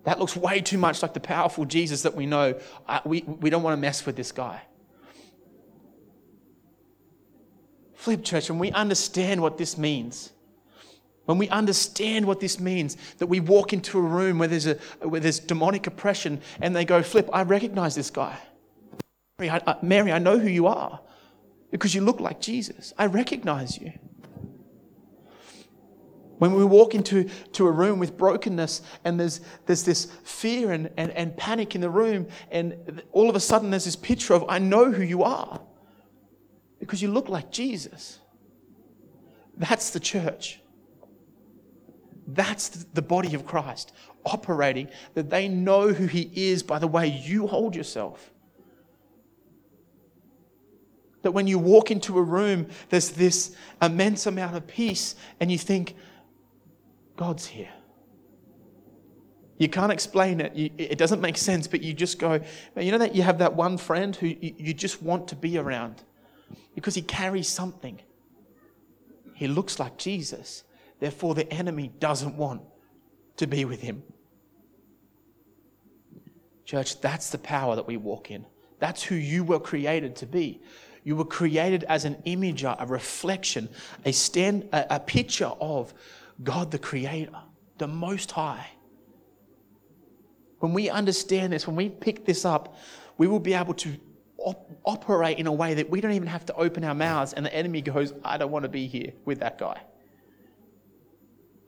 That 0.03 0.19
looks 0.19 0.37
way 0.37 0.61
too 0.61 0.79
much 0.79 1.03
like 1.03 1.15
the 1.15 1.21
powerful 1.21 1.67
Jesus 1.67 2.03
that 2.03 2.17
we 2.17 2.27
know. 2.27 2.59
Uh, 2.89 2.99
we, 3.05 3.23
we 3.23 3.49
don't 3.49 3.63
want 3.63 3.75
to 3.75 3.81
mess 3.81 4.05
with 4.05 4.17
this 4.17 4.33
guy. 4.33 4.61
Flip 8.05 8.23
church, 8.23 8.51
and 8.51 8.61
we 8.61 8.71
understand 8.73 9.41
what 9.41 9.57
this 9.57 9.79
means, 9.79 10.31
when 11.25 11.39
we 11.39 11.49
understand 11.49 12.27
what 12.27 12.39
this 12.39 12.61
means, 12.61 12.99
that 13.17 13.29
we 13.29 13.41
walk 13.41 13.73
into 13.73 13.99
a 13.99 14.03
room 14.03 14.39
where 14.39 14.47
there's, 14.47 14.67
a, 14.67 14.75
where 15.01 15.23
there's 15.23 15.39
demonic 15.39 15.87
oppression 15.87 16.43
and 16.61 16.77
they 16.77 16.85
go, 16.85 17.03
Flip, 17.03 17.31
I 17.33 17.45
recognize 17.45 17.95
this 17.95 18.11
guy. 18.11 18.37
Mary 19.39 19.49
I, 19.49 19.57
uh, 19.57 19.77
Mary, 19.81 20.13
I 20.13 20.19
know 20.19 20.39
who 20.39 20.51
you 20.51 20.67
are 20.67 21.01
because 21.71 21.95
you 21.95 22.03
look 22.03 22.21
like 22.21 22.43
Jesus. 22.43 22.93
I 22.99 23.07
recognize 23.07 23.79
you. 23.79 23.95
When 26.37 26.53
we 26.53 26.65
walk 26.67 26.95
into 26.95 27.31
to 27.53 27.67
a 27.67 27.73
room 27.73 27.99
with 28.01 28.19
brokenness 28.19 28.83
and 29.07 29.19
there's, 29.19 29.41
there's 29.65 29.85
this 29.85 30.13
fear 30.25 30.73
and, 30.73 30.91
and, 30.99 31.11
and 31.13 31.35
panic 31.39 31.75
in 31.75 31.81
the 31.81 31.89
room, 31.89 32.27
and 32.51 33.03
all 33.13 33.31
of 33.31 33.35
a 33.35 33.41
sudden 33.41 33.71
there's 33.71 33.87
this 33.87 33.97
picture 33.97 34.35
of, 34.35 34.45
I 34.47 34.59
know 34.59 34.93
who 34.93 35.03
you 35.03 35.23
are 35.23 35.59
because 36.85 37.03
you 37.03 37.09
look 37.09 37.29
like 37.29 37.51
Jesus. 37.51 38.21
That's 39.57 39.91
the 39.91 40.01
church. 40.01 40.61
That's 42.27 42.69
the 42.69 43.03
body 43.03 43.35
of 43.35 43.47
Christ 43.47 43.93
operating, 44.25 44.89
that 45.15 45.29
they 45.31 45.49
know 45.49 45.89
who 45.89 46.07
He 46.07 46.31
is 46.35 46.63
by 46.63 46.79
the 46.79 46.87
way 46.87 47.07
you 47.07 47.47
hold 47.47 47.77
yourself. 47.77 48.31
That 51.23 51.33
when 51.33 51.47
you 51.47 51.59
walk 51.59 51.91
into 51.91 52.19
a 52.19 52.23
room, 52.23 52.67
there's 52.91 53.11
this 53.11 53.55
immense 53.81 54.27
amount 54.27 54.57
of 54.57 54.67
peace, 54.67 55.15
and 55.41 55.51
you 55.51 55.59
think, 55.59 55.95
God's 57.17 57.47
here. 57.47 57.73
You 59.59 59.69
can't 59.69 59.93
explain 59.93 60.41
it. 60.41 60.55
You, 60.55 60.71
it 60.77 60.99
doesn't 60.99 61.21
make 61.21 61.37
sense, 61.37 61.67
but 61.67 61.81
you 61.83 61.93
just 61.93 62.19
go, 62.19 62.41
you 62.77 62.91
know 62.91 62.99
that 62.99 63.15
you 63.15 63.23
have 63.23 63.39
that 63.39 63.55
one 63.55 63.79
friend 63.79 64.17
who 64.17 64.27
you, 64.27 64.55
you 64.59 64.75
just 64.75 65.03
want 65.03 65.29
to 65.29 65.37
be 65.37 65.59
around 65.59 66.03
because 66.75 66.95
he 66.95 67.03
carries 67.03 67.49
something. 67.49 68.01
He 69.35 69.49
looks 69.49 69.79
like 69.79 69.99
Jesus. 69.99 70.65
Therefore, 71.01 71.35
the 71.35 71.51
enemy 71.53 71.93
doesn't 71.99 72.37
want 72.37 72.63
to 73.37 73.47
be 73.47 73.65
with 73.65 73.81
him. 73.81 74.03
Church, 76.65 77.01
that's 77.01 77.31
the 77.31 77.39
power 77.39 77.77
that 77.77 77.87
we 77.87 77.97
walk 77.97 78.31
in. 78.31 78.47
That's 78.79 79.03
who 79.03 79.15
you 79.15 79.45
were 79.45 79.61
created 79.61 80.17
to 80.17 80.27
be. 80.27 80.63
You 81.03 81.17
were 81.17 81.25
created 81.25 81.85
as 81.85 82.05
an 82.07 82.17
imager, 82.27 82.75
a 82.79 82.87
reflection, 82.87 83.69
a, 84.05 84.13
stand, 84.13 84.69
a, 84.73 84.97
a 84.97 85.01
picture 85.01 85.53
of 85.61 85.93
God 86.43 86.71
the 86.71 86.79
Creator, 86.79 87.37
the 87.79 87.87
Most 87.87 88.31
High. 88.33 88.67
When 90.61 90.73
we 90.73 90.89
understand 90.89 91.53
this, 91.53 91.67
when 91.67 91.77
we 91.77 91.91
pick 91.91 92.25
this 92.25 92.45
up, 92.45 92.79
we 93.19 93.27
will 93.27 93.41
be 93.41 93.53
able 93.53 93.75
to 93.75 93.97
op- 94.45 94.71
operate 94.85 95.39
in 95.39 95.47
a 95.47 95.53
way 95.53 95.75
that 95.75 95.91
we 95.91 96.01
don't 96.01 96.13
even 96.13 96.29
have 96.29 96.47
to 96.47 96.55
open 96.55 96.85
our 96.85 96.95
mouths, 96.95 97.33
and 97.33 97.45
the 97.45 97.55
enemy 97.55 97.83
goes, 97.83 98.13
I 98.25 98.37
don't 98.39 98.51
want 98.51 98.63
to 98.65 98.69
be 98.69 98.87
here 98.87 99.13
with 99.25 99.41
that 99.41 99.59
guy 99.59 99.81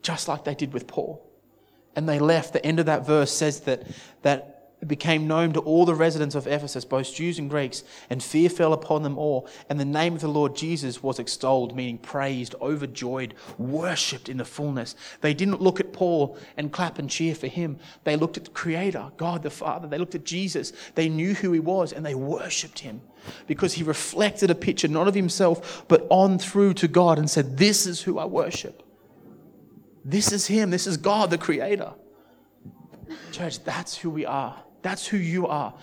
just 0.07 0.29
like 0.29 0.45
they 0.45 0.55
did 0.55 0.71
with 0.71 0.87
Paul. 0.87 1.21
And 1.93 2.07
they 2.07 2.17
left. 2.17 2.53
The 2.53 2.65
end 2.65 2.79
of 2.79 2.85
that 2.85 3.05
verse 3.05 3.29
says 3.29 3.59
that, 3.61 3.83
that 4.21 4.56
it 4.81 4.87
became 4.87 5.27
known 5.27 5.53
to 5.53 5.59
all 5.59 5.85
the 5.85 5.95
residents 5.95 6.35
of 6.35 6.45
Ephesus, 6.45 6.85
both 6.85 7.13
Jews 7.13 7.39
and 7.39 7.49
Greeks, 7.49 7.83
and 8.09 8.21
fear 8.21 8.49
fell 8.49 8.73
upon 8.73 9.03
them 9.03 9.17
all. 9.17 9.47
And 9.69 9.79
the 9.79 9.85
name 9.85 10.13
of 10.13 10.21
the 10.21 10.27
Lord 10.27 10.55
Jesus 10.55 11.01
was 11.01 11.17
extolled, 11.17 11.75
meaning 11.75 11.97
praised, 11.97 12.53
overjoyed, 12.61 13.33
worshipped 13.57 14.29
in 14.29 14.37
the 14.37 14.45
fullness. 14.45 14.95
They 15.21 15.33
didn't 15.33 15.61
look 15.61 15.79
at 15.79 15.93
Paul 15.93 16.37
and 16.57 16.71
clap 16.71 16.99
and 16.99 17.09
cheer 17.09 17.33
for 17.33 17.47
him. 17.47 17.79
They 18.03 18.15
looked 18.15 18.37
at 18.37 18.45
the 18.45 18.51
Creator, 18.51 19.11
God 19.17 19.43
the 19.43 19.49
Father. 19.49 19.87
They 19.87 19.97
looked 19.97 20.15
at 20.15 20.25
Jesus. 20.25 20.73
They 20.95 21.09
knew 21.09 21.33
who 21.33 21.51
he 21.53 21.59
was 21.59 21.91
and 21.91 22.05
they 22.05 22.15
worshipped 22.15 22.79
him 22.79 23.01
because 23.47 23.73
he 23.73 23.83
reflected 23.83 24.51
a 24.51 24.55
picture 24.55 24.87
not 24.87 25.07
of 25.07 25.15
himself, 25.15 25.85
but 25.87 26.05
on 26.09 26.37
through 26.37 26.75
to 26.75 26.87
God 26.87 27.17
and 27.17 27.29
said, 27.29 27.57
This 27.57 27.87
is 27.87 28.01
who 28.03 28.19
I 28.19 28.25
worship. 28.25 28.83
This 30.07 30.31
is 30.31 30.47
Him. 30.47 30.69
This 30.69 30.87
is 30.87 30.95
God, 30.95 31.29
the 31.31 31.37
Creator. 31.37 31.93
Church, 33.33 33.61
that's 33.65 33.97
who 33.97 34.09
we 34.09 34.25
are. 34.25 34.63
That's 34.81 35.07
who 35.07 35.17
you 35.17 35.47
are. 35.47 35.73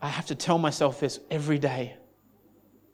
I 0.00 0.08
have 0.08 0.26
to 0.26 0.34
tell 0.34 0.58
myself 0.58 0.98
this 0.98 1.20
every 1.30 1.58
day 1.58 1.96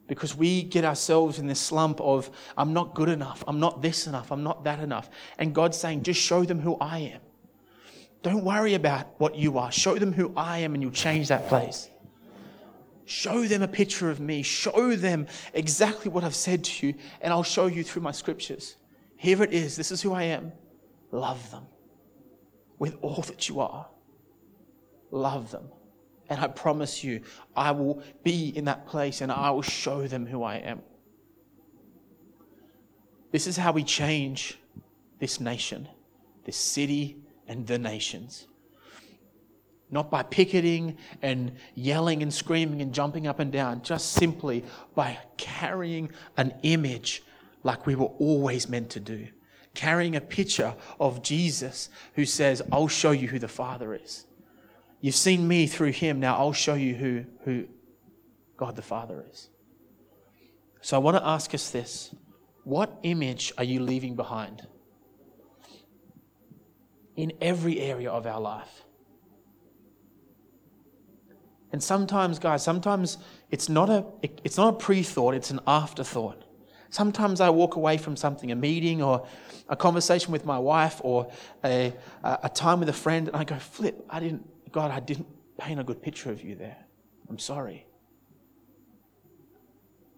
because 0.06 0.34
we 0.34 0.62
get 0.62 0.84
ourselves 0.84 1.38
in 1.38 1.46
this 1.46 1.60
slump 1.60 2.00
of, 2.00 2.30
I'm 2.56 2.72
not 2.72 2.94
good 2.94 3.08
enough, 3.08 3.44
I'm 3.46 3.60
not 3.60 3.82
this 3.82 4.06
enough, 4.06 4.30
I'm 4.30 4.42
not 4.42 4.64
that 4.64 4.80
enough. 4.80 5.08
And 5.38 5.54
God's 5.54 5.76
saying, 5.76 6.02
just 6.02 6.20
show 6.20 6.44
them 6.44 6.58
who 6.58 6.76
I 6.80 6.98
am. 6.98 7.20
Don't 8.22 8.44
worry 8.44 8.74
about 8.74 9.18
what 9.18 9.36
you 9.36 9.58
are. 9.58 9.70
Show 9.70 9.96
them 9.96 10.12
who 10.12 10.32
I 10.36 10.58
am, 10.58 10.74
and 10.74 10.82
you'll 10.82 10.92
change 10.92 11.28
that 11.28 11.46
place. 11.48 11.88
Show 13.04 13.44
them 13.44 13.62
a 13.62 13.68
picture 13.68 14.10
of 14.10 14.18
me. 14.18 14.42
Show 14.42 14.96
them 14.96 15.28
exactly 15.54 16.10
what 16.10 16.24
I've 16.24 16.34
said 16.34 16.64
to 16.64 16.88
you, 16.88 16.94
and 17.20 17.32
I'll 17.32 17.42
show 17.42 17.66
you 17.66 17.84
through 17.84 18.02
my 18.02 18.10
scriptures. 18.10 18.76
Here 19.16 19.42
it 19.42 19.52
is. 19.52 19.76
This 19.76 19.92
is 19.92 20.02
who 20.02 20.12
I 20.12 20.24
am. 20.24 20.52
Love 21.12 21.50
them 21.50 21.66
with 22.78 22.96
all 23.02 23.22
that 23.22 23.48
you 23.48 23.60
are. 23.60 23.86
Love 25.10 25.50
them 25.50 25.68
And 26.28 26.40
I 26.40 26.48
promise 26.48 27.02
you, 27.02 27.22
I 27.56 27.70
will 27.70 28.02
be 28.22 28.48
in 28.54 28.66
that 28.66 28.86
place 28.86 29.20
and 29.22 29.32
I 29.32 29.50
will 29.50 29.62
show 29.62 30.06
them 30.06 30.26
who 30.26 30.42
I 30.42 30.56
am. 30.56 30.82
This 33.30 33.46
is 33.46 33.56
how 33.56 33.72
we 33.72 33.82
change 33.82 34.58
this 35.18 35.40
nation, 35.40 35.88
this 36.44 36.56
city, 36.56 37.16
and 37.46 37.66
the 37.66 37.78
nations. 37.78 38.46
Not 39.90 40.10
by 40.10 40.22
picketing 40.22 40.98
and 41.22 41.52
yelling 41.74 42.22
and 42.22 42.32
screaming 42.32 42.82
and 42.82 42.92
jumping 42.92 43.26
up 43.26 43.38
and 43.38 43.50
down, 43.50 43.82
just 43.82 44.12
simply 44.12 44.64
by 44.94 45.18
carrying 45.38 46.10
an 46.36 46.54
image 46.62 47.22
like 47.62 47.86
we 47.86 47.94
were 47.94 48.12
always 48.18 48.68
meant 48.68 48.90
to 48.90 49.00
do. 49.00 49.28
Carrying 49.78 50.16
a 50.16 50.20
picture 50.20 50.74
of 50.98 51.22
Jesus 51.22 51.88
who 52.14 52.24
says, 52.24 52.62
I'll 52.72 52.88
show 52.88 53.12
you 53.12 53.28
who 53.28 53.38
the 53.38 53.46
Father 53.46 53.94
is. 53.94 54.26
You've 55.00 55.14
seen 55.14 55.46
me 55.46 55.68
through 55.68 55.92
him, 55.92 56.18
now 56.18 56.36
I'll 56.36 56.52
show 56.52 56.74
you 56.74 56.96
who, 56.96 57.24
who 57.44 57.68
God 58.56 58.74
the 58.74 58.82
Father 58.82 59.24
is. 59.30 59.50
So 60.80 60.96
I 60.96 60.98
want 60.98 61.16
to 61.16 61.24
ask 61.24 61.54
us 61.54 61.70
this 61.70 62.12
what 62.64 62.98
image 63.04 63.52
are 63.56 63.62
you 63.62 63.78
leaving 63.78 64.16
behind? 64.16 64.66
In 67.14 67.34
every 67.40 67.78
area 67.78 68.10
of 68.10 68.26
our 68.26 68.40
life. 68.40 68.82
And 71.70 71.80
sometimes, 71.80 72.40
guys, 72.40 72.64
sometimes 72.64 73.18
it's 73.48 73.68
not 73.68 73.90
a, 73.90 74.04
it's 74.42 74.56
not 74.56 74.74
a 74.74 74.76
pre 74.76 75.04
thought, 75.04 75.34
it's 75.34 75.52
an 75.52 75.60
afterthought. 75.68 76.47
Sometimes 76.90 77.40
I 77.40 77.50
walk 77.50 77.76
away 77.76 77.98
from 77.98 78.16
something, 78.16 78.50
a 78.50 78.56
meeting 78.56 79.02
or 79.02 79.26
a 79.68 79.76
conversation 79.76 80.32
with 80.32 80.44
my 80.44 80.58
wife 80.58 81.00
or 81.04 81.30
a, 81.64 81.92
a 82.22 82.48
time 82.48 82.80
with 82.80 82.88
a 82.88 82.94
friend, 82.94 83.28
and 83.28 83.36
I 83.36 83.44
go, 83.44 83.56
flip, 83.56 84.04
I 84.08 84.20
didn't, 84.20 84.48
God, 84.72 84.90
I 84.90 85.00
didn't 85.00 85.26
paint 85.58 85.78
a 85.78 85.84
good 85.84 86.00
picture 86.02 86.30
of 86.30 86.42
you 86.42 86.54
there. 86.54 86.78
I'm 87.28 87.38
sorry. 87.38 87.86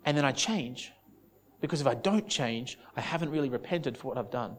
And 0.05 0.17
then 0.17 0.25
I 0.25 0.33
change. 0.33 0.93
Because 1.61 1.81
if 1.81 1.87
I 1.87 1.95
don't 1.95 2.29
change, 2.29 2.79
I 2.97 3.01
haven't 3.01 3.31
really 3.31 3.51
repented 3.51 3.99
for 3.99 4.09
what 4.09 4.17
I've 4.17 4.31
done. 4.31 4.57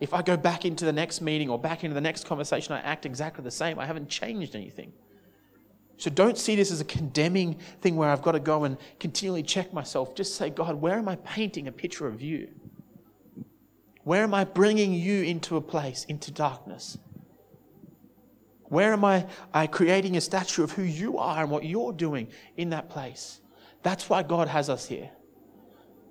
If 0.00 0.12
I 0.12 0.22
go 0.22 0.36
back 0.36 0.64
into 0.64 0.84
the 0.84 0.92
next 0.92 1.20
meeting 1.20 1.48
or 1.48 1.58
back 1.58 1.84
into 1.84 1.94
the 1.94 2.00
next 2.00 2.26
conversation, 2.26 2.72
I 2.74 2.80
act 2.80 3.06
exactly 3.06 3.42
the 3.42 3.50
same. 3.50 3.78
I 3.78 3.86
haven't 3.86 4.08
changed 4.08 4.54
anything. 4.54 4.92
So 5.98 6.10
don't 6.10 6.38
see 6.38 6.56
this 6.56 6.70
as 6.70 6.80
a 6.80 6.84
condemning 6.84 7.58
thing 7.80 7.96
where 7.96 8.08
I've 8.08 8.22
got 8.22 8.32
to 8.32 8.40
go 8.40 8.64
and 8.64 8.78
continually 8.98 9.42
check 9.42 9.72
myself. 9.72 10.14
Just 10.14 10.36
say, 10.36 10.48
God, 10.48 10.76
where 10.76 10.94
am 10.94 11.08
I 11.08 11.16
painting 11.16 11.68
a 11.68 11.72
picture 11.72 12.06
of 12.06 12.22
you? 12.22 12.48
Where 14.04 14.22
am 14.22 14.32
I 14.32 14.44
bringing 14.44 14.94
you 14.94 15.22
into 15.22 15.56
a 15.56 15.60
place, 15.60 16.04
into 16.04 16.30
darkness? 16.30 16.96
Where 18.68 18.92
am 18.92 19.04
I, 19.04 19.26
I 19.52 19.66
creating 19.66 20.16
a 20.16 20.20
statue 20.20 20.62
of 20.62 20.72
who 20.72 20.82
you 20.82 21.18
are 21.18 21.42
and 21.42 21.50
what 21.50 21.64
you're 21.64 21.92
doing 21.92 22.28
in 22.56 22.70
that 22.70 22.90
place? 22.90 23.40
That's 23.82 24.08
why 24.08 24.22
God 24.22 24.48
has 24.48 24.68
us 24.68 24.86
here. 24.86 25.10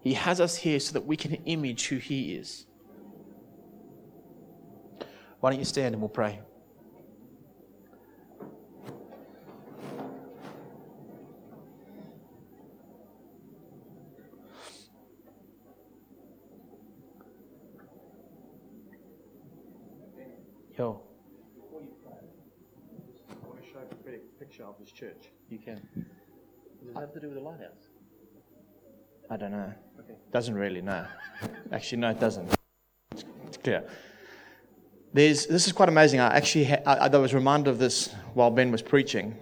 He 0.02 0.14
has 0.14 0.42
us 0.42 0.56
here 0.56 0.80
so 0.80 0.94
that 0.94 1.06
we 1.06 1.16
can 1.16 1.34
image 1.46 1.88
who 1.88 1.98
He 1.98 2.34
is. 2.36 2.66
Why 5.40 5.52
don't 5.52 5.60
you 5.60 5.66
stand 5.66 5.94
and 5.94 6.02
we'll 6.02 6.10
pray? 6.10 6.40
Yo. 20.78 21.02
picture 24.40 24.64
of 24.64 24.78
his 24.80 24.87
church. 24.98 25.30
You 25.50 25.60
can. 25.60 25.80
Does 25.96 26.96
it 26.96 27.00
have 27.00 27.14
to 27.14 27.20
do 27.20 27.28
with 27.28 27.36
the 27.36 27.44
lighthouse? 27.44 27.90
I 29.30 29.38
don't 29.38 29.52
know. 29.52 29.72
Okay. 30.00 30.16
Doesn't 30.32 30.56
really, 30.56 30.82
no. 30.82 31.06
Actually, 31.72 32.00
no, 32.00 32.10
it 32.10 32.20
doesn't. 32.20 32.52
It's, 33.12 33.24
it's 33.46 33.58
clear. 33.58 33.88
There's, 35.14 35.46
this 35.46 35.68
is 35.68 35.74
quite 35.74 35.90
amazing. 35.90 36.20
I 36.20 36.36
actually 36.36 36.66
ha- 36.66 36.82
I, 36.86 37.10
I 37.10 37.18
was 37.18 37.36
reminded 37.36 37.70
of 37.70 37.78
this 37.78 38.12
while 38.34 38.50
Ben 38.50 38.72
was 38.72 38.82
preaching. 38.82 39.36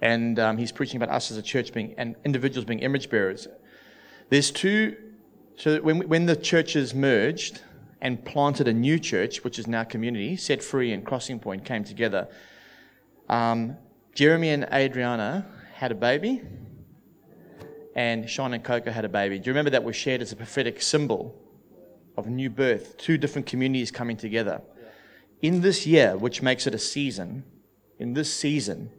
And 0.00 0.38
um, 0.38 0.56
he's 0.56 0.72
preaching 0.72 1.02
about 1.02 1.14
us 1.14 1.30
as 1.30 1.36
a 1.36 1.42
church 1.42 1.74
being, 1.74 1.94
and 1.98 2.16
individuals 2.24 2.64
being 2.64 2.80
image 2.80 3.10
bearers. 3.10 3.48
There's 4.30 4.50
two, 4.50 4.96
so 5.56 5.82
when, 5.82 6.08
when 6.08 6.24
the 6.24 6.36
churches 6.36 6.94
merged 6.94 7.60
and 8.00 8.24
planted 8.24 8.68
a 8.68 8.72
new 8.72 8.98
church, 8.98 9.44
which 9.44 9.58
is 9.58 9.66
now 9.66 9.84
community, 9.84 10.34
Set 10.36 10.62
Free 10.62 10.92
and 10.92 11.04
Crossing 11.04 11.40
Point 11.40 11.64
came 11.66 11.84
together, 11.84 12.28
um, 13.28 13.76
Jeremy 14.16 14.48
and 14.48 14.66
Adriana 14.72 15.44
had 15.74 15.92
a 15.92 15.94
baby, 15.94 16.40
and 17.94 18.28
Sean 18.28 18.54
and 18.54 18.64
Coco 18.64 18.90
had 18.90 19.04
a 19.04 19.10
baby. 19.10 19.38
Do 19.38 19.44
you 19.44 19.52
remember 19.52 19.68
that 19.72 19.84
was 19.84 19.94
shared 19.94 20.22
as 20.22 20.32
a 20.32 20.36
prophetic 20.36 20.80
symbol 20.80 21.38
of 22.16 22.26
new 22.26 22.48
birth, 22.48 22.96
two 22.96 23.18
different 23.18 23.46
communities 23.46 23.90
coming 23.90 24.16
together? 24.16 24.62
In 25.42 25.60
this 25.60 25.86
year, 25.86 26.16
which 26.16 26.40
makes 26.40 26.66
it 26.66 26.74
a 26.74 26.78
season, 26.78 27.44
in 27.98 28.14
this 28.14 28.32
season, 28.32 28.90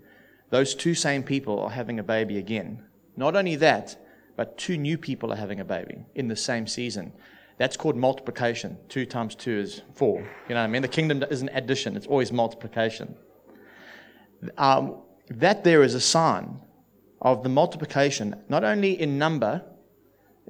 those 0.51 0.75
two 0.75 0.93
same 0.93 1.23
people 1.23 1.59
are 1.61 1.71
having 1.71 1.97
a 1.97 2.03
baby 2.03 2.37
again. 2.37 2.83
Not 3.15 3.35
only 3.35 3.55
that, 3.55 3.97
but 4.35 4.55
two 4.55 4.77
new 4.77 4.99
people 4.99 5.33
are 5.33 5.35
having 5.35 5.59
a 5.59 5.65
baby 5.65 6.05
in 6.13 6.27
the 6.27 6.35
same 6.35 6.67
season. 6.67 7.11
That's 7.57 7.75
called 7.75 7.95
multiplication. 7.95 8.77
Two 8.87 9.07
times 9.07 9.33
two 9.33 9.57
is 9.57 9.81
four. 9.95 10.19
You 10.19 10.53
know 10.53 10.61
what 10.61 10.65
I 10.65 10.67
mean? 10.67 10.83
The 10.83 10.87
kingdom 10.87 11.23
isn't 11.31 11.49
addition, 11.49 11.97
it's 11.97 12.05
always 12.05 12.31
multiplication. 12.31 13.15
Um, 14.59 15.01
that 15.29 15.63
there 15.63 15.83
is 15.83 15.93
a 15.93 16.01
sign 16.01 16.59
of 17.21 17.43
the 17.43 17.49
multiplication, 17.49 18.35
not 18.49 18.63
only 18.63 18.99
in 18.99 19.17
number 19.17 19.63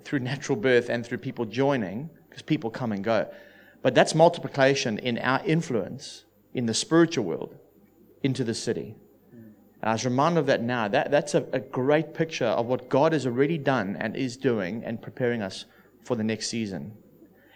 through 0.04 0.20
natural 0.20 0.56
birth 0.56 0.90
and 0.90 1.06
through 1.06 1.18
people 1.18 1.46
joining, 1.46 2.10
because 2.30 2.42
people 2.42 2.70
come 2.70 2.92
and 2.92 3.04
go, 3.04 3.28
but 3.82 3.96
that's 3.96 4.14
multiplication 4.14 5.00
in 5.00 5.18
our 5.20 5.44
influence 5.46 6.26
in 6.54 6.66
the 6.66 6.74
spiritual 6.74 7.26
world 7.26 7.56
into 8.24 8.44
the 8.44 8.54
city. 8.54 8.96
And 9.82 9.90
I 9.90 9.94
was 9.94 10.06
reminded 10.06 10.40
of 10.40 10.46
that 10.48 10.62
now. 10.62 10.88
That, 10.88 11.12
that's 11.12 11.36
a, 11.36 11.46
a 11.54 11.60
great 11.60 12.14
picture 12.14 12.46
of 12.46 12.66
what 12.66 12.90
God 12.90 13.14
has 13.14 13.28
already 13.28 13.58
done 13.58 13.96
and 14.00 14.16
is 14.16 14.36
doing 14.36 14.84
and 14.84 15.02
preparing 15.02 15.42
us 15.42 15.66
for 16.04 16.16
the 16.16 16.24
next 16.24 16.48
season. 16.48 16.94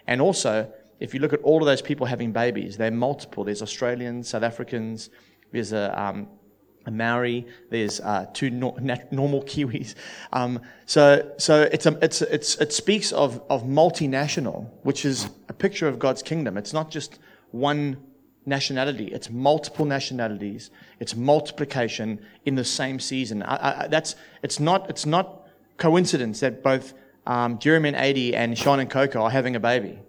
And 0.08 0.22
also, 0.22 0.72
if 1.00 1.14
you 1.14 1.20
look 1.20 1.34
at 1.34 1.42
all 1.42 1.60
of 1.60 1.66
those 1.66 1.82
people 1.82 2.06
having 2.06 2.32
babies, 2.32 2.78
they're 2.78 2.92
multiple. 2.92 3.44
There's 3.44 3.64
Australians, 3.64 4.30
South 4.30 4.44
Africans, 4.44 5.10
there's 5.52 5.74
a, 5.74 6.00
um, 6.00 6.28
a 6.86 6.92
Maori, 6.92 7.46
there's 7.70 8.00
uh, 8.00 8.26
two 8.34 8.50
no, 8.50 8.76
nat- 8.82 9.12
normal 9.12 9.44
Kiwis. 9.44 9.96
Um, 10.34 10.62
so 10.86 11.32
so 11.38 11.64
it's 11.64 11.86
a, 11.86 11.98
it's, 12.02 12.22
it's, 12.22 12.56
it 12.56 12.74
speaks 12.74 13.12
of, 13.12 13.42
of 13.50 13.64
multinational, 13.64 14.70
which 14.84 15.06
is 15.06 15.30
a 15.50 15.54
picture 15.54 15.88
of 15.88 16.00
God's 16.00 16.24
kingdom. 16.24 16.58
It's 16.58 16.74
not 16.74 16.90
just 16.90 17.20
one 17.52 17.98
nationality, 18.46 19.08
it's 19.08 19.30
multiple 19.30 19.86
nationalities, 19.86 20.72
it's 21.00 21.16
multiplication 21.16 22.20
in 22.46 22.56
the 22.56 22.66
same 22.66 23.00
season. 23.00 23.44
I, 23.44 23.84
I, 23.84 23.88
that's, 23.88 24.16
it's, 24.42 24.60
not, 24.60 24.90
it's 24.90 25.06
not 25.06 25.48
coincidence 25.78 26.40
that 26.40 26.64
both 26.64 26.94
um, 27.28 27.60
Jeremy 27.60 27.90
and 27.90 27.98
Adi 27.98 28.36
and 28.36 28.58
Sean 28.58 28.80
and 28.80 28.90
Coco 28.90 29.22
are 29.22 29.30
having 29.30 29.56
a 29.56 29.60
baby 29.60 30.00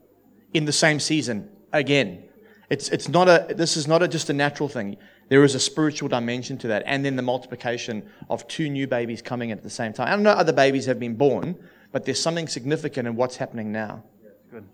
in 0.55 0.65
the 0.65 0.73
same 0.73 0.99
season 0.99 1.51
again. 1.73 2.25
It's, 2.71 2.89
it's 2.89 3.09
not 3.09 3.29
a, 3.29 3.55
this 3.55 3.77
is 3.77 3.87
not 3.87 4.03
a, 4.03 4.09
just 4.09 4.31
a 4.31 4.33
natural 4.33 4.69
thing. 4.69 4.97
There 5.29 5.45
is 5.45 5.55
a 5.55 5.61
spiritual 5.61 6.09
dimension 6.09 6.59
to 6.59 6.69
that. 6.69 6.83
And 6.87 7.05
then 7.05 7.17
the 7.17 7.23
multiplication 7.23 8.09
of 8.29 8.47
two 8.49 8.69
new 8.69 8.87
babies 8.87 9.23
coming 9.23 9.51
at 9.51 9.63
the 9.63 9.71
same 9.71 9.93
time. 9.93 10.09
I 10.09 10.11
don't 10.11 10.23
know 10.23 10.31
other 10.31 10.53
babies 10.53 10.87
have 10.87 11.01
been 11.01 11.15
born, 11.15 11.57
but 11.91 12.05
there's 12.05 12.21
something 12.21 12.49
significant 12.49 13.09
in 13.09 13.17
what's 13.17 13.37
happening 13.37 13.73
now. 13.73 14.03
Good. 14.51 14.69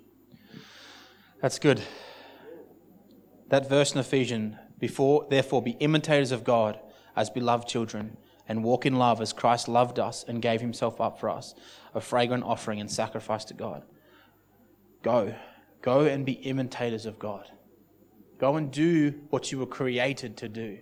That's 1.41 1.59
good. 1.59 1.81
That 3.49 3.69
verse 3.69 3.93
in 3.93 3.99
Ephesians, 3.99 4.57
before, 4.79 5.27
therefore, 5.31 5.63
be 5.63 5.73
imitators 5.73 6.33
of 6.33 6.45
God 6.45 6.79
as 7.17 7.31
beloved 7.31 7.67
children, 7.67 8.17
and 8.49 8.65
walk 8.65 8.87
in 8.87 8.97
love 8.97 9.21
as 9.21 9.33
Christ 9.33 9.69
loved 9.69 9.99
us 9.99 10.25
and 10.27 10.41
gave 10.41 10.61
himself 10.61 11.01
up 11.01 11.21
for 11.21 11.29
us, 11.29 11.55
a 11.95 12.01
fragrant 12.01 12.45
offering 12.45 12.81
and 12.81 12.91
sacrifice 12.91 13.45
to 13.47 13.55
God. 13.55 13.83
Go. 15.03 15.35
Go 15.83 16.01
and 16.07 16.25
be 16.25 16.33
imitators 16.33 17.07
of 17.07 17.19
God. 17.19 17.51
Go 18.39 18.57
and 18.57 18.71
do 18.71 19.15
what 19.31 19.51
you 19.51 19.59
were 19.59 19.67
created 19.67 20.37
to 20.39 20.49
do. 20.49 20.79